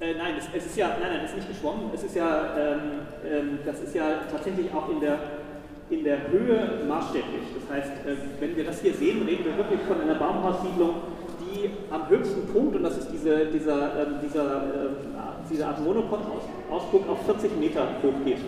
Äh, 0.02 0.16
nein, 0.16 0.34
es, 0.36 0.46
es, 0.52 0.66
ist 0.66 0.78
ja, 0.78 0.98
nein, 1.00 1.12
nein, 1.14 1.22
es 1.24 1.30
ist 1.30 1.38
nicht 1.38 1.50
geschwommen. 1.50 1.92
Es 1.94 2.02
ist 2.02 2.16
ja, 2.16 2.56
ähm, 2.58 2.80
ähm, 3.24 3.60
das 3.64 3.82
ist 3.82 3.94
ja 3.94 4.22
tatsächlich 4.32 4.74
auch 4.74 4.90
in 4.90 5.00
der, 5.00 5.20
in 5.92 6.04
der 6.04 6.28
Höhe 6.28 6.84
maßstäblich. 6.88 7.44
Das 7.54 7.78
heißt, 7.78 7.92
äh, 8.08 8.16
wenn 8.40 8.56
wir 8.56 8.64
das 8.64 8.82
hier 8.82 8.96
sehen, 8.96 9.22
reden 9.28 9.46
wir 9.46 9.56
wirklich 9.56 9.80
von 9.82 10.02
einer 10.02 10.16
Baumhaussiedlung, 10.16 10.96
die 11.40 11.70
am 11.92 12.10
höchsten 12.10 12.48
Punkt, 12.52 12.76
und 12.78 12.82
das 12.82 12.98
ist 12.98 13.10
diese, 13.12 13.46
dieser, 13.46 14.08
ähm, 14.08 14.16
dieser, 14.24 14.58
äh, 14.58 14.90
diese 15.52 15.68
Art 15.68 15.80
Monopod-Ausguck 15.86 17.08
auf 17.08 17.24
40 17.28 17.60
Meter 17.60 17.88
hoch 18.02 18.26
geht. 18.26 18.40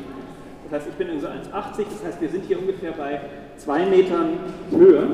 Das 0.63 0.79
heißt, 0.79 0.89
ich 0.89 0.95
bin 0.95 1.09
in 1.09 1.21
so 1.21 1.27
1,80, 1.27 1.85
das 1.87 2.03
heißt, 2.03 2.19
wir 2.19 2.29
sind 2.29 2.45
hier 2.45 2.57
ungefähr 2.57 2.93
bei 2.93 3.21
zwei 3.57 3.85
Metern 3.85 4.39
Höhe, 4.71 5.07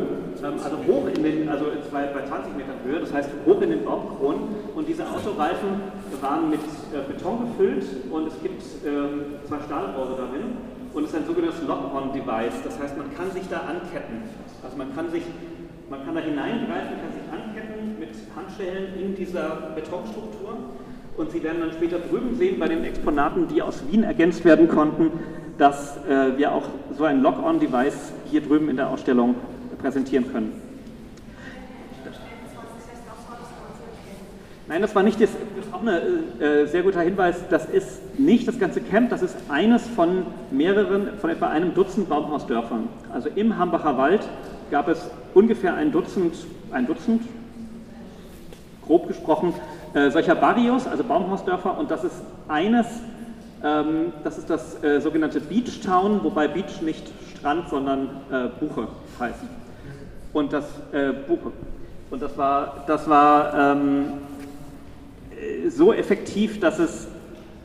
ähm, 0.44 0.54
also 0.64 0.78
hoch 0.88 1.08
in 1.08 1.24
den, 1.24 1.50
also 1.50 1.66
bei, 1.92 2.08
bei 2.08 2.26
20 2.26 2.56
Metern 2.56 2.76
Höhe, 2.84 3.00
das 3.00 3.14
heißt 3.14 3.30
hoch 3.46 3.62
in 3.62 3.70
den 3.70 3.84
Baumkronen. 3.84 4.42
Und 4.76 4.88
diese 4.88 5.04
Autoreifen 5.04 5.82
waren 6.22 6.50
mit 6.50 6.60
äh, 6.60 7.12
Beton 7.12 7.48
gefüllt 7.48 7.86
und 8.12 8.28
es 8.28 8.42
gibt 8.42 8.64
ähm, 8.86 9.40
zwei 9.48 9.58
Stahlrohre 9.66 10.16
darin. 10.18 10.58
Und 10.94 11.04
es 11.04 11.12
ist 11.12 11.18
ein 11.18 11.28
sogenanntes 11.28 11.62
Lock-on-Device, 11.68 12.64
das 12.64 12.80
heißt, 12.80 12.98
man 12.98 13.14
kann 13.16 13.30
sich 13.32 13.44
da 13.48 13.58
anketten. 13.58 14.24
Also 14.64 14.76
man 14.76 14.96
kann 14.96 15.12
sich, 15.12 15.24
man 15.90 16.04
kann 16.04 16.16
da 16.16 16.22
hineingreifen, 16.22 16.98
kann 16.98 17.14
sich 17.14 17.30
anketten 17.32 18.00
mit 18.00 18.10
Handschellen 18.36 19.00
in 19.00 19.16
dieser 19.16 19.74
Betonstruktur. 19.76 20.58
Und 21.16 21.32
Sie 21.32 21.44
werden 21.44 21.60
dann 21.60 21.72
später 21.74 22.00
drüben 22.00 22.36
sehen 22.38 22.60
bei 22.60 22.68
den 22.70 22.84
Exponaten, 22.84 23.48
die 23.50 23.62
aus 23.62 23.84
Wien 23.92 24.04
ergänzt 24.04 24.46
werden 24.46 24.68
konnten, 24.68 25.12
dass 25.60 25.97
äh, 26.07 26.38
wir 26.38 26.53
auch 26.53 26.64
so 26.97 27.03
ein 27.03 27.22
Lock-on-Device 27.22 28.14
hier 28.32 28.41
drüben 28.41 28.70
in 28.70 28.78
der 28.78 28.89
Ausstellung 28.89 29.36
präsentieren 29.80 30.32
können. 30.32 30.70
Nein, 34.70 34.82
das 34.84 34.93
war 34.93 35.01
nicht 35.01 35.20
das, 35.20 35.32
das 35.57 35.66
ist 35.66 35.74
auch 35.74 35.82
ein 35.82 35.88
äh, 35.88 36.62
äh, 36.62 36.66
sehr 36.68 36.84
guter 36.84 37.01
Hinweis. 37.01 37.43
Das 37.49 37.66
ist 37.66 38.20
nicht 38.20 38.47
das 38.47 38.60
ganze 38.60 38.82
Camp, 38.82 39.10
das 39.10 39.24
ist 39.24 39.36
eines 39.49 39.86
von 39.88 40.28
mehreren, 40.51 41.18
von 41.20 41.32
etwa 41.32 41.47
einem 41.47 41.74
Dutzend 41.74 42.07
Baumhausdörfern. 42.07 42.88
Also 43.12 43.30
im 43.30 43.57
Hambacher 43.57 43.97
Wald 43.97 44.22
gab 44.70 44.88
es 44.88 45.10
ungefähr 45.34 45.74
ein 45.74 45.91
Dutzend, 45.91 46.36
ein 46.72 46.86
Dutzend, 46.86 47.24
grob 48.86 49.07
gesprochen, 49.07 49.55
äh, 49.95 50.12
solcher 50.12 50.36
Barrios, 50.36 50.88
also 50.88 51.03
Baumhausdörfer, 51.03 51.78
und 51.78 51.89
das 51.89 52.03
ist 52.03 52.22
eines 52.47 52.86
das 53.62 54.38
ist 54.38 54.49
das 54.49 54.82
äh, 54.84 55.01
sogenannte 55.01 55.41
Beach 55.41 55.82
Town, 55.82 56.24
wobei 56.24 56.47
Beach 56.47 56.82
nicht 56.82 57.03
Strand, 57.38 57.70
sondern 57.70 58.10
äh, 58.32 58.47
Buche 58.60 58.88
heißt. 59.20 59.43
Und 60.34 60.53
das 60.53 60.66
äh, 60.91 61.12
Buche. 61.12 61.51
Und 62.10 62.22
das 62.22 62.38
war, 62.38 62.84
das 62.88 63.10
war 63.10 63.53
ähm, 63.74 64.14
so 65.68 65.93
effektiv, 65.93 66.60
dass 66.60 66.80
es 66.80 67.07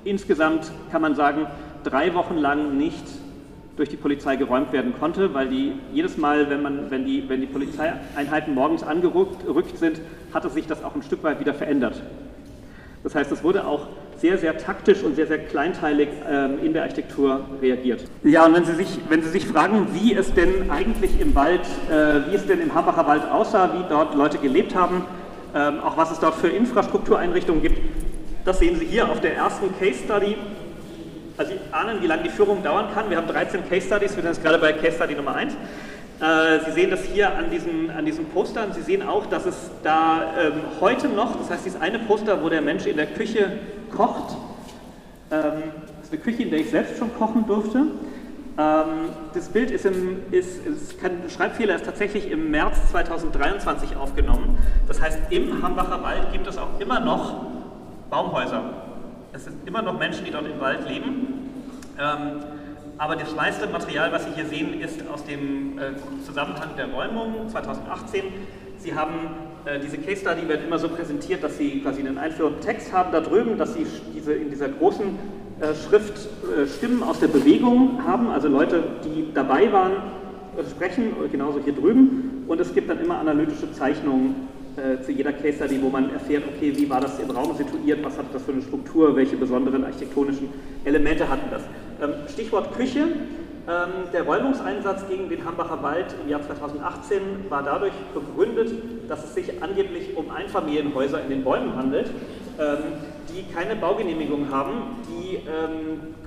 insgesamt, 0.05 0.70
kann 0.90 1.03
man 1.03 1.14
sagen, 1.14 1.47
drei 1.82 2.14
Wochen 2.14 2.36
lang 2.36 2.76
nicht 2.76 3.05
durch 3.76 3.88
die 3.88 3.97
Polizei 3.97 4.36
geräumt 4.36 4.72
werden 4.72 4.95
konnte, 4.99 5.34
weil 5.34 5.49
die 5.49 5.72
jedes 5.92 6.16
Mal, 6.16 6.49
wenn, 6.49 6.62
man, 6.62 6.90
wenn, 6.90 7.05
die, 7.05 7.28
wenn 7.28 7.40
die 7.40 7.47
Polizeieinheiten 7.47 8.55
morgens 8.55 8.82
angerückt 8.82 9.78
sind, 9.78 10.01
hatte 10.32 10.49
sich 10.51 10.66
das 10.66 10.84
auch 10.84 10.95
ein 10.95 11.03
Stück 11.03 11.24
weit 11.24 11.40
wieder 11.40 11.55
verändert. 11.55 12.01
Das 13.05 13.14
heißt, 13.14 13.30
es 13.30 13.44
wurde 13.44 13.66
auch 13.66 13.86
sehr, 14.16 14.38
sehr 14.38 14.57
taktisch 14.57 15.02
und 15.02 15.14
sehr, 15.14 15.26
sehr 15.26 15.38
kleinteilig 15.38 16.09
ähm, 16.26 16.59
in 16.62 16.72
der 16.72 16.84
Architektur 16.84 17.44
reagiert. 17.61 18.00
Ja, 18.22 18.46
und 18.46 18.55
wenn 18.55 18.64
Sie 18.64 18.74
sich, 18.74 18.98
wenn 19.11 19.22
Sie 19.22 19.28
sich 19.28 19.46
fragen, 19.46 19.88
wie 19.92 20.14
es 20.14 20.32
denn 20.32 20.70
eigentlich 20.70 21.20
im 21.20 21.34
Wald, 21.34 21.61
äh, 21.90 22.30
wie 22.30 22.34
es 22.34 22.46
denn 22.46 22.62
im 22.62 22.74
Hambacher 22.74 23.07
Wald 23.07 23.30
aussah, 23.30 23.74
wie 23.74 23.84
dort 23.90 24.14
Leute 24.14 24.38
gelebt 24.38 24.74
haben, 24.74 25.05
ähm, 25.55 25.80
auch 25.80 25.98
was 25.98 26.12
es 26.12 26.18
dort 26.18 26.34
für 26.36 26.48
Infrastruktureinrichtungen 26.48 27.61
gibt, 27.61 27.78
das 28.46 28.59
sehen 28.59 28.76
Sie 28.78 28.86
hier 28.86 29.11
auf 29.11 29.20
der 29.20 29.36
ersten 29.36 29.78
Case 29.78 29.98
Study. 30.02 30.36
Also 31.36 31.52
Sie 31.52 31.59
ahnen, 31.72 32.00
wie 32.00 32.07
lange 32.07 32.22
die 32.22 32.30
Führung 32.30 32.62
dauern 32.62 32.86
kann. 32.94 33.11
Wir 33.11 33.18
haben 33.18 33.28
13 33.28 33.68
Case 33.68 33.86
Studies, 33.86 34.16
wir 34.16 34.22
sind 34.22 34.32
jetzt 34.32 34.42
gerade 34.42 34.59
bei 34.59 34.72
Case 34.72 34.96
Study 34.96 35.14
Nummer 35.14 35.34
1. 35.34 35.55
Äh, 36.21 36.65
Sie 36.65 36.73
sehen 36.73 36.91
das 36.91 37.03
hier 37.05 37.37
an 37.37 37.51
diesen, 37.51 37.91
an 37.91 38.05
diesen 38.05 38.27
Postern. 38.27 38.73
Sie 38.73 38.83
sehen 38.83 39.03
auch, 39.03 39.27
dass 39.27 39.47
es 39.47 39.71
da 39.83 40.35
ähm, 40.39 40.53
heute 40.81 41.09
noch, 41.09 41.37
das 41.37 41.51
heißt, 41.51 41.65
dieses 41.65 41.81
eine 41.81 41.99
Poster, 41.99 42.43
wo 42.43 42.49
der 42.49 42.62
Mensch 42.62 42.87
in 42.87 42.97
der 42.97 43.07
Küche 43.07 43.59
kocht, 43.95 44.37
ähm, 45.31 45.62
das 45.97 46.07
ist 46.07 46.12
eine 46.12 46.21
Küche, 46.21 46.43
in 46.45 46.51
der 46.51 46.61
ich 46.61 46.71
selbst 46.71 46.99
schon 46.99 47.12
kochen 47.17 47.47
durfte. 47.47 47.79
Ähm, 48.57 48.87
das 49.33 49.49
Bild 49.49 49.73
ist, 49.73 49.85
im, 49.85 50.19
ist, 50.31 50.65
ist 50.65 51.01
kein 51.01 51.29
Schreibfehler, 51.29 51.75
ist 51.75 51.85
tatsächlich 51.85 52.31
im 52.31 52.51
März 52.51 52.91
2023 52.93 53.97
aufgenommen. 53.97 54.59
Das 54.87 55.01
heißt, 55.01 55.19
im 55.31 55.61
Hambacher 55.62 56.03
Wald 56.03 56.33
gibt 56.33 56.47
es 56.47 56.57
auch 56.57 56.79
immer 56.79 57.01
noch 57.01 57.47
Baumhäuser. 58.11 58.62
Es 59.33 59.45
sind 59.45 59.67
immer 59.67 59.83
noch 59.83 59.99
Menschen, 59.99 60.25
die 60.25 60.31
dort 60.31 60.47
im 60.47 60.61
Wald 60.61 60.89
leben. 60.89 61.51
Ähm, 61.99 62.45
aber 62.99 63.16
das 63.16 63.34
meiste 63.34 63.66
Material, 63.66 64.12
was 64.12 64.24
Sie 64.24 64.32
hier 64.34 64.47
sehen, 64.47 64.80
ist 64.80 65.01
aus 65.09 65.24
dem 65.24 65.78
äh, 65.78 65.92
Zusammenhang 66.24 66.70
der 66.76 66.92
Räumung 66.92 67.49
2018. 67.49 68.22
Sie 68.78 68.95
haben 68.95 69.12
äh, 69.64 69.80
diese 69.80 69.99
Case 69.99 70.20
Study 70.20 70.49
wird 70.49 70.64
immer 70.64 70.78
so 70.78 70.88
präsentiert, 70.88 71.42
dass 71.42 71.59
Sie 71.59 71.80
quasi 71.80 72.01
einen 72.01 72.18
einführenden 72.18 72.61
Text 72.61 72.92
haben 72.92 73.11
da 73.11 73.20
drüben, 73.20 73.59
dass 73.59 73.74
Sie 73.74 73.84
diese, 74.14 74.34
in 74.34 74.51
dieser 74.51 74.68
großen 74.68 75.07
äh, 75.61 75.74
Schrift 75.74 76.28
Stimmen 76.76 77.03
aus 77.03 77.20
der 77.20 77.28
Bewegung 77.28 78.05
haben, 78.07 78.28
also 78.30 78.49
Leute, 78.49 78.82
die 79.05 79.32
dabei 79.34 79.72
waren, 79.72 79.92
sprechen, 80.70 81.14
genauso 81.32 81.61
hier 81.64 81.72
drüben. 81.72 82.45
Und 82.47 82.61
es 82.61 82.72
gibt 82.72 82.88
dann 82.88 83.01
immer 83.01 83.18
analytische 83.18 83.72
Zeichnungen 83.72 84.49
zu 85.05 85.12
jeder 85.12 85.32
Case 85.32 85.55
Study, 85.55 85.80
wo 85.80 85.88
man 85.88 86.12
erfährt, 86.12 86.45
okay, 86.47 86.72
wie 86.76 86.90
war 86.90 87.01
das 87.01 87.18
im 87.18 87.30
Raum 87.30 87.57
situiert, 87.57 88.05
was 88.05 88.18
hatte 88.18 88.28
das 88.32 88.42
für 88.42 88.53
eine 88.53 88.62
Struktur, 88.62 89.14
welche 89.16 89.36
besonderen 89.36 89.84
architektonischen 89.84 90.49
Elemente 90.84 91.28
hatten 91.28 91.49
das. 91.51 91.62
Ähm, 92.05 92.28
Stichwort 92.28 92.76
Küche. 92.76 93.07
Ähm, 93.66 94.12
der 94.12 94.24
Räumungseinsatz 94.24 95.09
gegen 95.09 95.30
den 95.30 95.44
Hambacher 95.44 95.82
Wald 95.82 96.14
im 96.22 96.28
Jahr 96.28 96.42
2018 96.42 97.46
war 97.48 97.62
dadurch 97.62 97.94
begründet, 98.12 98.72
dass 99.09 99.24
es 99.24 99.34
sich 99.34 99.62
angeblich 99.62 100.16
um 100.16 100.30
Einfamilienhäuser 100.30 101.22
in 101.22 101.30
den 101.30 101.44
Bäumen 101.44 101.74
handelt, 101.74 102.11
ähm, 102.59 102.78
die 103.30 103.50
keine 103.55 103.74
Baugenehmigung 103.76 104.50
haben. 104.50 105.02
Die 105.09 105.40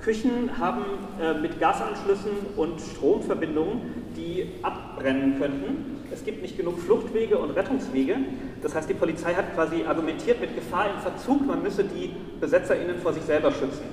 Küchen 0.02 0.58
haben 0.58 0.84
äh, 1.20 1.34
mit 1.34 1.60
Gasanschlüssen 1.60 2.32
und 2.56 2.80
Stromverbindungen, 2.80 3.80
die 4.16 4.54
abbrennen 4.62 5.38
könnten. 5.38 5.98
Es 6.12 6.24
gibt 6.24 6.42
nicht 6.42 6.56
genug 6.56 6.78
Fluchtwege 6.80 7.38
und 7.38 7.50
Rettungswege. 7.50 8.16
Das 8.62 8.74
heißt, 8.74 8.88
die 8.88 8.94
Polizei 8.94 9.34
hat 9.34 9.54
quasi 9.54 9.84
argumentiert 9.86 10.40
mit 10.40 10.54
Gefahr 10.54 10.86
im 10.94 11.00
Verzug, 11.00 11.46
man 11.46 11.62
müsse 11.62 11.84
die 11.84 12.10
BesetzerInnen 12.40 12.98
vor 12.98 13.12
sich 13.12 13.22
selber 13.22 13.52
schützen. 13.52 13.84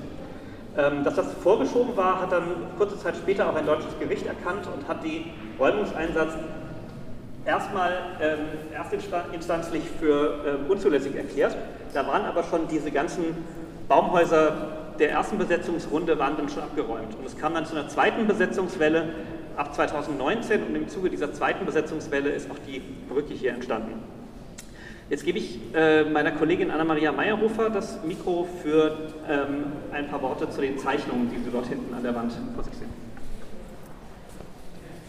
Ähm, 0.78 1.04
dass 1.04 1.14
das 1.14 1.32
vorgeschoben 1.42 1.96
war, 1.96 2.20
hat 2.20 2.32
dann 2.32 2.44
kurze 2.76 2.98
Zeit 2.98 3.16
später 3.16 3.48
auch 3.48 3.54
ein 3.54 3.64
deutsches 3.64 3.98
Gericht 3.98 4.26
erkannt 4.26 4.68
und 4.74 4.86
hat 4.86 5.02
den 5.02 5.24
Räumungseinsatz 5.58 6.34
erstmal 7.46 7.92
ähm, 8.20 8.38
erstinstanzlich 8.74 9.84
für 9.98 10.58
äh, 10.68 10.70
unzulässig 10.70 11.16
erklärt. 11.16 11.56
Da 11.94 12.06
waren 12.06 12.26
aber 12.26 12.42
schon 12.42 12.68
diese 12.68 12.90
ganzen 12.90 13.24
Baumhäuser 13.88 14.52
der 14.98 15.10
ersten 15.10 15.38
Besetzungsrunde 15.38 16.18
waren 16.18 16.36
dann 16.36 16.48
schon 16.48 16.62
abgeräumt. 16.62 17.14
Und 17.18 17.26
es 17.26 17.38
kam 17.38 17.54
dann 17.54 17.64
zu 17.64 17.76
einer 17.76 17.88
zweiten 17.88 18.26
Besetzungswelle 18.26 19.08
ab 19.56 19.74
2019 19.74 20.62
und 20.62 20.74
im 20.74 20.88
Zuge 20.88 21.08
dieser 21.08 21.32
zweiten 21.32 21.64
Besetzungswelle 21.64 22.30
ist 22.30 22.50
auch 22.50 22.58
die 22.66 22.82
Brücke 23.08 23.32
hier 23.32 23.52
entstanden. 23.52 24.02
Jetzt 25.08 25.24
gebe 25.24 25.38
ich 25.38 25.60
äh, 25.72 26.02
meiner 26.02 26.32
Kollegin 26.32 26.68
Anna-Maria 26.68 27.12
Meyerhofer 27.12 27.70
das 27.70 28.00
Mikro 28.04 28.44
für 28.60 29.12
ähm, 29.28 29.66
ein 29.92 30.08
paar 30.08 30.20
Worte 30.20 30.50
zu 30.50 30.60
den 30.60 30.78
Zeichnungen, 30.78 31.30
die 31.30 31.44
Sie 31.44 31.50
dort 31.50 31.66
hinten 31.68 31.94
an 31.94 32.02
der 32.02 32.12
Wand 32.12 32.32
vor 32.56 32.64
sich 32.64 32.74
sehen. 32.74 32.88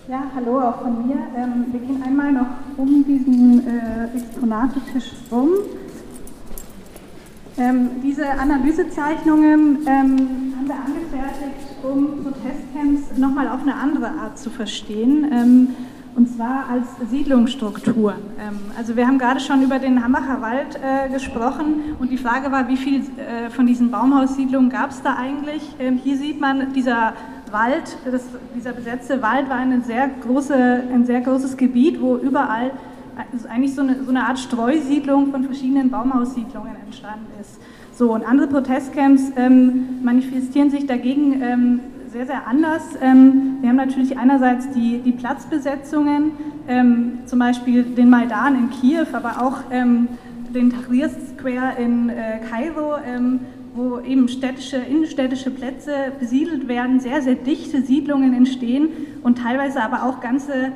Ja, 0.08 0.24
hallo 0.36 0.62
auch 0.62 0.84
von 0.84 1.08
mir. 1.08 1.16
Ähm, 1.36 1.66
wir 1.72 1.80
gehen 1.80 2.04
einmal 2.06 2.32
noch 2.32 2.46
um 2.78 3.04
diesen 3.06 3.66
äh, 3.68 4.16
Exponatetisch 4.16 5.14
rum. 5.32 5.50
Ähm, 7.58 7.90
diese 8.04 8.30
Analysezeichnungen 8.30 9.80
ähm, 9.88 10.54
haben 10.58 10.68
wir 10.68 10.76
angefertigt, 10.76 11.76
um 11.82 12.24
Protestcamps 12.24 13.18
nochmal 13.18 13.48
auf 13.48 13.62
eine 13.62 13.74
andere 13.74 14.10
Art 14.10 14.38
zu 14.38 14.52
verstehen. 14.52 15.76
Und 16.18 16.28
zwar 16.36 16.66
als 16.68 17.12
Siedlungsstruktur. 17.12 18.16
Ähm, 18.40 18.58
also 18.76 18.96
wir 18.96 19.06
haben 19.06 19.20
gerade 19.20 19.40
schon 19.40 19.62
über 19.62 19.78
den 19.78 20.04
Hambacher 20.04 20.42
Wald 20.42 20.80
äh, 20.82 21.10
gesprochen 21.14 21.96
und 22.00 22.10
die 22.10 22.18
Frage 22.18 22.52
war, 22.52 22.68
wie 22.68 22.76
viel 22.76 23.02
äh, 23.02 23.52
von 23.52 23.68
diesen 23.68 23.92
Baumhaussiedlungen 23.92 24.72
gab 24.72 24.90
es 24.90 25.04
da 25.04 25.16
eigentlich? 25.16 25.62
Ähm, 25.78 26.00
hier 26.04 26.18
sieht 26.18 26.42
man, 26.42 26.74
dieser 26.74 27.14
Wald, 27.52 27.98
das, 28.12 28.24
dieser 28.56 28.72
besetzte 28.72 29.22
Wald 29.22 29.48
war 29.48 29.58
eine 29.58 29.82
sehr 29.82 30.10
große, 30.24 30.56
ein 30.92 31.06
sehr 31.06 31.22
großes 31.22 31.56
Gebiet, 31.56 32.02
wo 32.02 32.18
überall 32.18 32.72
also 33.32 33.48
eigentlich 33.48 33.76
so 33.76 33.84
eine, 33.84 34.04
so 34.04 34.10
eine 34.10 34.24
Art 34.26 34.40
Streusiedlung 34.40 35.32
von 35.32 35.44
verschiedenen 35.44 35.92
Baumhaussiedlungen 35.92 36.78
entstanden 36.84 37.28
ist. 37.40 37.60
So, 37.94 38.12
und 38.12 38.28
andere 38.28 38.48
Protestcamps 38.48 39.34
ähm, 39.36 40.00
manifestieren 40.04 40.72
sich 40.72 40.88
dagegen 40.88 41.42
ähm, 41.44 41.80
sehr, 42.18 42.26
sehr 42.26 42.48
anders. 42.48 42.82
Ähm, 43.00 43.58
wir 43.62 43.70
haben 43.70 43.76
natürlich 43.76 44.18
einerseits 44.18 44.72
die, 44.72 44.98
die 45.06 45.12
Platzbesetzungen, 45.12 46.32
ähm, 46.68 47.20
zum 47.28 47.38
Beispiel 47.38 47.84
den 47.84 48.10
Maidan 48.10 48.56
in 48.56 48.70
Kiew, 48.72 49.06
aber 49.14 49.40
auch 49.40 49.60
ähm, 49.70 50.08
den 50.52 50.72
Tahrir 50.72 51.10
Square 51.10 51.80
in 51.80 52.10
äh, 52.10 52.40
Kairo, 52.50 52.96
wo 53.76 54.00
eben 54.00 54.28
städtische, 54.28 54.78
innenstädtische 54.78 55.52
Plätze 55.52 55.92
besiedelt 56.20 56.68
werden, 56.68 57.00
sehr, 57.00 57.22
sehr 57.22 57.36
dichte 57.36 57.84
Siedlungen 57.84 58.34
entstehen 58.34 58.90
und 59.22 59.38
teilweise 59.38 59.84
aber 59.84 60.02
auch 60.02 60.20
ganze 60.20 60.72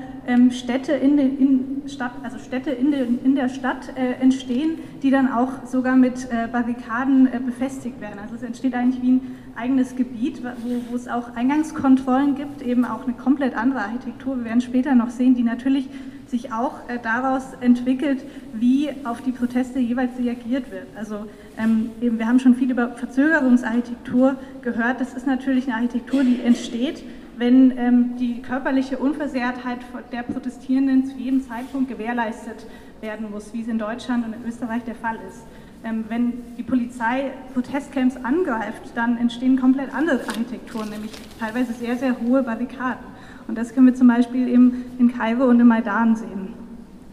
Städte 0.51 0.91
in, 0.91 1.17
de, 1.17 1.25
in, 1.25 1.81
Stadt, 1.87 2.11
also 2.21 2.37
Städte 2.37 2.69
in, 2.69 2.91
de, 2.91 3.07
in 3.23 3.33
der 3.33 3.49
Stadt 3.49 3.91
äh, 3.95 4.21
entstehen, 4.21 4.77
die 5.01 5.09
dann 5.09 5.31
auch 5.31 5.65
sogar 5.65 5.95
mit 5.95 6.27
äh, 6.29 6.47
Barrikaden 6.51 7.25
äh, 7.25 7.39
befestigt 7.43 7.99
werden. 7.99 8.19
Also 8.21 8.35
es 8.35 8.43
entsteht 8.43 8.75
eigentlich 8.75 9.01
wie 9.01 9.13
ein 9.13 9.21
eigenes 9.55 9.95
Gebiet, 9.95 10.43
wo, 10.43 10.81
wo 10.89 10.95
es 10.95 11.07
auch 11.07 11.35
Eingangskontrollen 11.35 12.35
gibt, 12.35 12.61
eben 12.61 12.85
auch 12.85 13.03
eine 13.03 13.13
komplett 13.13 13.55
andere 13.55 13.81
Architektur. 13.81 14.37
Wir 14.37 14.45
werden 14.45 14.61
später 14.61 14.95
noch 14.95 15.09
sehen, 15.09 15.35
die 15.35 15.43
natürlich 15.43 15.89
sich 16.27 16.51
auch 16.53 16.75
äh, 16.87 16.97
daraus 17.01 17.43
entwickelt, 17.59 18.23
wie 18.53 18.89
auf 19.03 19.21
die 19.21 19.31
Proteste 19.31 19.79
jeweils 19.79 20.17
reagiert 20.17 20.71
wird. 20.71 20.87
Also 20.95 21.25
ähm, 21.57 21.91
eben, 22.01 22.17
wir 22.17 22.27
haben 22.27 22.39
schon 22.39 22.55
viel 22.55 22.71
über 22.71 22.91
Verzögerungsarchitektur 22.91 24.37
gehört. 24.61 25.01
Das 25.01 25.13
ist 25.13 25.27
natürlich 25.27 25.65
eine 25.65 25.75
Architektur, 25.75 26.23
die 26.23 26.39
entsteht, 26.41 27.03
wenn 27.37 27.77
ähm, 27.77 28.17
die 28.17 28.41
körperliche 28.41 28.97
Unversehrtheit 28.97 29.79
der 30.11 30.23
Protestierenden 30.23 31.05
zu 31.05 31.17
jedem 31.17 31.41
Zeitpunkt 31.41 31.89
gewährleistet 31.89 32.65
werden 33.01 33.29
muss, 33.29 33.53
wie 33.53 33.61
es 33.61 33.67
in 33.67 33.77
Deutschland 33.77 34.25
und 34.25 34.33
in 34.33 34.47
Österreich 34.47 34.83
der 34.83 34.95
Fall 34.95 35.17
ist. 35.27 35.43
Ähm, 35.83 36.05
wenn 36.09 36.33
die 36.57 36.63
Polizei 36.63 37.31
Protestcamps 37.53 38.15
angreift, 38.17 38.91
dann 38.93 39.17
entstehen 39.17 39.59
komplett 39.59 39.93
andere 39.93 40.19
Architekturen, 40.27 40.89
nämlich 40.89 41.11
teilweise 41.39 41.73
sehr, 41.73 41.97
sehr 41.97 42.19
hohe 42.21 42.43
Barrikaden. 42.43 43.03
Und 43.47 43.57
das 43.57 43.73
können 43.73 43.87
wir 43.87 43.95
zum 43.95 44.07
Beispiel 44.07 44.47
eben 44.47 44.85
in 44.99 45.11
Kairo 45.11 45.45
und 45.45 45.59
im 45.59 45.67
Maidan 45.67 46.15
sehen. 46.15 46.53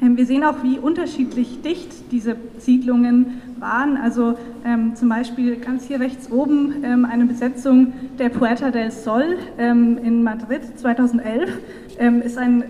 Ähm, 0.01 0.17
wir 0.17 0.27
sehen 0.27 0.45
auch, 0.45 0.63
wie 0.63 0.79
unterschiedlich 0.79 1.63
dicht 1.63 2.13
diese 2.13 2.37
Siedlungen 2.59 3.41
waren. 3.59 3.97
Also 3.97 4.37
ähm, 4.65 4.95
zum 4.95 5.09
Beispiel 5.09 5.57
ganz 5.57 5.87
hier 5.87 6.01
rechts 6.01 6.31
oben 6.31 6.85
ähm, 6.85 7.05
eine 7.05 7.25
Besetzung 7.25 7.93
der 8.19 8.29
Puerta 8.29 8.71
del 8.71 8.91
Sol 8.91 9.39
ähm, 9.59 9.99
in 10.03 10.23
Madrid 10.23 10.79
2011 10.79 11.51
ähm, 11.99 12.23
ist 12.23 12.39
ein 12.39 12.65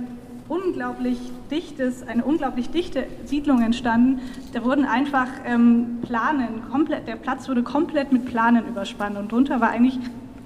unglaublich 0.48 1.18
dichtes, 1.50 2.06
eine 2.06 2.24
unglaublich 2.24 2.70
dichte 2.70 3.04
Siedlung 3.24 3.62
entstanden. 3.62 4.20
Da 4.52 4.64
wurden 4.64 4.84
einfach 4.84 5.28
ähm, 5.46 5.98
Planen, 6.02 6.62
komplett, 6.70 7.06
der 7.08 7.16
Platz 7.16 7.48
wurde 7.48 7.62
komplett 7.62 8.12
mit 8.12 8.26
Planen 8.26 8.66
überspannt 8.66 9.16
und 9.16 9.32
drunter 9.32 9.60
war 9.60 9.70
eigentlich 9.70 9.98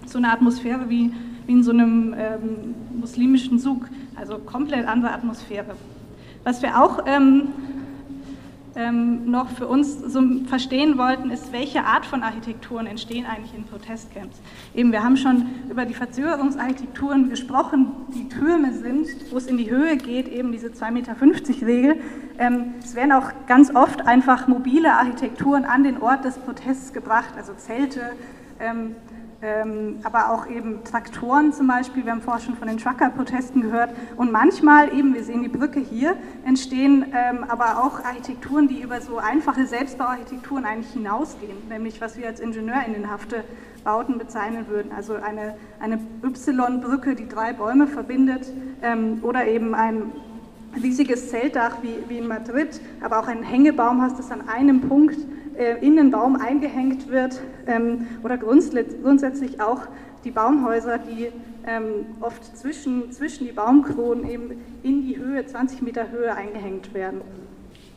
so 0.06 0.18
eine 0.18 0.32
Atmosphäre 0.32 0.88
wie, 0.88 1.12
wie 1.46 1.52
in 1.52 1.62
so 1.62 1.72
einem 1.72 2.14
ähm, 2.16 2.74
muslimischen 3.00 3.58
Zug, 3.58 3.88
also 4.16 4.38
komplett 4.38 4.86
andere 4.86 5.12
Atmosphäre. 5.12 5.74
Was 6.44 6.62
wir 6.62 6.82
auch 6.82 7.04
ähm, 7.06 7.48
ähm, 8.74 9.30
noch 9.30 9.50
für 9.50 9.66
uns 9.66 9.98
so 9.98 10.22
verstehen 10.46 10.98
wollten, 10.98 11.30
ist, 11.30 11.52
welche 11.52 11.84
Art 11.84 12.06
von 12.06 12.22
Architekturen 12.22 12.86
entstehen 12.86 13.26
eigentlich 13.26 13.54
in 13.54 13.64
Protestcamps. 13.64 14.40
Eben, 14.74 14.92
wir 14.92 15.02
haben 15.02 15.16
schon 15.16 15.46
über 15.70 15.84
die 15.84 15.94
Verzögerungsarchitekturen 15.94 17.28
gesprochen, 17.28 17.88
die 18.14 18.28
Türme 18.28 18.72
sind, 18.72 19.08
wo 19.30 19.36
es 19.36 19.46
in 19.46 19.58
die 19.58 19.70
Höhe 19.70 19.96
geht, 19.96 20.28
eben 20.28 20.52
diese 20.52 20.68
2,50 20.68 20.90
Meter 20.90 21.16
Regel. 21.66 21.96
Ähm, 22.38 22.74
es 22.82 22.94
werden 22.94 23.12
auch 23.12 23.30
ganz 23.46 23.74
oft 23.74 24.06
einfach 24.06 24.48
mobile 24.48 24.92
Architekturen 24.92 25.64
an 25.64 25.84
den 25.84 26.00
Ort 26.00 26.24
des 26.24 26.38
Protests 26.38 26.92
gebracht, 26.92 27.34
also 27.36 27.52
Zelte, 27.54 28.12
ähm, 28.58 28.96
aber 30.04 30.30
auch 30.30 30.46
eben 30.46 30.84
Traktoren 30.84 31.52
zum 31.52 31.66
Beispiel. 31.66 32.04
Wir 32.04 32.12
haben 32.12 32.22
vorher 32.22 32.42
schon 32.42 32.54
von 32.54 32.68
den 32.68 32.78
Trucker-Protesten 32.78 33.60
gehört. 33.60 33.90
Und 34.16 34.30
manchmal 34.30 34.96
eben, 34.96 35.14
wir 35.14 35.24
sehen 35.24 35.42
die 35.42 35.48
Brücke 35.48 35.80
hier, 35.80 36.16
entstehen 36.44 37.06
ähm, 37.12 37.44
aber 37.48 37.82
auch 37.82 38.04
Architekturen, 38.04 38.68
die 38.68 38.80
über 38.80 39.00
so 39.00 39.18
einfache 39.18 39.66
Selbstbauarchitekturen 39.66 40.64
eigentlich 40.64 40.92
hinausgehen, 40.92 41.56
nämlich 41.68 42.00
was 42.00 42.16
wir 42.16 42.28
als 42.28 42.38
Ingenieurinnenhafte 42.38 43.42
Bauten 43.82 44.16
bezeichnen 44.18 44.68
würden. 44.68 44.92
Also 44.92 45.14
eine, 45.14 45.56
eine 45.80 45.98
Y-Brücke, 46.22 47.16
die 47.16 47.28
drei 47.28 47.52
Bäume 47.52 47.88
verbindet 47.88 48.46
ähm, 48.80 49.18
oder 49.22 49.46
eben 49.46 49.74
ein 49.74 50.12
riesiges 50.80 51.30
Zeltdach 51.30 51.78
wie, 51.82 51.98
wie 52.08 52.18
in 52.18 52.28
Madrid, 52.28 52.80
aber 53.02 53.18
auch 53.18 53.26
ein 53.26 53.42
Hängebaum 53.42 54.02
das 54.16 54.30
an 54.30 54.48
einem 54.48 54.82
Punkt 54.82 55.18
äh, 55.58 55.84
in 55.84 55.96
den 55.96 56.10
Baum 56.10 56.36
eingehängt 56.36 57.08
wird 57.08 57.40
ähm, 57.66 58.06
oder 58.22 58.36
grundsätzlich 58.38 59.60
auch 59.60 59.82
die 60.24 60.30
Baumhäuser, 60.30 60.98
die 60.98 61.32
ähm, 61.66 62.06
oft 62.20 62.56
zwischen, 62.56 63.12
zwischen 63.12 63.46
die 63.46 63.52
Baumkronen 63.52 64.28
eben 64.28 64.60
in 64.82 65.02
die 65.02 65.16
Höhe, 65.16 65.44
20 65.44 65.82
Meter 65.82 66.10
Höhe 66.10 66.34
eingehängt 66.34 66.92
werden. 66.94 67.20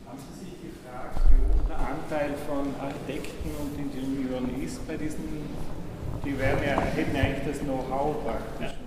Haben 0.06 0.18
Sie 0.18 0.44
sich 0.44 0.54
gefragt, 0.60 1.20
wie 1.30 1.42
hoch 1.46 1.68
der 1.68 1.78
Anteil 1.78 2.34
von 2.46 2.74
Architekten 2.80 3.50
und 3.60 3.78
Ingenieuren 3.78 4.62
ist 4.62 4.86
bei 4.86 4.96
diesen, 4.96 5.24
die 6.24 6.38
werden 6.38 6.60
ja, 6.66 6.80
hätten 6.80 7.16
eigentlich 7.16 7.46
das 7.46 7.60
Know-how 7.60 8.24
praktisch. 8.24 8.85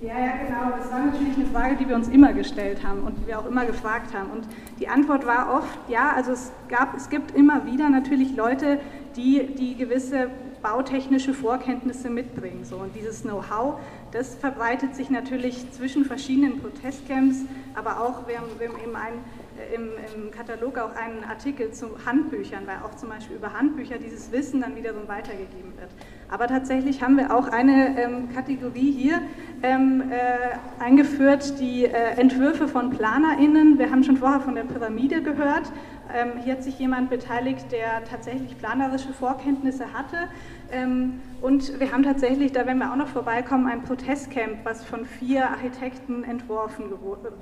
Ja, 0.00 0.18
ja, 0.18 0.32
genau. 0.46 0.78
Das 0.78 0.90
war 0.90 1.04
natürlich 1.04 1.36
eine 1.36 1.44
Frage, 1.46 1.76
die 1.76 1.86
wir 1.86 1.94
uns 1.94 2.08
immer 2.08 2.32
gestellt 2.32 2.82
haben 2.82 3.00
und 3.02 3.18
die 3.18 3.26
wir 3.26 3.38
auch 3.38 3.44
immer 3.44 3.66
gefragt 3.66 4.14
haben. 4.14 4.30
Und 4.30 4.46
die 4.78 4.88
Antwort 4.88 5.26
war 5.26 5.54
oft, 5.54 5.78
ja, 5.90 6.12
also 6.14 6.32
es, 6.32 6.52
gab, 6.68 6.96
es 6.96 7.10
gibt 7.10 7.32
immer 7.32 7.66
wieder 7.66 7.90
natürlich 7.90 8.34
Leute, 8.34 8.80
die, 9.16 9.46
die 9.58 9.76
gewisse 9.76 10.30
bautechnische 10.62 11.34
Vorkenntnisse 11.34 12.08
mitbringen. 12.08 12.64
So. 12.64 12.76
Und 12.76 12.94
dieses 12.94 13.22
Know-how, 13.22 13.78
das 14.12 14.34
verbreitet 14.34 14.94
sich 14.94 15.10
natürlich 15.10 15.70
zwischen 15.72 16.06
verschiedenen 16.06 16.60
Protestcamps, 16.60 17.44
aber 17.74 18.00
auch, 18.00 18.26
wir 18.26 18.38
haben, 18.38 18.48
wir 18.58 18.68
haben 18.68 18.80
eben 18.82 18.96
ein, 18.96 19.12
äh, 19.58 19.74
im, 19.74 19.90
im, 20.16 20.30
Katalog 20.30 20.78
auch 20.78 20.96
einen 20.96 21.24
Artikel 21.24 21.72
zu 21.72 21.88
Handbüchern, 22.06 22.66
weil 22.66 22.78
auch 22.84 22.94
zum 22.96 23.10
Beispiel 23.10 23.36
über 23.36 23.52
Handbücher 23.52 23.98
dieses 23.98 24.32
Wissen 24.32 24.62
dann 24.62 24.76
wiederum 24.76 25.08
weitergegeben 25.08 25.72
wird. 25.76 25.90
Aber 26.30 26.46
tatsächlich 26.46 27.02
haben 27.02 27.16
wir 27.16 27.34
auch 27.34 27.48
eine 27.48 28.00
ähm, 28.00 28.32
Kategorie 28.32 28.92
hier 28.92 29.20
ähm, 29.62 30.04
äh, 30.10 30.82
eingeführt, 30.82 31.58
die 31.58 31.86
äh, 31.86 31.90
Entwürfe 32.16 32.68
von 32.68 32.90
PlanerInnen. 32.90 33.78
Wir 33.78 33.90
haben 33.90 34.04
schon 34.04 34.16
vorher 34.16 34.40
von 34.40 34.54
der 34.54 34.62
Pyramide 34.62 35.22
gehört. 35.22 35.72
Ähm, 36.14 36.40
hier 36.42 36.54
hat 36.54 36.62
sich 36.62 36.78
jemand 36.78 37.10
beteiligt, 37.10 37.72
der 37.72 38.04
tatsächlich 38.08 38.56
planerische 38.58 39.12
Vorkenntnisse 39.12 39.92
hatte. 39.92 40.28
Ähm, 40.72 41.20
und 41.40 41.80
wir 41.80 41.90
haben 41.90 42.02
tatsächlich, 42.02 42.52
da 42.52 42.66
werden 42.66 42.78
wir 42.78 42.92
auch 42.92 42.96
noch 42.96 43.08
vorbeikommen, 43.08 43.66
ein 43.66 43.82
Protestcamp, 43.82 44.58
was 44.64 44.84
von 44.84 45.06
vier 45.06 45.48
Architekten 45.48 46.22
entworfen 46.24 46.90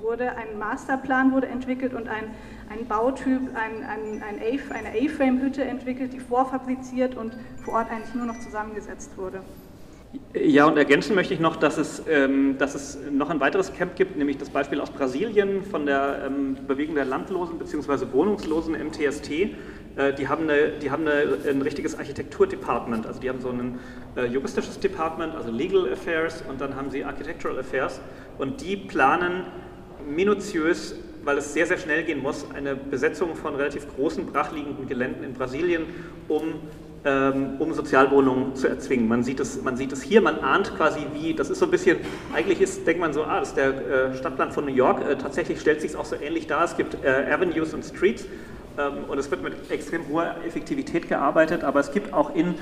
wurde. 0.01 0.31
Ein 0.37 0.57
Masterplan 0.57 1.33
wurde 1.33 1.47
entwickelt 1.47 1.93
und 1.93 2.07
ein, 2.07 2.31
ein 2.69 2.85
Bautyp, 2.87 3.41
ein, 3.55 3.83
ein, 3.83 4.23
ein 4.23 4.39
A, 4.39 4.73
eine 4.73 4.89
A-Frame-Hütte 4.89 5.63
entwickelt, 5.63 6.13
die 6.13 6.19
vorfabriziert 6.19 7.15
und 7.15 7.35
vor 7.63 7.75
Ort 7.75 7.91
eigentlich 7.91 8.15
nur 8.15 8.25
noch 8.25 8.39
zusammengesetzt 8.39 9.17
wurde. 9.17 9.41
Ja, 10.33 10.65
und 10.65 10.77
ergänzen 10.77 11.13
möchte 11.13 11.35
ich 11.35 11.39
noch, 11.39 11.55
dass 11.55 11.77
es, 11.77 12.03
ähm, 12.09 12.57
dass 12.57 12.73
es 12.73 12.97
noch 13.11 13.29
ein 13.29 13.39
weiteres 13.39 13.73
Camp 13.73 13.95
gibt, 13.95 14.17
nämlich 14.17 14.37
das 14.37 14.49
Beispiel 14.49 14.81
aus 14.81 14.89
Brasilien 14.89 15.63
von 15.63 15.85
der 15.85 16.23
ähm, 16.25 16.57
Bewegung 16.67 16.95
der 16.95 17.05
Landlosen 17.05 17.59
bzw. 17.59 18.11
Wohnungslosen 18.11 18.73
MTST. 18.73 19.29
Äh, 19.95 20.13
die 20.13 20.27
haben, 20.27 20.43
eine, 20.43 20.71
die 20.81 20.91
haben 20.91 21.07
eine, 21.07 21.37
ein 21.47 21.61
richtiges 21.61 21.97
Architekturdepartment, 21.97 23.05
also 23.05 23.19
die 23.19 23.29
haben 23.29 23.41
so 23.41 23.49
ein 23.49 23.79
äh, 24.15 24.25
juristisches 24.25 24.79
Department, 24.79 25.35
also 25.35 25.51
Legal 25.51 25.91
Affairs, 25.91 26.43
und 26.47 26.61
dann 26.61 26.75
haben 26.75 26.89
sie 26.91 27.03
Architectural 27.03 27.59
Affairs, 27.59 27.99
und 28.37 28.61
die 28.61 28.77
planen 28.77 29.45
minutiös 30.09 30.95
weil 31.21 31.37
es 31.37 31.53
sehr, 31.53 31.65
sehr 31.65 31.77
schnell 31.77 32.03
gehen 32.03 32.23
muss, 32.23 32.45
eine 32.55 32.75
Besetzung 32.75 33.35
von 33.35 33.53
relativ 33.53 33.93
großen 33.93 34.25
brachliegenden 34.25 34.87
Geländen 34.87 35.23
in 35.23 35.33
Brasilien, 35.33 35.83
um 36.29 36.53
ähm, 37.05 37.55
um 37.59 37.73
Sozialwohnungen 37.73 38.55
zu 38.55 38.67
erzwingen. 38.67 39.07
Man 39.07 39.23
sieht, 39.23 39.39
es, 39.39 39.61
man 39.63 39.77
sieht 39.77 39.93
es 39.93 40.01
hier, 40.01 40.21
man 40.21 40.39
ahnt 40.39 40.75
quasi 40.75 40.99
wie, 41.13 41.33
das 41.33 41.49
ist 41.49 41.59
so 41.59 41.65
ein 41.65 41.71
bisschen, 41.71 41.97
eigentlich 42.33 42.59
ist, 42.59 42.85
denkt 42.85 42.99
man 42.99 43.13
so, 43.13 43.23
ah, 43.23 43.39
das 43.39 43.49
ist 43.49 43.57
der 43.57 43.67
äh, 43.69 44.15
Stadtplan 44.17 44.51
von 44.51 44.65
New 44.65 44.73
York, 44.73 45.01
äh, 45.09 45.15
tatsächlich 45.15 45.61
stellt 45.61 45.79
sich 45.79 45.91
es 45.91 45.95
auch 45.95 46.03
so 46.03 46.17
ähnlich 46.17 46.47
dar, 46.47 46.65
es 46.65 46.75
gibt 46.75 46.97
äh, 47.03 47.31
Avenues 47.31 47.73
und 47.73 47.85
Streets 47.85 48.25
und 48.87 49.17
es 49.17 49.29
wird 49.29 49.43
mit 49.43 49.69
extrem 49.69 50.07
hoher 50.07 50.35
Effektivität 50.45 51.07
gearbeitet, 51.09 51.63
aber 51.63 51.79
es 51.79 51.91
gibt 51.91 52.13
auch 52.13 52.33
in 52.33 52.55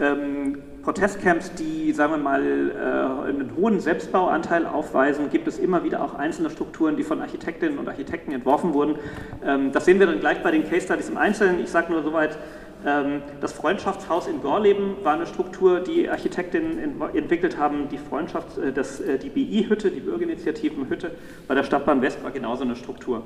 ähm, 0.00 0.58
Protestcamps, 0.82 1.54
die, 1.54 1.92
sagen 1.92 2.12
wir 2.12 2.18
mal, 2.18 2.42
äh, 2.42 3.28
einen 3.28 3.52
hohen 3.56 3.78
Selbstbauanteil 3.78 4.66
aufweisen, 4.66 5.30
gibt 5.30 5.46
es 5.46 5.58
immer 5.58 5.84
wieder 5.84 6.02
auch 6.02 6.14
einzelne 6.14 6.50
Strukturen, 6.50 6.96
die 6.96 7.04
von 7.04 7.20
Architektinnen 7.20 7.78
und 7.78 7.88
Architekten 7.88 8.32
entworfen 8.32 8.74
wurden. 8.74 8.96
Ähm, 9.44 9.70
das 9.72 9.84
sehen 9.84 10.00
wir 10.00 10.06
dann 10.06 10.20
gleich 10.20 10.42
bei 10.42 10.50
den 10.50 10.68
Case 10.68 10.86
Studies 10.86 11.08
im 11.08 11.18
Einzelnen. 11.18 11.60
Ich 11.60 11.70
sage 11.70 11.92
nur 11.92 12.02
soweit, 12.02 12.36
ähm, 12.84 13.22
das 13.40 13.52
Freundschaftshaus 13.52 14.26
in 14.26 14.42
Gorleben 14.42 14.96
war 15.04 15.14
eine 15.14 15.26
Struktur, 15.26 15.80
die 15.80 16.08
Architektinnen 16.08 17.00
entwickelt 17.14 17.58
haben. 17.58 17.88
Die 17.88 17.98
Freundschafts-, 17.98 18.60
äh, 18.60 18.72
das, 18.72 19.00
äh, 19.00 19.18
die 19.18 19.28
BI-Hütte, 19.28 19.90
die 19.90 20.00
Bürgerinitiativen-Hütte 20.00 21.12
bei 21.46 21.54
der 21.54 21.62
Stadtbahn 21.62 22.02
West 22.02 22.24
war 22.24 22.32
genauso 22.32 22.64
eine 22.64 22.74
Struktur. 22.74 23.22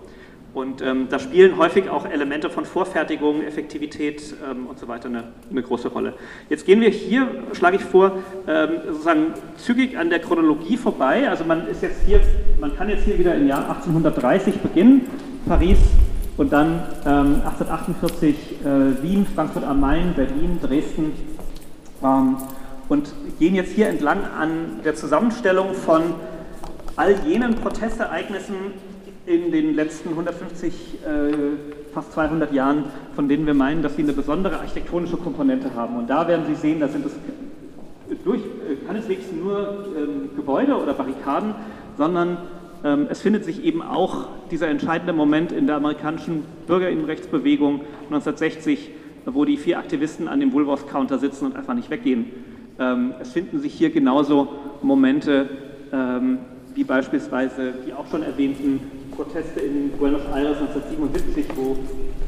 Und 0.57 0.81
ähm, 0.81 1.09
da 1.11 1.19
spielen 1.19 1.59
häufig 1.59 1.91
auch 1.91 2.07
Elemente 2.07 2.49
von 2.49 2.65
Vorfertigung, 2.65 3.43
Effektivität 3.43 4.35
ähm, 4.51 4.69
und 4.69 4.79
so 4.79 4.89
weiter 4.89 5.11
eine, 5.11 5.25
eine, 5.51 5.63
große 5.63 5.89
Rolle. 5.89 6.15
Jetzt 6.49 6.65
gehen 6.65 6.81
wir 6.81 6.89
hier, 6.89 7.29
schlage 7.53 7.77
ich 7.77 7.85
vor, 7.85 8.13
ähm, 8.49 8.71
sozusagen 8.87 9.35
zügig 9.59 9.99
an 9.99 10.09
der 10.09 10.19
Chronologie 10.19 10.79
vorbei. 10.79 11.29
Also 11.29 11.45
man 11.45 11.69
ist 11.69 11.83
jetzt 11.83 12.07
hier, 12.07 12.23
man 12.59 12.75
kann 12.75 12.89
jetzt 12.89 13.05
hier 13.05 13.19
wieder 13.19 13.35
im 13.35 13.47
Jahr 13.47 13.69
1830 13.69 14.61
beginnen. 14.61 15.03
Paris 15.47 15.77
und 16.39 16.55
dann 16.55 16.85
ähm, 17.05 17.43
1848 17.45 18.35
äh, 18.65 19.03
Wien, 19.03 19.27
Frankfurt 19.27 19.65
am 19.65 19.79
Main, 19.79 20.15
Berlin, 20.15 20.59
Dresden 20.63 21.13
ähm, 22.03 22.39
und 22.89 23.13
gehen 23.39 23.57
jetzt 23.57 23.73
hier 23.73 23.91
entlang 23.91 24.21
an 24.25 24.81
der 24.87 24.95
Zusammenstellung 24.95 25.75
von 25.75 26.15
all 26.97 27.15
jenen 27.27 27.57
Protestereignissen 27.57 28.96
in 29.27 29.51
den 29.51 29.75
letzten 29.75 30.11
150, 30.11 30.73
äh, 31.05 31.93
fast 31.93 32.13
200 32.13 32.53
Jahren, 32.53 32.85
von 33.15 33.29
denen 33.29 33.45
wir 33.47 33.55
meinen, 33.55 33.83
dass 33.83 33.97
sie 33.97 34.03
eine 34.03 34.13
besondere 34.13 34.59
architektonische 34.59 35.17
Komponente 35.17 35.75
haben. 35.75 35.97
Und 35.97 36.09
da 36.09 36.29
werden 36.29 36.47
Sie 36.47 36.55
sehen, 36.55 36.79
da 36.81 36.89
sind 36.89 37.05
es 37.05 37.13
durch, 38.25 38.41
äh, 38.41 38.87
keineswegs 38.87 39.25
nur 39.33 39.87
ähm, 39.97 40.31
Gebäude 40.37 40.77
oder 40.77 40.95
Barrikaden, 40.95 41.55
sondern 41.99 42.39
ähm, 42.85 43.09
es 43.11 43.21
findet 43.21 43.45
sich 43.45 43.65
eben 43.65 43.83
auch 43.83 44.29
dieser 44.51 44.69
entscheidende 44.69 45.13
Moment 45.13 45.51
in 45.51 45.67
der 45.67 45.77
amerikanischen 45.77 46.45
Bürgerinnenrechtsbewegung 46.69 47.81
1960, 48.11 48.91
wo 49.27 49.45
die 49.45 49.57
vier 49.57 49.79
Aktivisten 49.79 50.29
an 50.29 50.39
dem 50.39 50.53
Woolworth-Counter 50.53 51.19
sitzen 51.19 51.47
und 51.47 51.57
einfach 51.57 51.75
nicht 51.75 51.91
weggehen. 51.91 52.27
Ähm, 52.79 53.15
es 53.21 53.33
finden 53.33 53.59
sich 53.59 53.75
hier 53.75 53.91
genauso 53.91 54.49
Momente 54.83 55.49
ähm, 55.93 56.39
wie 56.77 56.85
beispielsweise 56.85 57.73
die 57.87 57.95
auch 57.95 58.07
schon 58.07 58.23
erwähnten 58.23 58.81
Proteste 59.17 59.61
in 59.61 59.91
Buenos 59.99 60.23
Aires 60.35 60.59
1977, 60.59 61.47
wo 61.57 61.77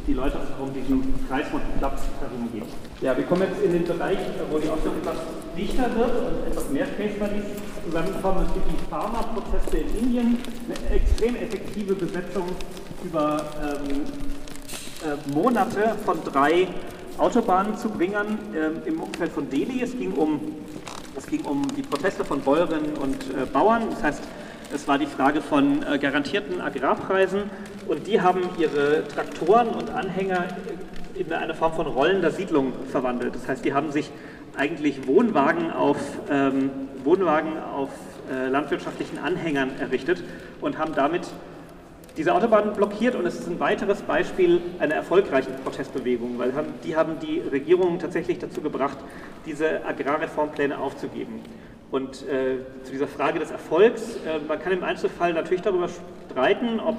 die 0.06 0.14
Leute 0.14 0.38
auch 0.38 0.66
um 0.66 0.72
diesen 0.72 1.14
Kreismundplatz 1.28 2.00
herumgehen. 2.18 2.64
Ja, 3.02 3.14
wir 3.14 3.24
kommen 3.24 3.42
jetzt 3.42 3.62
in 3.62 3.72
den 3.72 3.84
Bereich, 3.84 4.18
wo 4.50 4.58
die 4.58 4.68
Ausstellung 4.70 4.96
etwas 4.96 5.16
dichter 5.54 5.94
wird 5.94 6.10
und 6.10 6.50
etwas 6.50 6.70
mehr 6.70 6.86
Case 6.96 7.14
Studies 7.16 7.44
zusammenkommen. 7.84 8.46
Es 8.48 8.54
gibt 8.54 8.66
die 8.72 8.90
Pharma-Proteste 8.90 9.76
in 9.76 9.98
Indien, 9.98 10.38
eine 10.64 10.96
extrem 10.96 11.36
effektive 11.36 11.94
Besetzung 11.94 12.46
über 13.04 13.44
ähm, 13.60 14.04
äh, 15.04 15.34
Monate 15.34 15.94
von 16.06 16.18
drei 16.24 16.68
Autobahnenzubringern 17.18 18.38
ähm, 18.56 18.82
im 18.86 19.00
Umfeld 19.00 19.32
von 19.32 19.50
Delhi. 19.50 19.82
Es 19.82 19.92
ging 19.92 20.12
um, 20.12 20.40
es 21.16 21.26
ging 21.26 21.44
um 21.44 21.66
die 21.76 21.82
Proteste 21.82 22.24
von 22.24 22.40
Bäuerinnen 22.40 22.94
und 22.96 23.16
äh, 23.24 23.44
Bauern. 23.52 23.90
Das 23.90 24.02
heißt, 24.02 24.22
es 24.74 24.86
war 24.86 24.98
die 24.98 25.06
Frage 25.06 25.40
von 25.40 25.82
äh, 25.82 25.98
garantierten 25.98 26.60
Agrarpreisen 26.60 27.44
und 27.86 28.06
die 28.06 28.20
haben 28.20 28.42
ihre 28.58 29.06
Traktoren 29.08 29.68
und 29.68 29.90
Anhänger 29.90 30.44
in 31.14 31.32
eine 31.32 31.54
Form 31.54 31.72
von 31.72 31.86
rollender 31.86 32.30
Siedlung 32.30 32.72
verwandelt. 32.90 33.34
Das 33.34 33.48
heißt, 33.48 33.64
die 33.64 33.72
haben 33.72 33.92
sich 33.92 34.10
eigentlich 34.56 35.06
Wohnwagen 35.06 35.70
auf, 35.72 35.98
ähm, 36.30 36.70
Wohnwagen 37.02 37.58
auf 37.58 37.90
äh, 38.30 38.48
landwirtschaftlichen 38.48 39.18
Anhängern 39.18 39.70
errichtet 39.80 40.22
und 40.60 40.78
haben 40.78 40.94
damit 40.94 41.28
diese 42.16 42.34
Autobahn 42.34 42.72
blockiert 42.72 43.14
und 43.14 43.24
es 43.26 43.38
ist 43.38 43.46
ein 43.46 43.60
weiteres 43.60 44.02
Beispiel 44.02 44.60
einer 44.80 44.96
erfolgreichen 44.96 45.54
Protestbewegung, 45.62 46.36
weil 46.38 46.52
die 46.84 46.96
haben 46.96 47.20
die 47.20 47.38
Regierung 47.40 48.00
tatsächlich 48.00 48.40
dazu 48.40 48.60
gebracht, 48.60 48.98
diese 49.46 49.86
Agrarreformpläne 49.86 50.76
aufzugeben. 50.78 51.40
Und 51.90 52.22
äh, 52.28 52.58
zu 52.84 52.92
dieser 52.92 53.08
Frage 53.08 53.38
des 53.38 53.50
Erfolgs, 53.50 54.16
äh, 54.16 54.38
man 54.46 54.60
kann 54.60 54.72
im 54.72 54.84
Einzelfall 54.84 55.32
natürlich 55.32 55.62
darüber 55.62 55.88
streiten, 56.30 56.80
ob 56.80 56.96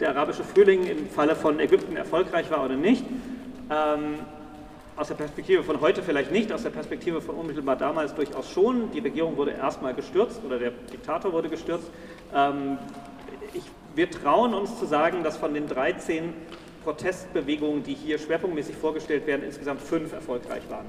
der 0.00 0.10
arabische 0.10 0.42
Frühling 0.42 0.84
im 0.84 1.08
Falle 1.08 1.36
von 1.36 1.60
Ägypten 1.60 1.96
erfolgreich 1.96 2.50
war 2.50 2.64
oder 2.64 2.74
nicht. 2.74 3.04
Ähm, 3.70 4.18
aus 4.96 5.08
der 5.08 5.14
Perspektive 5.14 5.62
von 5.62 5.80
heute 5.80 6.02
vielleicht 6.02 6.30
nicht, 6.30 6.52
aus 6.52 6.62
der 6.62 6.70
Perspektive 6.70 7.20
von 7.20 7.36
unmittelbar 7.36 7.76
damals 7.76 8.14
durchaus 8.14 8.50
schon. 8.50 8.90
Die 8.92 9.00
Regierung 9.00 9.36
wurde 9.36 9.52
erstmal 9.52 9.94
gestürzt 9.94 10.40
oder 10.44 10.58
der 10.58 10.70
Diktator 10.92 11.32
wurde 11.32 11.48
gestürzt. 11.48 11.90
Ähm, 12.34 12.78
ich 13.52 13.62
wir 13.94 14.10
trauen 14.10 14.54
uns 14.54 14.78
zu 14.78 14.86
sagen, 14.86 15.22
dass 15.22 15.36
von 15.36 15.54
den 15.54 15.68
13 15.68 16.32
Protestbewegungen, 16.82 17.84
die 17.84 17.94
hier 17.94 18.18
schwerpunktmäßig 18.18 18.76
vorgestellt 18.76 19.26
werden, 19.26 19.44
insgesamt 19.44 19.80
fünf 19.80 20.12
erfolgreich 20.12 20.62
waren. 20.68 20.86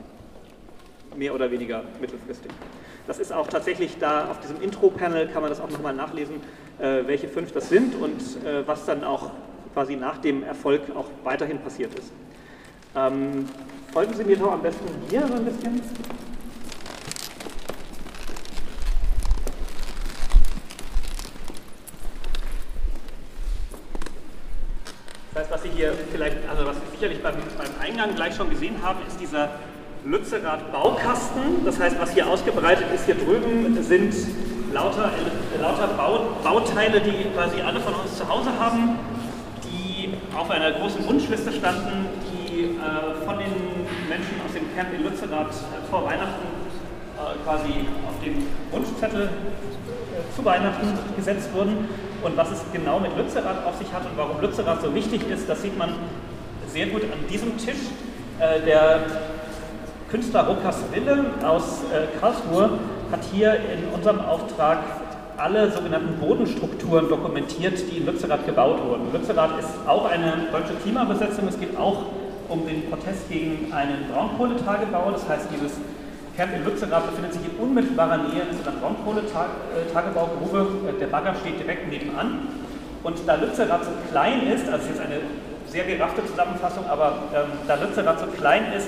Mehr 1.16 1.34
oder 1.34 1.50
weniger 1.50 1.84
mittelfristig. 2.02 2.52
Das 3.08 3.20
ist 3.20 3.32
auch 3.32 3.48
tatsächlich 3.48 3.98
da 4.00 4.30
auf 4.30 4.40
diesem 4.40 4.62
Intro-Panel, 4.62 5.28
kann 5.28 5.42
man 5.42 5.50
das 5.50 5.62
auch 5.62 5.70
nochmal 5.70 5.94
nachlesen, 5.94 6.42
äh, 6.80 7.04
welche 7.06 7.28
fünf 7.28 7.52
das 7.52 7.70
sind 7.70 7.96
und 7.96 8.20
äh, 8.46 8.68
was 8.68 8.86
dann 8.86 9.04
auch 9.04 9.32
quasi 9.74 9.96
nach 9.96 10.18
dem 10.18 10.44
Erfolg 10.44 10.82
auch 10.96 11.06
weiterhin 11.24 11.60
passiert 11.60 11.98
ist. 11.98 12.12
Ähm, 12.96 13.48
folgen 13.94 14.14
Sie 14.14 14.24
mir 14.24 14.38
doch 14.38 14.52
am 14.54 14.62
besten 14.62 14.86
hier 15.10 15.28
so 15.28 15.34
ein 15.34 15.46
bisschen. 15.46 15.82
Das 25.34 25.44
heißt, 25.44 25.52
was 25.52 25.64
Sie 25.64 25.70
hier 25.70 25.94
vielleicht, 26.12 26.38
also 26.50 26.66
was 26.66 26.78
Sie 26.78 26.92
sicherlich 26.92 27.22
beim, 27.22 27.36
beim 27.58 27.68
Eingang 27.82 28.16
gleich 28.16 28.36
schon 28.36 28.50
gesehen 28.50 28.82
haben, 28.82 29.00
ist 29.06 29.20
dieser 29.20 29.50
Lützerath 30.06 30.72
Baukasten. 30.72 31.66
Das 31.66 31.80
heißt, 31.80 32.00
was 32.00 32.12
hier 32.12 32.28
ausgebreitet 32.28 32.86
ist, 32.94 33.06
hier 33.06 33.16
drüben 33.16 33.82
sind 33.82 34.14
lauter, 34.72 35.10
lauter 35.60 35.88
Bau, 35.98 36.20
Bauteile, 36.44 37.02
die 37.02 37.30
quasi 37.34 37.62
alle 37.62 37.80
von 37.80 37.94
uns 37.96 38.16
zu 38.18 38.30
Hause 38.30 38.52
haben, 38.60 39.00
die 39.64 40.14
auf 40.38 40.50
einer 40.52 40.72
großen 40.74 41.08
Wunschliste 41.08 41.52
standen, 41.52 42.06
die 42.30 42.64
äh, 42.64 43.26
von 43.26 43.40
den 43.40 43.52
Menschen 44.08 44.40
aus 44.46 44.54
dem 44.54 44.76
Camp 44.76 44.94
in 44.94 45.04
Lützerath 45.04 45.50
äh, 45.50 45.90
vor 45.90 46.06
Weihnachten 46.06 46.46
äh, 47.18 47.44
quasi 47.44 47.88
auf 48.08 48.24
den 48.24 48.46
Wunschzettel 48.72 49.24
äh, 49.24 50.36
zu 50.36 50.46
Weihnachten 50.46 50.88
gesetzt 51.16 51.50
wurden. 51.54 51.90
Und 52.22 52.38
was 52.38 52.52
es 52.52 52.62
genau 52.72 53.00
mit 53.00 53.18
Lützerath 53.18 53.66
auf 53.66 53.78
sich 53.78 53.92
hat 53.92 54.04
und 54.04 54.18
warum 54.18 54.40
Lützerath 54.40 54.82
so 54.82 54.94
wichtig 54.94 55.22
ist, 55.32 55.50
das 55.50 55.64
sieht 55.64 55.78
man 55.78 55.96
sehr 56.68 56.88
gut 56.88 57.04
an 57.04 57.28
diesem 57.28 57.58
Tisch. 57.58 57.90
Äh, 58.40 58.62
der 58.66 59.00
Künstler 60.16 60.44
Rokas 60.44 60.78
Wille 60.94 61.26
aus 61.46 61.82
äh, 61.92 62.08
Karlsruhe 62.22 62.70
hat 63.12 63.20
hier 63.34 63.56
in 63.56 63.90
unserem 63.94 64.22
Auftrag 64.22 64.78
alle 65.36 65.70
sogenannten 65.70 66.18
Bodenstrukturen 66.22 67.10
dokumentiert, 67.10 67.78
die 67.92 67.98
in 67.98 68.06
Lützerath 68.06 68.46
gebaut 68.46 68.80
wurden. 68.88 69.12
Lützerath 69.12 69.60
ist 69.60 69.72
auch 69.86 70.10
eine 70.10 70.48
deutsche 70.54 70.74
Klimabesetzung. 70.82 71.50
Es 71.50 71.60
geht 71.60 71.78
auch 71.78 72.04
um 72.48 72.66
den 72.66 72.90
Protest 72.90 73.30
gegen 73.30 73.74
einen 73.74 74.06
Braunkohletagebau. 74.10 75.12
Das 75.12 75.28
heißt, 75.28 75.50
dieses 75.54 75.74
Camp 76.38 76.54
in 76.56 76.64
Lützerath 76.64 77.08
befindet 77.08 77.34
sich 77.34 77.42
in 77.52 77.58
unmittelbarer 77.62 78.20
Nähe 78.20 78.44
zu 78.56 78.66
einer 78.66 78.78
Braunkohletagebaugrube. 78.80 80.94
Der 80.98 81.08
Bagger 81.08 81.36
steht 81.42 81.60
direkt 81.60 81.90
nebenan. 81.90 82.48
Und 83.04 83.20
da 83.28 83.36
Lützerath 83.36 83.84
so 83.84 83.92
klein 84.12 84.48
ist, 84.48 84.72
also 84.72 84.88
jetzt 84.88 85.02
eine 85.02 85.20
sehr 85.68 85.84
geraffte 85.84 86.26
Zusammenfassung, 86.26 86.86
aber 86.88 87.18
ähm, 87.36 87.52
da 87.68 87.76
Lützerath 87.76 88.22
so 88.22 88.28
klein 88.28 88.72
ist, 88.78 88.88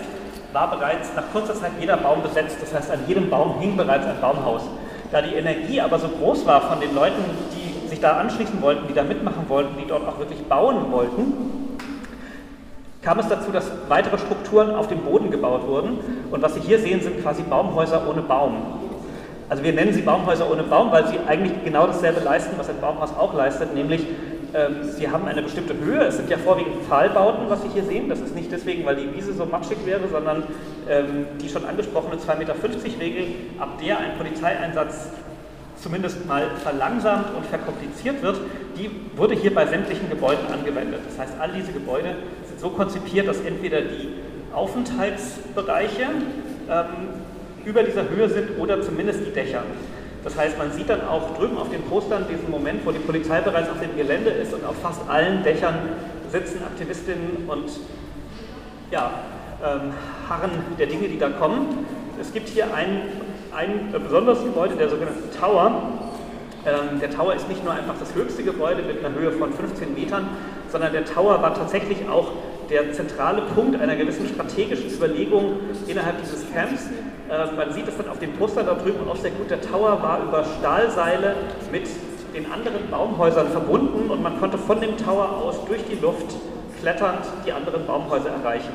war 0.53 0.69
bereits 0.71 1.13
nach 1.15 1.23
kurzer 1.31 1.55
Zeit 1.55 1.71
jeder 1.79 1.97
Baum 1.97 2.21
besetzt. 2.21 2.57
Das 2.61 2.73
heißt, 2.73 2.91
an 2.91 2.99
jedem 3.07 3.29
Baum 3.29 3.59
hing 3.59 3.75
bereits 3.75 4.05
ein 4.05 4.19
Baumhaus. 4.21 4.63
Da 5.11 5.21
die 5.21 5.35
Energie 5.35 5.79
aber 5.81 5.99
so 5.99 6.07
groß 6.07 6.45
war 6.45 6.61
von 6.61 6.79
den 6.79 6.93
Leuten, 6.93 7.23
die 7.53 7.87
sich 7.87 7.99
da 7.99 8.17
anschließen 8.17 8.61
wollten, 8.61 8.87
die 8.87 8.93
da 8.93 9.03
mitmachen 9.03 9.47
wollten, 9.47 9.77
die 9.81 9.87
dort 9.87 10.07
auch 10.07 10.19
wirklich 10.19 10.43
bauen 10.43 10.91
wollten, 10.91 11.77
kam 13.01 13.19
es 13.19 13.27
dazu, 13.29 13.51
dass 13.51 13.71
weitere 13.87 14.17
Strukturen 14.17 14.75
auf 14.75 14.87
dem 14.87 14.99
Boden 14.99 15.31
gebaut 15.31 15.65
wurden. 15.65 15.99
Und 16.29 16.41
was 16.41 16.55
Sie 16.55 16.59
hier 16.59 16.79
sehen, 16.79 17.01
sind 17.01 17.21
quasi 17.21 17.41
Baumhäuser 17.43 18.01
ohne 18.09 18.21
Baum. 18.21 18.55
Also 19.49 19.63
wir 19.63 19.71
nennen 19.71 19.93
sie 19.93 20.01
Baumhäuser 20.01 20.51
ohne 20.51 20.63
Baum, 20.63 20.91
weil 20.91 21.07
sie 21.07 21.15
eigentlich 21.25 21.53
genau 21.63 21.87
dasselbe 21.87 22.19
leisten, 22.19 22.57
was 22.57 22.69
ein 22.69 22.81
Baumhaus 22.81 23.11
auch 23.17 23.33
leistet, 23.33 23.73
nämlich 23.73 24.05
sie 24.97 25.09
haben 25.09 25.25
eine 25.25 25.41
bestimmte 25.41 25.75
Höhe. 25.77 26.03
Es 26.05 26.17
sind 26.17 26.29
ja 26.29 26.37
vorwiegend 26.37 26.83
Pfahlbauten, 26.87 27.49
was 27.49 27.61
Sie 27.63 27.69
hier 27.69 27.83
sehen. 27.83 28.09
Das 28.09 28.19
ist 28.19 28.35
nicht 28.35 28.51
deswegen, 28.51 28.85
weil 28.85 28.95
die 28.95 29.13
Wiese 29.15 29.33
so 29.33 29.45
matschig 29.45 29.77
wäre, 29.85 30.07
sondern 30.11 30.43
ähm, 30.89 31.25
die 31.41 31.49
schon 31.49 31.65
angesprochene 31.65 32.15
2,50 32.15 32.37
Meter 32.37 32.55
Regel, 32.99 33.25
ab 33.59 33.79
der 33.83 33.99
ein 33.99 34.17
Polizeieinsatz 34.17 35.09
zumindest 35.81 36.25
mal 36.25 36.49
verlangsamt 36.63 37.35
und 37.35 37.45
verkompliziert 37.45 38.21
wird, 38.21 38.39
die 38.77 38.89
wurde 39.15 39.35
hier 39.35 39.53
bei 39.53 39.65
sämtlichen 39.65 40.09
Gebäuden 40.09 40.47
angewendet. 40.51 41.01
Das 41.07 41.19
heißt, 41.19 41.39
all 41.39 41.51
diese 41.51 41.71
Gebäude 41.71 42.15
so 42.59 42.69
konzipiert, 42.69 43.27
dass 43.27 43.39
entweder 43.41 43.81
die 43.81 44.09
Aufenthaltsbereiche 44.53 46.07
ähm, 46.69 46.85
über 47.65 47.83
dieser 47.83 48.09
Höhe 48.09 48.29
sind 48.29 48.57
oder 48.59 48.81
zumindest 48.81 49.19
die 49.25 49.31
Dächer. 49.31 49.63
Das 50.23 50.35
heißt, 50.37 50.57
man 50.57 50.71
sieht 50.71 50.89
dann 50.89 51.07
auch 51.07 51.37
drüben 51.37 51.57
auf 51.57 51.69
den 51.69 51.83
Postern 51.83 52.25
diesen 52.29 52.49
Moment, 52.49 52.85
wo 52.85 52.91
die 52.91 52.99
Polizei 52.99 53.41
bereits 53.41 53.69
auf 53.69 53.79
dem 53.79 53.95
Gelände 53.95 54.29
ist 54.29 54.53
und 54.53 54.65
auf 54.65 54.75
fast 54.81 55.07
allen 55.09 55.43
Dächern 55.43 55.75
sitzen 56.31 56.61
Aktivistinnen 56.63 57.47
und 57.47 57.69
ja, 58.91 59.11
ähm, 59.63 59.93
harren 60.29 60.51
der 60.77 60.87
Dinge, 60.87 61.07
die 61.07 61.17
da 61.17 61.29
kommen. 61.29 61.85
Es 62.19 62.33
gibt 62.33 62.49
hier 62.49 62.73
ein, 62.73 63.03
ein 63.55 63.91
besonderes 63.91 64.43
Gebäude, 64.43 64.75
der 64.75 64.89
sogenannte 64.89 65.29
Tower. 65.39 65.81
Ähm, 66.65 66.99
der 66.99 67.09
Tower 67.11 67.33
ist 67.33 67.47
nicht 67.47 67.63
nur 67.63 67.73
einfach 67.73 67.95
das 67.99 68.13
höchste 68.13 68.43
Gebäude 68.43 68.81
mit 68.81 69.03
einer 69.03 69.15
Höhe 69.15 69.31
von 69.31 69.53
15 69.53 69.93
Metern, 69.93 70.27
sondern 70.69 70.91
der 70.91 71.05
Tower 71.05 71.41
war 71.41 71.53
tatsächlich 71.53 72.09
auch 72.09 72.31
der 72.69 72.91
zentrale 72.91 73.41
Punkt 73.55 73.79
einer 73.79 73.95
gewissen 73.95 74.27
strategischen 74.27 74.91
Überlegung 74.91 75.59
innerhalb 75.87 76.21
dieses 76.21 76.51
Camps. 76.51 76.89
Äh, 77.29 77.55
man 77.55 77.73
sieht 77.73 77.87
es 77.87 77.97
dann 77.97 78.07
auf 78.07 78.19
dem 78.19 78.33
Poster 78.33 78.63
da 78.63 78.73
drüben 78.73 79.09
auch 79.09 79.15
sehr 79.17 79.31
gut. 79.31 79.49
Der 79.49 79.61
Tower 79.61 80.01
war 80.01 80.21
über 80.23 80.45
Stahlseile 80.59 81.35
mit 81.71 81.87
den 82.33 82.51
anderen 82.51 82.89
Baumhäusern 82.89 83.49
verbunden 83.49 84.09
und 84.09 84.23
man 84.23 84.39
konnte 84.39 84.57
von 84.57 84.79
dem 84.79 84.95
Tower 84.97 85.29
aus 85.43 85.65
durch 85.65 85.83
die 85.89 85.95
Luft 85.95 86.35
kletternd 86.79 87.25
die 87.45 87.51
anderen 87.51 87.85
Baumhäuser 87.85 88.29
erreichen. 88.29 88.71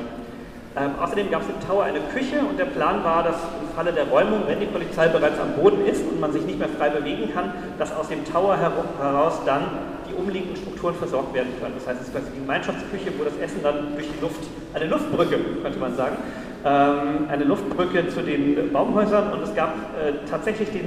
Ähm, 0.75 0.91
außerdem 1.01 1.29
gab 1.29 1.41
es 1.43 1.49
im 1.49 1.67
Tower 1.67 1.83
eine 1.83 1.99
Küche 1.99 2.39
und 2.39 2.59
der 2.59 2.65
Plan 2.65 3.03
war, 3.03 3.23
dass 3.23 3.35
im 3.35 3.75
Falle 3.75 3.93
der 3.93 4.07
Räumung, 4.07 4.43
wenn 4.47 4.59
die 4.59 4.65
Polizei 4.65 5.07
bereits 5.07 5.39
am 5.39 5.53
Boden 5.53 5.85
ist 5.85 6.01
und 6.01 6.19
man 6.19 6.31
sich 6.31 6.43
nicht 6.45 6.59
mehr 6.59 6.69
frei 6.69 6.89
bewegen 6.89 7.31
kann, 7.33 7.53
dass 7.77 7.95
aus 7.95 8.09
dem 8.09 8.25
Tower 8.25 8.57
heraus 8.57 9.39
dann 9.45 9.63
die 10.13 10.21
umliegenden 10.21 10.55
Strukturen 10.55 10.95
versorgt 10.95 11.33
werden 11.33 11.51
können. 11.59 11.75
Das 11.77 11.87
heißt, 11.87 12.01
es 12.01 12.07
ist 12.07 12.13
quasi 12.13 12.27
die 12.33 12.39
Gemeinschaftsküche, 12.39 13.11
wo 13.17 13.23
das 13.23 13.37
Essen 13.37 13.61
dann 13.63 13.93
durch 13.95 14.07
die 14.07 14.21
Luft, 14.21 14.41
eine 14.73 14.85
Luftbrücke, 14.85 15.39
könnte 15.61 15.79
man 15.79 15.95
sagen, 15.95 16.17
ähm, 16.65 17.27
eine 17.29 17.43
Luftbrücke 17.43 18.07
zu 18.09 18.21
den 18.21 18.71
Baumhäusern 18.71 19.33
und 19.33 19.43
es 19.43 19.53
gab 19.53 19.73
äh, 19.99 20.13
tatsächlich 20.29 20.69
den, 20.71 20.85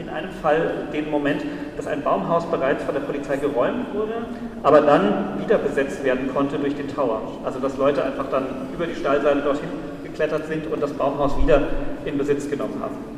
in 0.00 0.08
einem 0.08 0.30
Fall 0.30 0.88
den 0.92 1.10
Moment, 1.10 1.42
dass 1.76 1.86
ein 1.86 2.02
Baumhaus 2.02 2.46
bereits 2.46 2.84
von 2.84 2.94
der 2.94 3.02
Polizei 3.02 3.36
geräumt 3.36 3.92
wurde, 3.92 4.14
aber 4.62 4.80
dann 4.80 5.38
wieder 5.38 5.58
besetzt 5.58 6.02
werden 6.04 6.32
konnte 6.32 6.58
durch 6.58 6.74
den 6.74 6.88
Tower. 6.88 7.20
Also 7.44 7.58
dass 7.58 7.76
Leute 7.76 8.04
einfach 8.04 8.30
dann 8.30 8.46
über 8.72 8.86
die 8.86 8.94
Stahlseile 8.94 9.42
dorthin 9.42 9.68
geklettert 10.02 10.46
sind 10.46 10.66
und 10.72 10.82
das 10.82 10.92
Baumhaus 10.92 11.36
wieder 11.42 11.62
in 12.04 12.16
Besitz 12.16 12.48
genommen 12.48 12.80
haben. 12.80 13.17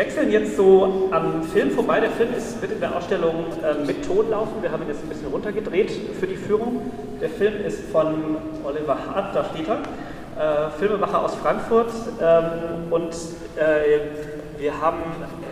Wir 0.00 0.06
wechseln 0.06 0.32
jetzt 0.32 0.56
so 0.56 1.10
am 1.10 1.42
Film 1.42 1.72
vorbei. 1.72 2.00
Der 2.00 2.08
Film 2.08 2.30
ist, 2.34 2.62
wird 2.62 2.72
in 2.72 2.80
der 2.80 2.96
Ausstellung 2.96 3.44
äh, 3.62 3.84
mit 3.84 4.02
Ton 4.06 4.30
laufen. 4.30 4.62
Wir 4.62 4.72
haben 4.72 4.82
ihn 4.84 4.88
jetzt 4.88 5.02
ein 5.02 5.10
bisschen 5.10 5.26
runtergedreht 5.26 5.90
für 6.18 6.26
die 6.26 6.36
Führung. 6.36 6.90
Der 7.20 7.28
Film 7.28 7.52
ist 7.66 7.80
von 7.92 8.38
Oliver 8.64 8.96
Hart, 8.96 9.36
da 9.36 9.44
steht 9.44 9.68
er 9.68 9.76
äh, 9.76 10.70
Filmemacher 10.78 11.22
aus 11.22 11.34
Frankfurt 11.34 11.90
ähm, 12.18 12.90
und 12.90 13.12
äh, 13.56 14.00
wir 14.58 14.80
haben 14.80 15.00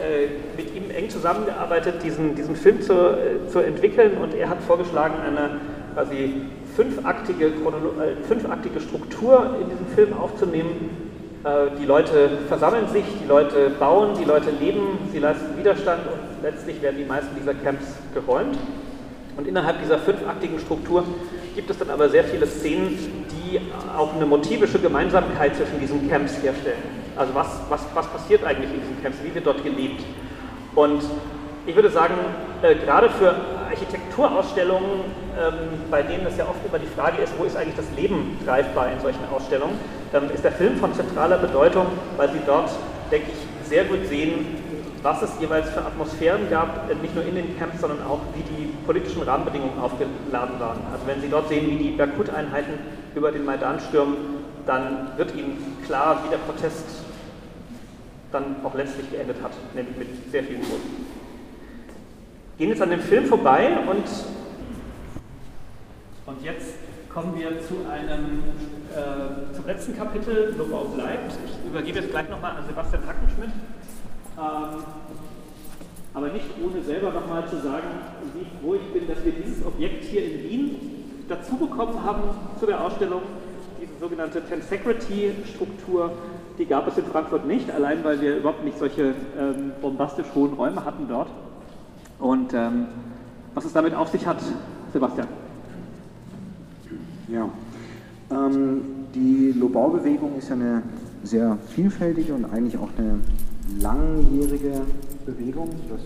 äh, 0.01 0.29
mit 0.57 0.75
ihm 0.75 0.91
eng 0.93 1.11
zusammengearbeitet, 1.11 2.03
diesen, 2.03 2.35
diesen 2.35 2.57
Film 2.57 2.81
zu, 2.81 2.95
äh, 2.95 3.49
zu 3.53 3.59
entwickeln 3.59 4.17
und 4.17 4.35
er 4.35 4.49
hat 4.49 4.63
vorgeschlagen, 4.63 5.17
eine 5.27 5.61
quasi 5.93 6.41
fünfaktige, 6.75 7.49
äh, 7.49 8.25
fünfaktige 8.27 8.81
Struktur 8.81 9.57
in 9.61 9.69
diesem 9.69 9.87
Film 9.95 10.19
aufzunehmen. 10.19 11.08
Äh, 11.45 11.71
die 11.81 11.85
Leute 11.85 12.31
versammeln 12.49 12.89
sich, 12.89 13.05
die 13.23 13.29
Leute 13.29 13.71
bauen, 13.79 14.17
die 14.19 14.25
Leute 14.25 14.51
leben, 14.51 14.99
sie 15.13 15.21
leisten 15.21 15.57
Widerstand 15.57 16.01
und 16.07 16.43
letztlich 16.43 16.83
werden 16.83 16.97
die 16.99 17.05
meisten 17.05 17.31
dieser 17.39 17.55
Camps 17.55 17.85
geräumt. 18.13 18.59
Und 19.37 19.47
innerhalb 19.47 19.81
dieser 19.81 19.99
fünfaktigen 19.99 20.59
Struktur 20.59 21.05
gibt 21.55 21.71
es 21.71 21.79
dann 21.79 21.91
aber 21.91 22.09
sehr 22.09 22.25
viele 22.25 22.45
Szenen, 22.47 22.99
die 23.31 23.61
auch 23.97 24.15
eine 24.17 24.27
motivische 24.27 24.81
Gemeinsamkeit 24.81 25.55
zwischen 25.55 25.79
diesen 25.79 26.11
Camps 26.11 26.43
herstellen. 26.43 26.83
Also 27.15 27.33
was, 27.37 27.47
was, 27.69 27.87
was 27.95 28.09
passiert 28.09 28.43
eigentlich 28.45 28.73
in 28.73 28.81
diesen 28.81 29.01
Camps, 29.01 29.19
wie 29.23 29.33
wird 29.33 29.47
dort 29.47 29.63
gelebt? 29.63 30.03
Und 30.75 31.03
ich 31.69 31.77
würde 31.77 31.91
sagen, 31.91 32.15
äh, 32.63 32.75
gerade 32.75 33.11
für 33.11 33.35
Architekturausstellungen, 33.69 35.05
ähm, 35.39 35.55
bei 35.91 36.03
denen 36.03 36.27
es 36.27 36.39
ja 36.39 36.45
oft 36.45 36.65
immer 36.67 36.79
die 36.79 36.87
Frage 36.87 37.23
ist, 37.23 37.35
wo 37.39 37.45
ist 37.45 37.57
eigentlich 37.59 37.77
das 37.77 37.85
Leben 37.95 38.39
greifbar 38.45 38.91
in 38.91 38.99
solchen 39.01 39.21
Ausstellungen, 39.31 39.79
dann 40.11 40.31
ist 40.31 40.43
der 40.43 40.53
Film 40.53 40.77
von 40.79 40.95
zentraler 40.95 41.37
Bedeutung, 41.37 41.87
weil 42.17 42.31
Sie 42.31 42.41
dort, 42.47 42.71
denke 43.13 43.29
ich, 43.33 43.69
sehr 43.69 43.85
gut 43.85 44.07
sehen, 44.07 44.47
was 45.03 45.21
es 45.21 45.31
jeweils 45.39 45.69
für 45.69 45.81
Atmosphären 45.81 46.49
gab, 46.49 46.91
äh, 46.91 46.95
nicht 46.95 47.15
nur 47.15 47.25
in 47.25 47.35
den 47.35 47.59
Camps, 47.59 47.83
sondern 47.83 48.01
auch 48.03 48.21
wie 48.35 48.43
die 48.43 48.73
politischen 48.87 49.23
Rahmenbedingungen 49.23 49.79
aufgeladen 49.79 50.59
waren. 50.59 50.81
Also 50.91 51.07
wenn 51.07 51.21
Sie 51.21 51.29
dort 51.29 51.51
sehen, 51.51 51.69
wie 51.69 51.77
die 51.77 51.91
Berkut-Einheiten 51.91 52.79
über 53.15 53.31
den 53.31 53.45
Maidan 53.45 53.79
stürmen, 53.79 54.17
dann 54.65 55.09
wird 55.19 55.35
Ihnen 55.37 55.77
klar, 55.85 56.23
wie 56.25 56.31
der 56.31 56.39
Protest 56.39 56.87
dann 58.33 58.57
auch 58.65 58.75
letztlich 58.75 59.11
geendet 59.11 59.37
hat, 59.43 59.53
nämlich 59.75 59.97
mit 59.99 60.09
sehr 60.33 60.45
vielen 60.45 60.63
Toten. 60.63 61.18
Gehen 62.59 62.71
jetzt 62.71 62.83
an 62.83 62.91
dem 62.91 62.99
Film 62.99 63.25
vorbei 63.27 63.69
und, 63.89 64.03
und 66.27 66.43
jetzt 66.45 66.75
kommen 67.15 67.39
wir 67.39 67.51
zu 67.61 67.75
einem, 67.89 68.43
äh, 68.93 69.55
zum 69.55 69.65
letzten 69.65 69.97
Kapitel, 69.97 70.57
Lobau 70.59 70.87
bleibt. 70.87 71.39
Ich 71.47 71.71
übergebe 71.71 72.01
jetzt 72.01 72.11
gleich 72.11 72.29
nochmal 72.29 72.57
an 72.57 72.67
Sebastian 72.67 73.07
Hackenschmidt. 73.07 73.51
Ähm, 74.37 74.83
aber 76.15 76.29
nicht 76.31 76.47
ohne 76.61 76.83
selber 76.83 77.13
nochmal 77.13 77.49
zu 77.49 77.59
sagen, 77.59 77.87
wie 78.35 78.47
froh 78.61 78.75
ich 78.75 78.93
bin, 78.93 79.07
dass 79.07 79.25
wir 79.25 79.31
dieses 79.31 79.65
Objekt 79.65 80.03
hier 80.03 80.25
in 80.25 80.43
Wien 80.43 80.77
dazu 81.29 81.55
bekommen 81.59 82.03
haben 82.03 82.23
zu 82.59 82.67
der 82.67 82.85
Ausstellung, 82.85 83.23
diese 83.81 83.97
sogenannte 84.01 84.43
Tensegrity-Struktur, 84.43 86.11
die 86.59 86.67
gab 86.67 86.89
es 86.89 86.99
in 86.99 87.05
Frankfurt 87.05 87.47
nicht, 87.47 87.71
allein 87.71 88.03
weil 88.03 88.21
wir 88.21 88.39
überhaupt 88.39 88.65
nicht 88.65 88.79
solche 88.79 89.15
ähm, 89.39 89.71
bombastisch 89.81 90.27
hohen 90.35 90.55
Räume 90.55 90.85
hatten 90.85 91.07
dort. 91.09 91.29
Und 92.19 92.53
ähm, 92.55 92.87
was 93.55 93.65
es 93.65 93.73
damit 93.73 93.95
auf 93.95 94.09
sich 94.09 94.27
hat, 94.27 94.39
Sebastian? 94.93 95.29
Ja, 97.29 97.49
ähm, 98.31 98.81
die 99.15 99.53
Lobau-Bewegung 99.53 100.37
ist 100.37 100.49
ja 100.49 100.55
eine 100.55 100.83
sehr 101.23 101.59
vielfältige 101.69 102.35
und 102.35 102.45
eigentlich 102.47 102.77
auch 102.79 102.89
eine 102.97 103.19
langjährige 103.81 104.81
Bewegung. 105.27 105.71
Das, 105.91 106.01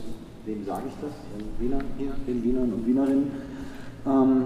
wem 0.47 0.65
sage 0.65 0.83
ich 0.89 0.95
das? 1.01 1.13
Den 1.39 1.65
Wienern 1.65 1.85
hier, 1.99 2.13
den 2.27 2.43
Wienern 2.43 2.73
und 2.73 2.87
Wienerinnen. 2.87 3.31
Ähm, 4.07 4.45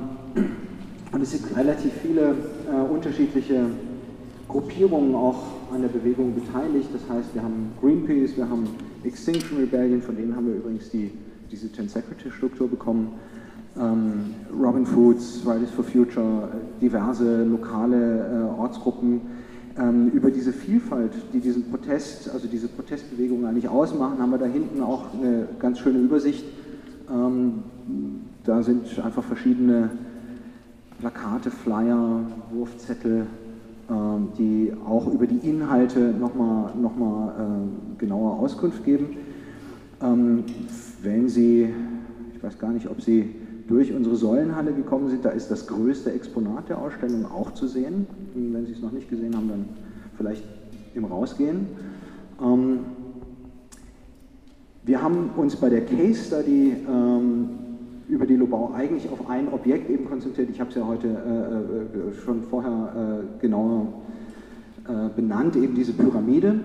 und 1.12 1.22
es 1.22 1.30
sind 1.30 1.56
relativ 1.56 1.92
viele 2.02 2.34
äh, 2.70 2.92
unterschiedliche 2.92 3.66
Gruppierungen 4.48 5.14
auch 5.14 5.42
an 5.72 5.82
der 5.82 5.88
Bewegung 5.88 6.34
beteiligt. 6.34 6.88
Das 6.92 7.02
heißt, 7.08 7.34
wir 7.34 7.42
haben 7.42 7.72
Greenpeace, 7.80 8.36
wir 8.36 8.48
haben 8.48 8.68
Extinction 9.04 9.58
Rebellion, 9.58 10.02
von 10.02 10.16
denen 10.16 10.34
haben 10.36 10.46
wir 10.46 10.56
übrigens 10.56 10.90
die, 10.90 11.10
diese 11.50 11.70
Ten-Secretary-Struktur 11.70 12.68
bekommen. 12.68 13.12
Ähm, 13.78 14.34
Robin 14.58 14.86
Foods, 14.86 15.40
Fridays 15.44 15.70
for 15.70 15.84
Future, 15.84 16.48
diverse 16.80 17.44
lokale 17.44 18.48
äh, 18.54 18.60
Ortsgruppen. 18.60 19.20
Ähm, 19.78 20.08
über 20.08 20.30
diese 20.30 20.52
Vielfalt, 20.52 21.12
die 21.34 21.40
diesen 21.40 21.70
Protest, 21.70 22.30
also 22.30 22.48
diese 22.48 22.68
Protestbewegung 22.68 23.44
eigentlich 23.44 23.68
ausmachen, 23.68 24.18
haben 24.18 24.30
wir 24.30 24.38
da 24.38 24.46
hinten 24.46 24.82
auch 24.82 25.12
eine 25.12 25.46
ganz 25.58 25.80
schöne 25.80 25.98
Übersicht. 25.98 26.44
Ähm, 27.10 27.62
da 28.44 28.62
sind 28.62 28.98
einfach 29.04 29.22
verschiedene 29.22 29.90
Plakate, 30.98 31.50
Flyer, 31.50 32.20
Wurfzettel, 32.52 33.26
ähm, 33.90 34.28
die 34.38 34.72
auch 34.86 35.12
über 35.12 35.26
die 35.26 35.46
Inhalte 35.46 36.14
nochmal 36.18 36.72
noch 36.80 36.96
mal, 36.96 37.28
äh, 37.28 37.98
genauer 37.98 38.38
Auskunft 38.38 38.84
geben. 38.84 39.16
Ähm, 40.02 40.44
wenn 41.02 41.28
Sie, 41.28 41.72
ich 42.34 42.42
weiß 42.42 42.58
gar 42.58 42.72
nicht, 42.72 42.88
ob 42.88 43.00
Sie 43.00 43.34
durch 43.66 43.92
unsere 43.92 44.16
Säulenhalle 44.16 44.72
gekommen 44.72 45.08
sind, 45.08 45.24
da 45.24 45.30
ist 45.30 45.50
das 45.50 45.66
größte 45.66 46.12
Exponat 46.12 46.68
der 46.68 46.78
Ausstellung 46.78 47.26
auch 47.26 47.52
zu 47.52 47.66
sehen. 47.66 48.06
Wenn 48.34 48.66
Sie 48.66 48.72
es 48.72 48.82
noch 48.82 48.92
nicht 48.92 49.08
gesehen 49.08 49.34
haben, 49.36 49.48
dann 49.48 49.64
vielleicht 50.16 50.44
im 50.94 51.04
Rausgehen. 51.04 51.66
Ähm, 52.42 52.80
wir 54.84 55.02
haben 55.02 55.30
uns 55.36 55.56
bei 55.56 55.68
der 55.68 55.84
Case 55.84 56.26
Study 56.26 56.76
über 58.08 58.26
die 58.26 58.36
Lobau 58.36 58.72
eigentlich 58.74 59.10
auf 59.10 59.28
ein 59.28 59.52
Objekt 59.52 59.90
eben 59.90 60.04
konzentriert. 60.04 60.48
Ich 60.50 60.60
habe 60.60 60.70
es 60.70 60.76
ja 60.76 60.86
heute 60.86 61.08
äh, 61.08 61.98
äh, 61.98 62.14
schon 62.24 62.42
vorher 62.44 63.24
äh, 63.24 63.40
genauer 63.40 63.88
benannt, 65.14 65.56
eben 65.56 65.74
diese 65.74 65.92
Pyramide. 65.92 66.60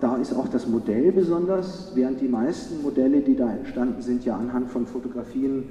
Da 0.00 0.16
ist 0.16 0.34
auch 0.34 0.48
das 0.48 0.66
Modell 0.66 1.12
besonders, 1.12 1.92
während 1.94 2.20
die 2.20 2.28
meisten 2.28 2.82
Modelle, 2.82 3.20
die 3.20 3.36
da 3.36 3.50
entstanden 3.50 4.02
sind, 4.02 4.24
ja 4.24 4.36
anhand 4.36 4.70
von 4.70 4.86
Fotografien 4.86 5.64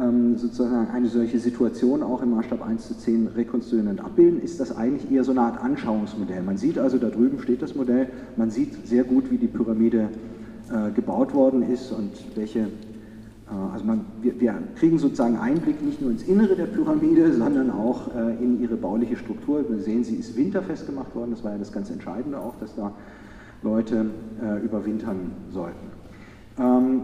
ähm, 0.00 0.36
sozusagen 0.36 0.88
eine 0.90 1.08
solche 1.08 1.38
Situation 1.38 2.02
auch 2.02 2.22
im 2.22 2.30
Maßstab 2.30 2.66
1 2.66 2.88
zu 2.88 2.96
10 2.96 3.28
rekonstruieren 3.28 3.88
und 3.88 4.00
abbilden, 4.00 4.40
ist 4.42 4.58
das 4.58 4.76
eigentlich 4.76 5.10
eher 5.10 5.24
so 5.24 5.32
eine 5.32 5.42
Art 5.42 5.62
Anschauungsmodell. 5.62 6.42
Man 6.42 6.56
sieht 6.56 6.78
also, 6.78 6.98
da 6.98 7.08
drüben 7.08 7.38
steht 7.40 7.62
das 7.62 7.74
Modell, 7.74 8.08
man 8.36 8.50
sieht 8.50 8.86
sehr 8.86 9.04
gut, 9.04 9.30
wie 9.30 9.36
die 9.36 9.48
Pyramide 9.48 10.08
äh, 10.70 10.90
gebaut 10.92 11.34
worden 11.34 11.62
ist 11.62 11.92
und 11.92 12.10
welche 12.34 12.60
äh, 12.60 12.66
also 13.72 13.84
man, 13.84 14.04
wir, 14.20 14.40
wir, 14.40 14.54
kriegen 14.76 14.98
sozusagen 14.98 15.36
Einblick 15.36 15.82
nicht 15.82 16.00
nur 16.00 16.10
ins 16.10 16.22
Innere 16.22 16.56
der 16.56 16.66
Pyramide, 16.66 17.32
sondern 17.32 17.70
auch 17.70 18.14
äh, 18.14 18.42
in 18.42 18.60
ihre 18.60 18.76
bauliche 18.76 19.16
Struktur. 19.16 19.64
Wir 19.68 19.78
sehen, 19.78 20.04
sie 20.04 20.16
ist 20.16 20.36
winterfest 20.36 20.86
gemacht 20.86 21.14
worden. 21.14 21.32
Das 21.32 21.44
war 21.44 21.52
ja 21.52 21.58
das 21.58 21.72
ganz 21.72 21.90
Entscheidende 21.90 22.38
auch, 22.38 22.54
dass 22.60 22.74
da 22.74 22.92
Leute 23.62 24.06
äh, 24.42 24.64
überwintern 24.64 25.32
sollten. 25.50 25.86
Ähm, 26.58 27.02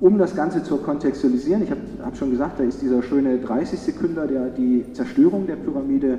um 0.00 0.18
das 0.18 0.34
Ganze 0.34 0.64
zu 0.64 0.78
kontextualisieren, 0.78 1.62
ich 1.62 1.70
habe 1.70 1.80
hab 2.02 2.16
schon 2.16 2.30
gesagt, 2.30 2.58
da 2.58 2.64
ist 2.64 2.82
dieser 2.82 3.02
schöne 3.02 3.38
30 3.38 3.78
Sekünder, 3.78 4.26
der 4.26 4.48
die 4.48 4.84
Zerstörung 4.94 5.46
der 5.46 5.56
Pyramide 5.56 6.18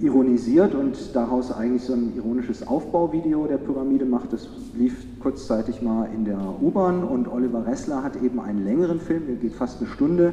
ironisiert 0.00 0.74
und 0.74 1.14
daraus 1.14 1.50
eigentlich 1.50 1.82
so 1.82 1.92
ein 1.94 2.12
ironisches 2.16 2.66
Aufbauvideo 2.66 3.46
der 3.46 3.58
Pyramide 3.58 4.04
macht. 4.04 4.32
Das 4.32 4.48
lief 4.74 4.94
kurzzeitig 5.20 5.82
mal 5.82 6.08
in 6.14 6.24
der 6.24 6.38
U-Bahn 6.60 7.02
und 7.02 7.28
Oliver 7.28 7.66
Ressler 7.66 8.02
hat 8.02 8.22
eben 8.22 8.40
einen 8.40 8.64
längeren 8.64 9.00
Film, 9.00 9.26
der 9.26 9.36
geht 9.36 9.54
fast 9.54 9.80
eine 9.80 9.90
Stunde, 9.90 10.32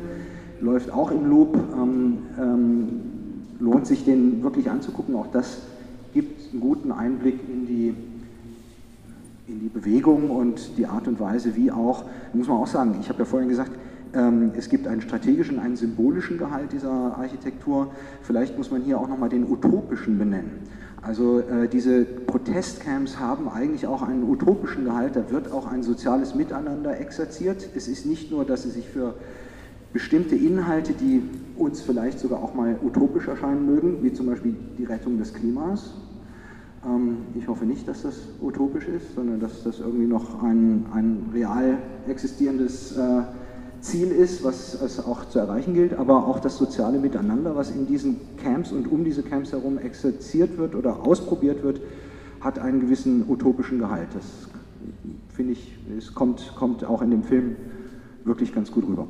läuft 0.62 0.91
auch 0.91 1.12
im 1.12 1.28
Loop, 1.30 1.58
ähm, 1.74 2.18
ähm, 2.39 2.88
lohnt 3.60 3.88
sich 3.88 4.06
den 4.06 4.43
wirklich 4.43 4.70
anzugucken. 4.70 5.16
Auch 5.16 5.28
das 5.32 5.62
gibt 6.14 6.52
einen 6.52 6.62
guten 6.62 6.91
Einblick 6.91 7.39
in 7.47 7.66
die, 7.66 7.95
in 9.47 9.60
die 9.60 9.70
Bewegung 9.70 10.30
und 10.30 10.78
die 10.78 10.86
Art 10.86 11.08
und 11.08 11.20
Weise, 11.20 11.56
wie 11.56 11.72
auch, 11.72 12.04
muss 12.34 12.47
man 12.47 12.58
auch 12.58 12.68
sagen, 12.68 12.95
ich 13.00 13.10
habe 13.10 13.20
ja 13.20 13.26
vorhin 13.26 13.50
gesagt, 13.50 13.72
es 14.57 14.70
gibt 14.70 14.88
einen 14.88 15.01
strategischen, 15.01 15.60
einen 15.60 15.76
symbolischen 15.76 16.39
Gehalt 16.39 16.72
dieser 16.72 16.89
Architektur. 16.89 17.91
Vielleicht 18.24 18.57
muss 18.57 18.72
man 18.72 18.82
hier 18.82 18.99
auch 18.99 19.07
nochmal 19.07 19.30
den 19.30 19.49
utopischen 19.49 20.18
benennen. 20.18 20.51
Also 21.01 21.39
äh, 21.39 21.68
diese 21.68 22.03
Protestcamps 22.03 23.20
haben 23.20 23.47
eigentlich 23.47 23.88
auch 23.88 24.01
einen 24.01 24.24
utopischen 24.24 24.84
Gehalt, 24.84 25.16
da 25.16 25.30
wird 25.32 25.51
auch 25.51 25.72
ein 25.72 25.82
soziales 25.82 26.36
Miteinander 26.36 26.99
exerziert. 26.99 27.70
Es 27.76 27.88
ist 27.88 28.05
nicht 28.05 28.32
nur, 28.32 28.43
dass 28.45 28.64
sie 28.64 28.70
sich 28.70 28.88
für 28.88 29.16
bestimmte 29.93 30.36
Inhalte, 30.36 30.93
die 30.93 31.22
uns 31.55 31.82
vielleicht 31.82 32.20
sogar 32.20 32.43
auch 32.43 32.53
mal 32.53 32.78
utopisch 32.84 33.28
erscheinen 33.28 33.66
mögen, 33.66 34.03
wie 34.03 34.14
zum 34.14 34.26
Beispiel 34.26 34.55
die 34.78 34.84
Rettung 34.84 35.18
des 35.18 35.34
Klimas. 35.34 35.93
Ähm, 36.86 37.20
ich 37.36 37.47
hoffe 37.47 37.66
nicht, 37.66 37.88
dass 37.88 38.03
das 38.03 38.16
utopisch 38.41 38.88
ist, 38.88 39.16
sondern 39.16 39.39
dass 39.39 39.64
das 39.64 39.80
irgendwie 39.80 40.05
noch 40.05 40.43
ein, 40.43 40.86
ein 40.93 41.30
real 41.34 41.78
existierendes 42.07 42.97
äh, 42.97 43.22
Ziel 43.82 44.12
ist, 44.12 44.44
was 44.44 44.80
es 44.82 45.06
auch 45.06 45.26
zu 45.26 45.40
erreichen 45.40 45.74
gilt, 45.74 45.94
aber 45.94 46.28
auch 46.28 46.40
das 46.40 46.58
soziale 46.58 47.00
Miteinander, 47.00 47.56
was 47.56 47.72
in 47.72 47.88
diesen 47.88 48.18
Camps 48.38 48.72
und 48.72 48.92
um 48.92 49.04
diese 49.04 49.24
Camps 49.24 49.52
herum 49.52 49.78
exerziert 49.78 50.58
wird 50.58 50.76
oder 50.76 51.06
ausprobiert 51.06 51.64
wird, 51.64 51.82
hat 52.42 52.60
einen 52.60 52.82
gewissen 52.82 53.26
utopischen 53.28 53.80
Gehalt. 53.80 54.08
Das 54.14 54.26
finde 55.34 55.54
ich, 55.54 55.78
es 55.98 56.14
kommt, 56.14 56.54
kommt 56.56 56.84
auch 56.84 57.02
in 57.02 57.12
dem 57.12 57.24
Film 57.24 57.56
wirklich 58.26 58.54
ganz 58.54 58.72
gut 58.72 58.88
rüber. 58.88 59.08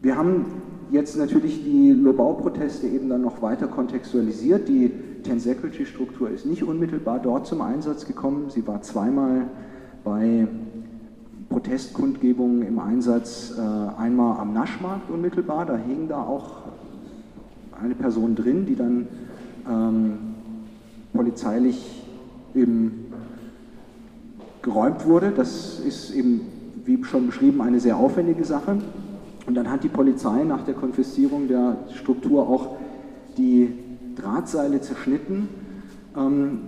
Wir 0.00 0.16
haben 0.16 0.46
jetzt 0.90 1.16
natürlich 1.16 1.64
die 1.64 1.90
Lobau-Proteste 1.90 2.86
eben 2.86 3.08
dann 3.08 3.22
noch 3.22 3.42
weiter 3.42 3.66
kontextualisiert. 3.66 4.68
Die 4.68 4.90
Ten-Secretary-Struktur 5.22 6.30
ist 6.30 6.46
nicht 6.46 6.62
unmittelbar 6.62 7.18
dort 7.18 7.46
zum 7.46 7.62
Einsatz 7.62 8.06
gekommen. 8.06 8.50
Sie 8.50 8.66
war 8.66 8.82
zweimal 8.82 9.46
bei 10.04 10.46
Protestkundgebungen 11.48 12.62
im 12.62 12.78
Einsatz 12.78 13.54
äh, 13.56 13.60
einmal 14.00 14.38
am 14.38 14.52
Naschmarkt 14.52 15.10
unmittelbar, 15.10 15.66
da 15.66 15.76
hing 15.76 16.08
da 16.08 16.22
auch 16.22 16.62
eine 17.80 17.94
Person 17.94 18.34
drin, 18.34 18.66
die 18.66 18.76
dann 18.76 19.06
ähm, 19.68 20.18
polizeilich 21.12 22.04
eben 22.54 23.06
geräumt 24.62 25.06
wurde. 25.06 25.32
Das 25.34 25.80
ist 25.80 26.10
eben, 26.10 26.42
wie 26.84 27.02
schon 27.04 27.26
beschrieben, 27.26 27.60
eine 27.60 27.80
sehr 27.80 27.96
aufwendige 27.96 28.44
Sache. 28.44 28.78
Und 29.46 29.54
dann 29.54 29.70
hat 29.70 29.84
die 29.84 29.88
Polizei 29.88 30.44
nach 30.44 30.64
der 30.64 30.74
Konfiszierung 30.74 31.48
der 31.48 31.76
Struktur 31.94 32.48
auch 32.48 32.76
die 33.36 33.72
Drahtseile 34.16 34.80
zerschnitten. 34.80 35.48
Ähm, 36.16 36.60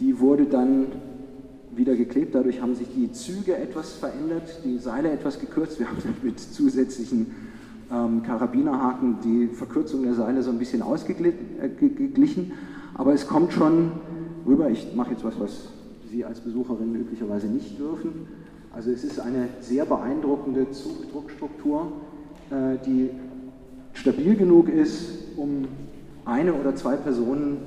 die 0.00 0.20
wurde 0.20 0.44
dann 0.44 0.86
wieder 1.78 1.94
geklebt, 1.94 2.34
dadurch 2.34 2.60
haben 2.60 2.74
sich 2.74 2.88
die 2.94 3.10
Züge 3.12 3.56
etwas 3.56 3.92
verändert, 3.92 4.60
die 4.64 4.78
Seile 4.78 5.10
etwas 5.10 5.38
gekürzt. 5.40 5.78
Wir 5.78 5.88
haben 5.88 5.96
mit 6.22 6.38
zusätzlichen 6.38 7.26
ähm, 7.90 8.22
Karabinerhaken 8.22 9.18
die 9.24 9.46
Verkürzung 9.46 10.02
der 10.02 10.14
Seile 10.14 10.42
so 10.42 10.50
ein 10.50 10.58
bisschen 10.58 10.82
ausgeglichen. 10.82 11.40
Äh, 11.60 12.54
Aber 12.94 13.14
es 13.14 13.26
kommt 13.26 13.52
schon 13.52 13.92
rüber, 14.46 14.68
ich 14.68 14.94
mache 14.94 15.12
jetzt 15.12 15.24
was, 15.24 15.38
was 15.38 15.68
Sie 16.10 16.24
als 16.24 16.40
Besucherin 16.40 16.94
üblicherweise 16.94 17.46
nicht 17.46 17.78
dürfen. 17.78 18.26
Also 18.74 18.90
es 18.90 19.04
ist 19.04 19.20
eine 19.20 19.48
sehr 19.60 19.84
beeindruckende 19.84 20.70
Zugdruckstruktur, 20.70 21.92
äh, 22.50 22.76
die 22.84 23.10
stabil 23.92 24.36
genug 24.36 24.68
ist, 24.68 25.10
um 25.36 25.66
eine 26.24 26.54
oder 26.54 26.74
zwei 26.74 26.96
Personen 26.96 27.58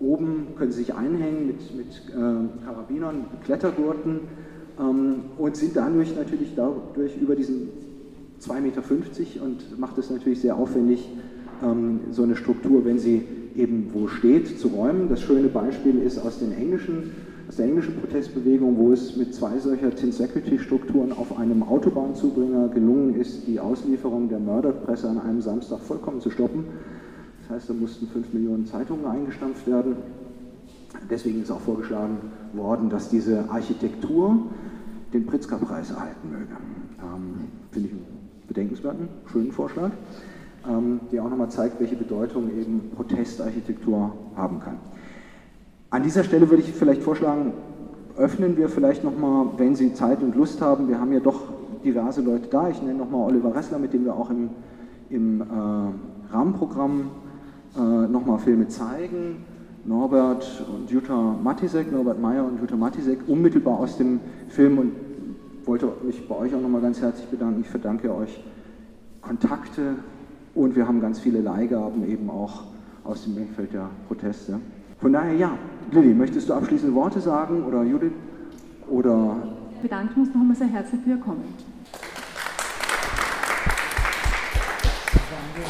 oben 0.00 0.48
können 0.56 0.72
sie 0.72 0.78
sich 0.78 0.94
einhängen 0.94 1.46
mit, 1.46 1.74
mit 1.76 1.86
äh, 2.08 2.64
Karabinern, 2.64 3.26
Klettergurten 3.44 4.20
ähm, 4.78 5.14
und 5.38 5.56
sind 5.56 5.76
dadurch 5.76 6.16
natürlich 6.16 6.54
dadurch 6.56 7.16
über 7.20 7.36
diesen 7.36 7.68
2,50 8.40 8.60
Meter 8.60 8.82
und 9.44 9.78
macht 9.78 9.98
es 9.98 10.10
natürlich 10.10 10.40
sehr 10.40 10.56
aufwendig, 10.56 11.08
ähm, 11.62 12.00
so 12.10 12.22
eine 12.22 12.36
Struktur, 12.36 12.84
wenn 12.84 12.98
sie 12.98 13.22
eben 13.54 13.90
wo 13.92 14.08
steht, 14.08 14.58
zu 14.58 14.68
räumen. 14.68 15.08
Das 15.08 15.20
schöne 15.20 15.48
Beispiel 15.48 15.98
ist 15.98 16.18
aus, 16.18 16.38
den 16.38 16.52
englischen, 16.52 17.12
aus 17.48 17.56
der 17.56 17.66
englischen 17.66 17.96
Protestbewegung, 17.96 18.78
wo 18.78 18.92
es 18.92 19.16
mit 19.16 19.34
zwei 19.34 19.58
solcher 19.58 19.94
Tin-Security-Strukturen 19.94 21.12
auf 21.12 21.38
einem 21.38 21.62
Autobahnzubringer 21.62 22.68
gelungen 22.68 23.14
ist, 23.20 23.46
die 23.46 23.60
Auslieferung 23.60 24.28
der 24.28 24.38
Mörderpresse 24.38 25.08
an 25.08 25.20
einem 25.20 25.40
Samstag 25.42 25.80
vollkommen 25.80 26.20
zu 26.20 26.30
stoppen. 26.30 26.64
Das 27.50 27.62
heißt, 27.62 27.70
da 27.70 27.74
mussten 27.74 28.06
fünf 28.06 28.32
Millionen 28.32 28.64
Zeitungen 28.64 29.04
eingestampft 29.06 29.66
werden. 29.66 29.96
Deswegen 31.10 31.42
ist 31.42 31.50
auch 31.50 31.60
vorgeschlagen 31.60 32.18
worden, 32.52 32.90
dass 32.90 33.08
diese 33.08 33.50
Architektur 33.50 34.38
den 35.12 35.26
Pritzker-Preis 35.26 35.90
erhalten 35.90 36.30
möge. 36.30 36.56
Ähm, 37.02 37.48
Finde 37.72 37.88
ich 37.88 37.94
einen 37.94 38.06
bedenkenswerten, 38.46 39.08
schönen 39.26 39.50
Vorschlag 39.50 39.90
ähm, 40.68 41.00
die 41.10 41.20
auch 41.20 41.28
nochmal 41.28 41.50
zeigt, 41.50 41.80
welche 41.80 41.96
Bedeutung 41.96 42.50
eben 42.50 42.90
Protestarchitektur 42.94 44.12
haben 44.36 44.60
kann. 44.60 44.76
An 45.90 46.02
dieser 46.02 46.24
Stelle 46.24 46.48
würde 46.50 46.62
ich 46.62 46.72
vielleicht 46.72 47.02
vorschlagen, 47.02 47.52
öffnen 48.16 48.56
wir 48.56 48.68
vielleicht 48.68 49.02
nochmal, 49.02 49.46
wenn 49.56 49.74
Sie 49.74 49.94
Zeit 49.94 50.22
und 50.22 50.36
Lust 50.36 50.60
haben, 50.60 50.88
wir 50.88 51.00
haben 51.00 51.12
ja 51.12 51.20
doch 51.20 51.42
diverse 51.84 52.20
Leute 52.20 52.48
da, 52.48 52.68
ich 52.68 52.82
nenne 52.82 52.98
nochmal 52.98 53.28
Oliver 53.28 53.54
Ressler, 53.54 53.78
mit 53.78 53.92
dem 53.92 54.04
wir 54.04 54.14
auch 54.14 54.30
im, 54.30 54.50
im 55.08 55.40
äh, 55.40 55.44
Rahmenprogramm 56.32 57.10
äh, 57.76 57.80
nochmal 57.80 58.38
Filme 58.38 58.68
zeigen, 58.68 59.44
Norbert 59.84 60.64
und 60.72 60.90
Jutta 60.90 61.36
Matisek, 61.42 61.90
Norbert 61.90 62.20
Meyer 62.20 62.44
und 62.44 62.60
Jutta 62.60 62.76
Matisek, 62.76 63.20
unmittelbar 63.26 63.78
aus 63.78 63.96
dem 63.96 64.20
Film 64.48 64.78
und 64.78 64.92
wollte 65.64 65.88
mich 66.04 66.26
bei 66.28 66.36
euch 66.36 66.54
auch 66.54 66.60
nochmal 66.60 66.82
ganz 66.82 67.00
herzlich 67.00 67.26
bedanken. 67.28 67.60
Ich 67.62 67.68
verdanke 67.68 68.14
euch 68.14 68.42
Kontakte, 69.20 69.96
und 70.54 70.74
wir 70.76 70.86
haben 70.86 71.00
ganz 71.00 71.20
viele 71.20 71.40
Leihgaben 71.40 72.06
eben 72.08 72.28
auch 72.30 72.64
aus 73.04 73.24
dem 73.24 73.36
Umfeld 73.36 73.72
der 73.72 73.88
Proteste. 74.08 74.60
Von 75.00 75.12
daher 75.12 75.34
ja, 75.34 75.56
Lilly, 75.92 76.12
möchtest 76.12 76.48
du 76.48 76.54
abschließende 76.54 76.94
Worte 76.94 77.20
sagen 77.20 77.64
oder 77.64 77.82
Judith? 77.82 78.12
Oder 78.88 79.36
ich 79.72 79.80
bedanke 79.80 80.18
uns 80.20 80.28
nochmal 80.34 80.56
sehr 80.56 80.66
herzlich 80.66 81.00
für 81.02 81.10
Ihr 81.10 81.16
Kommen. 81.18 81.44
Danke, 85.54 85.68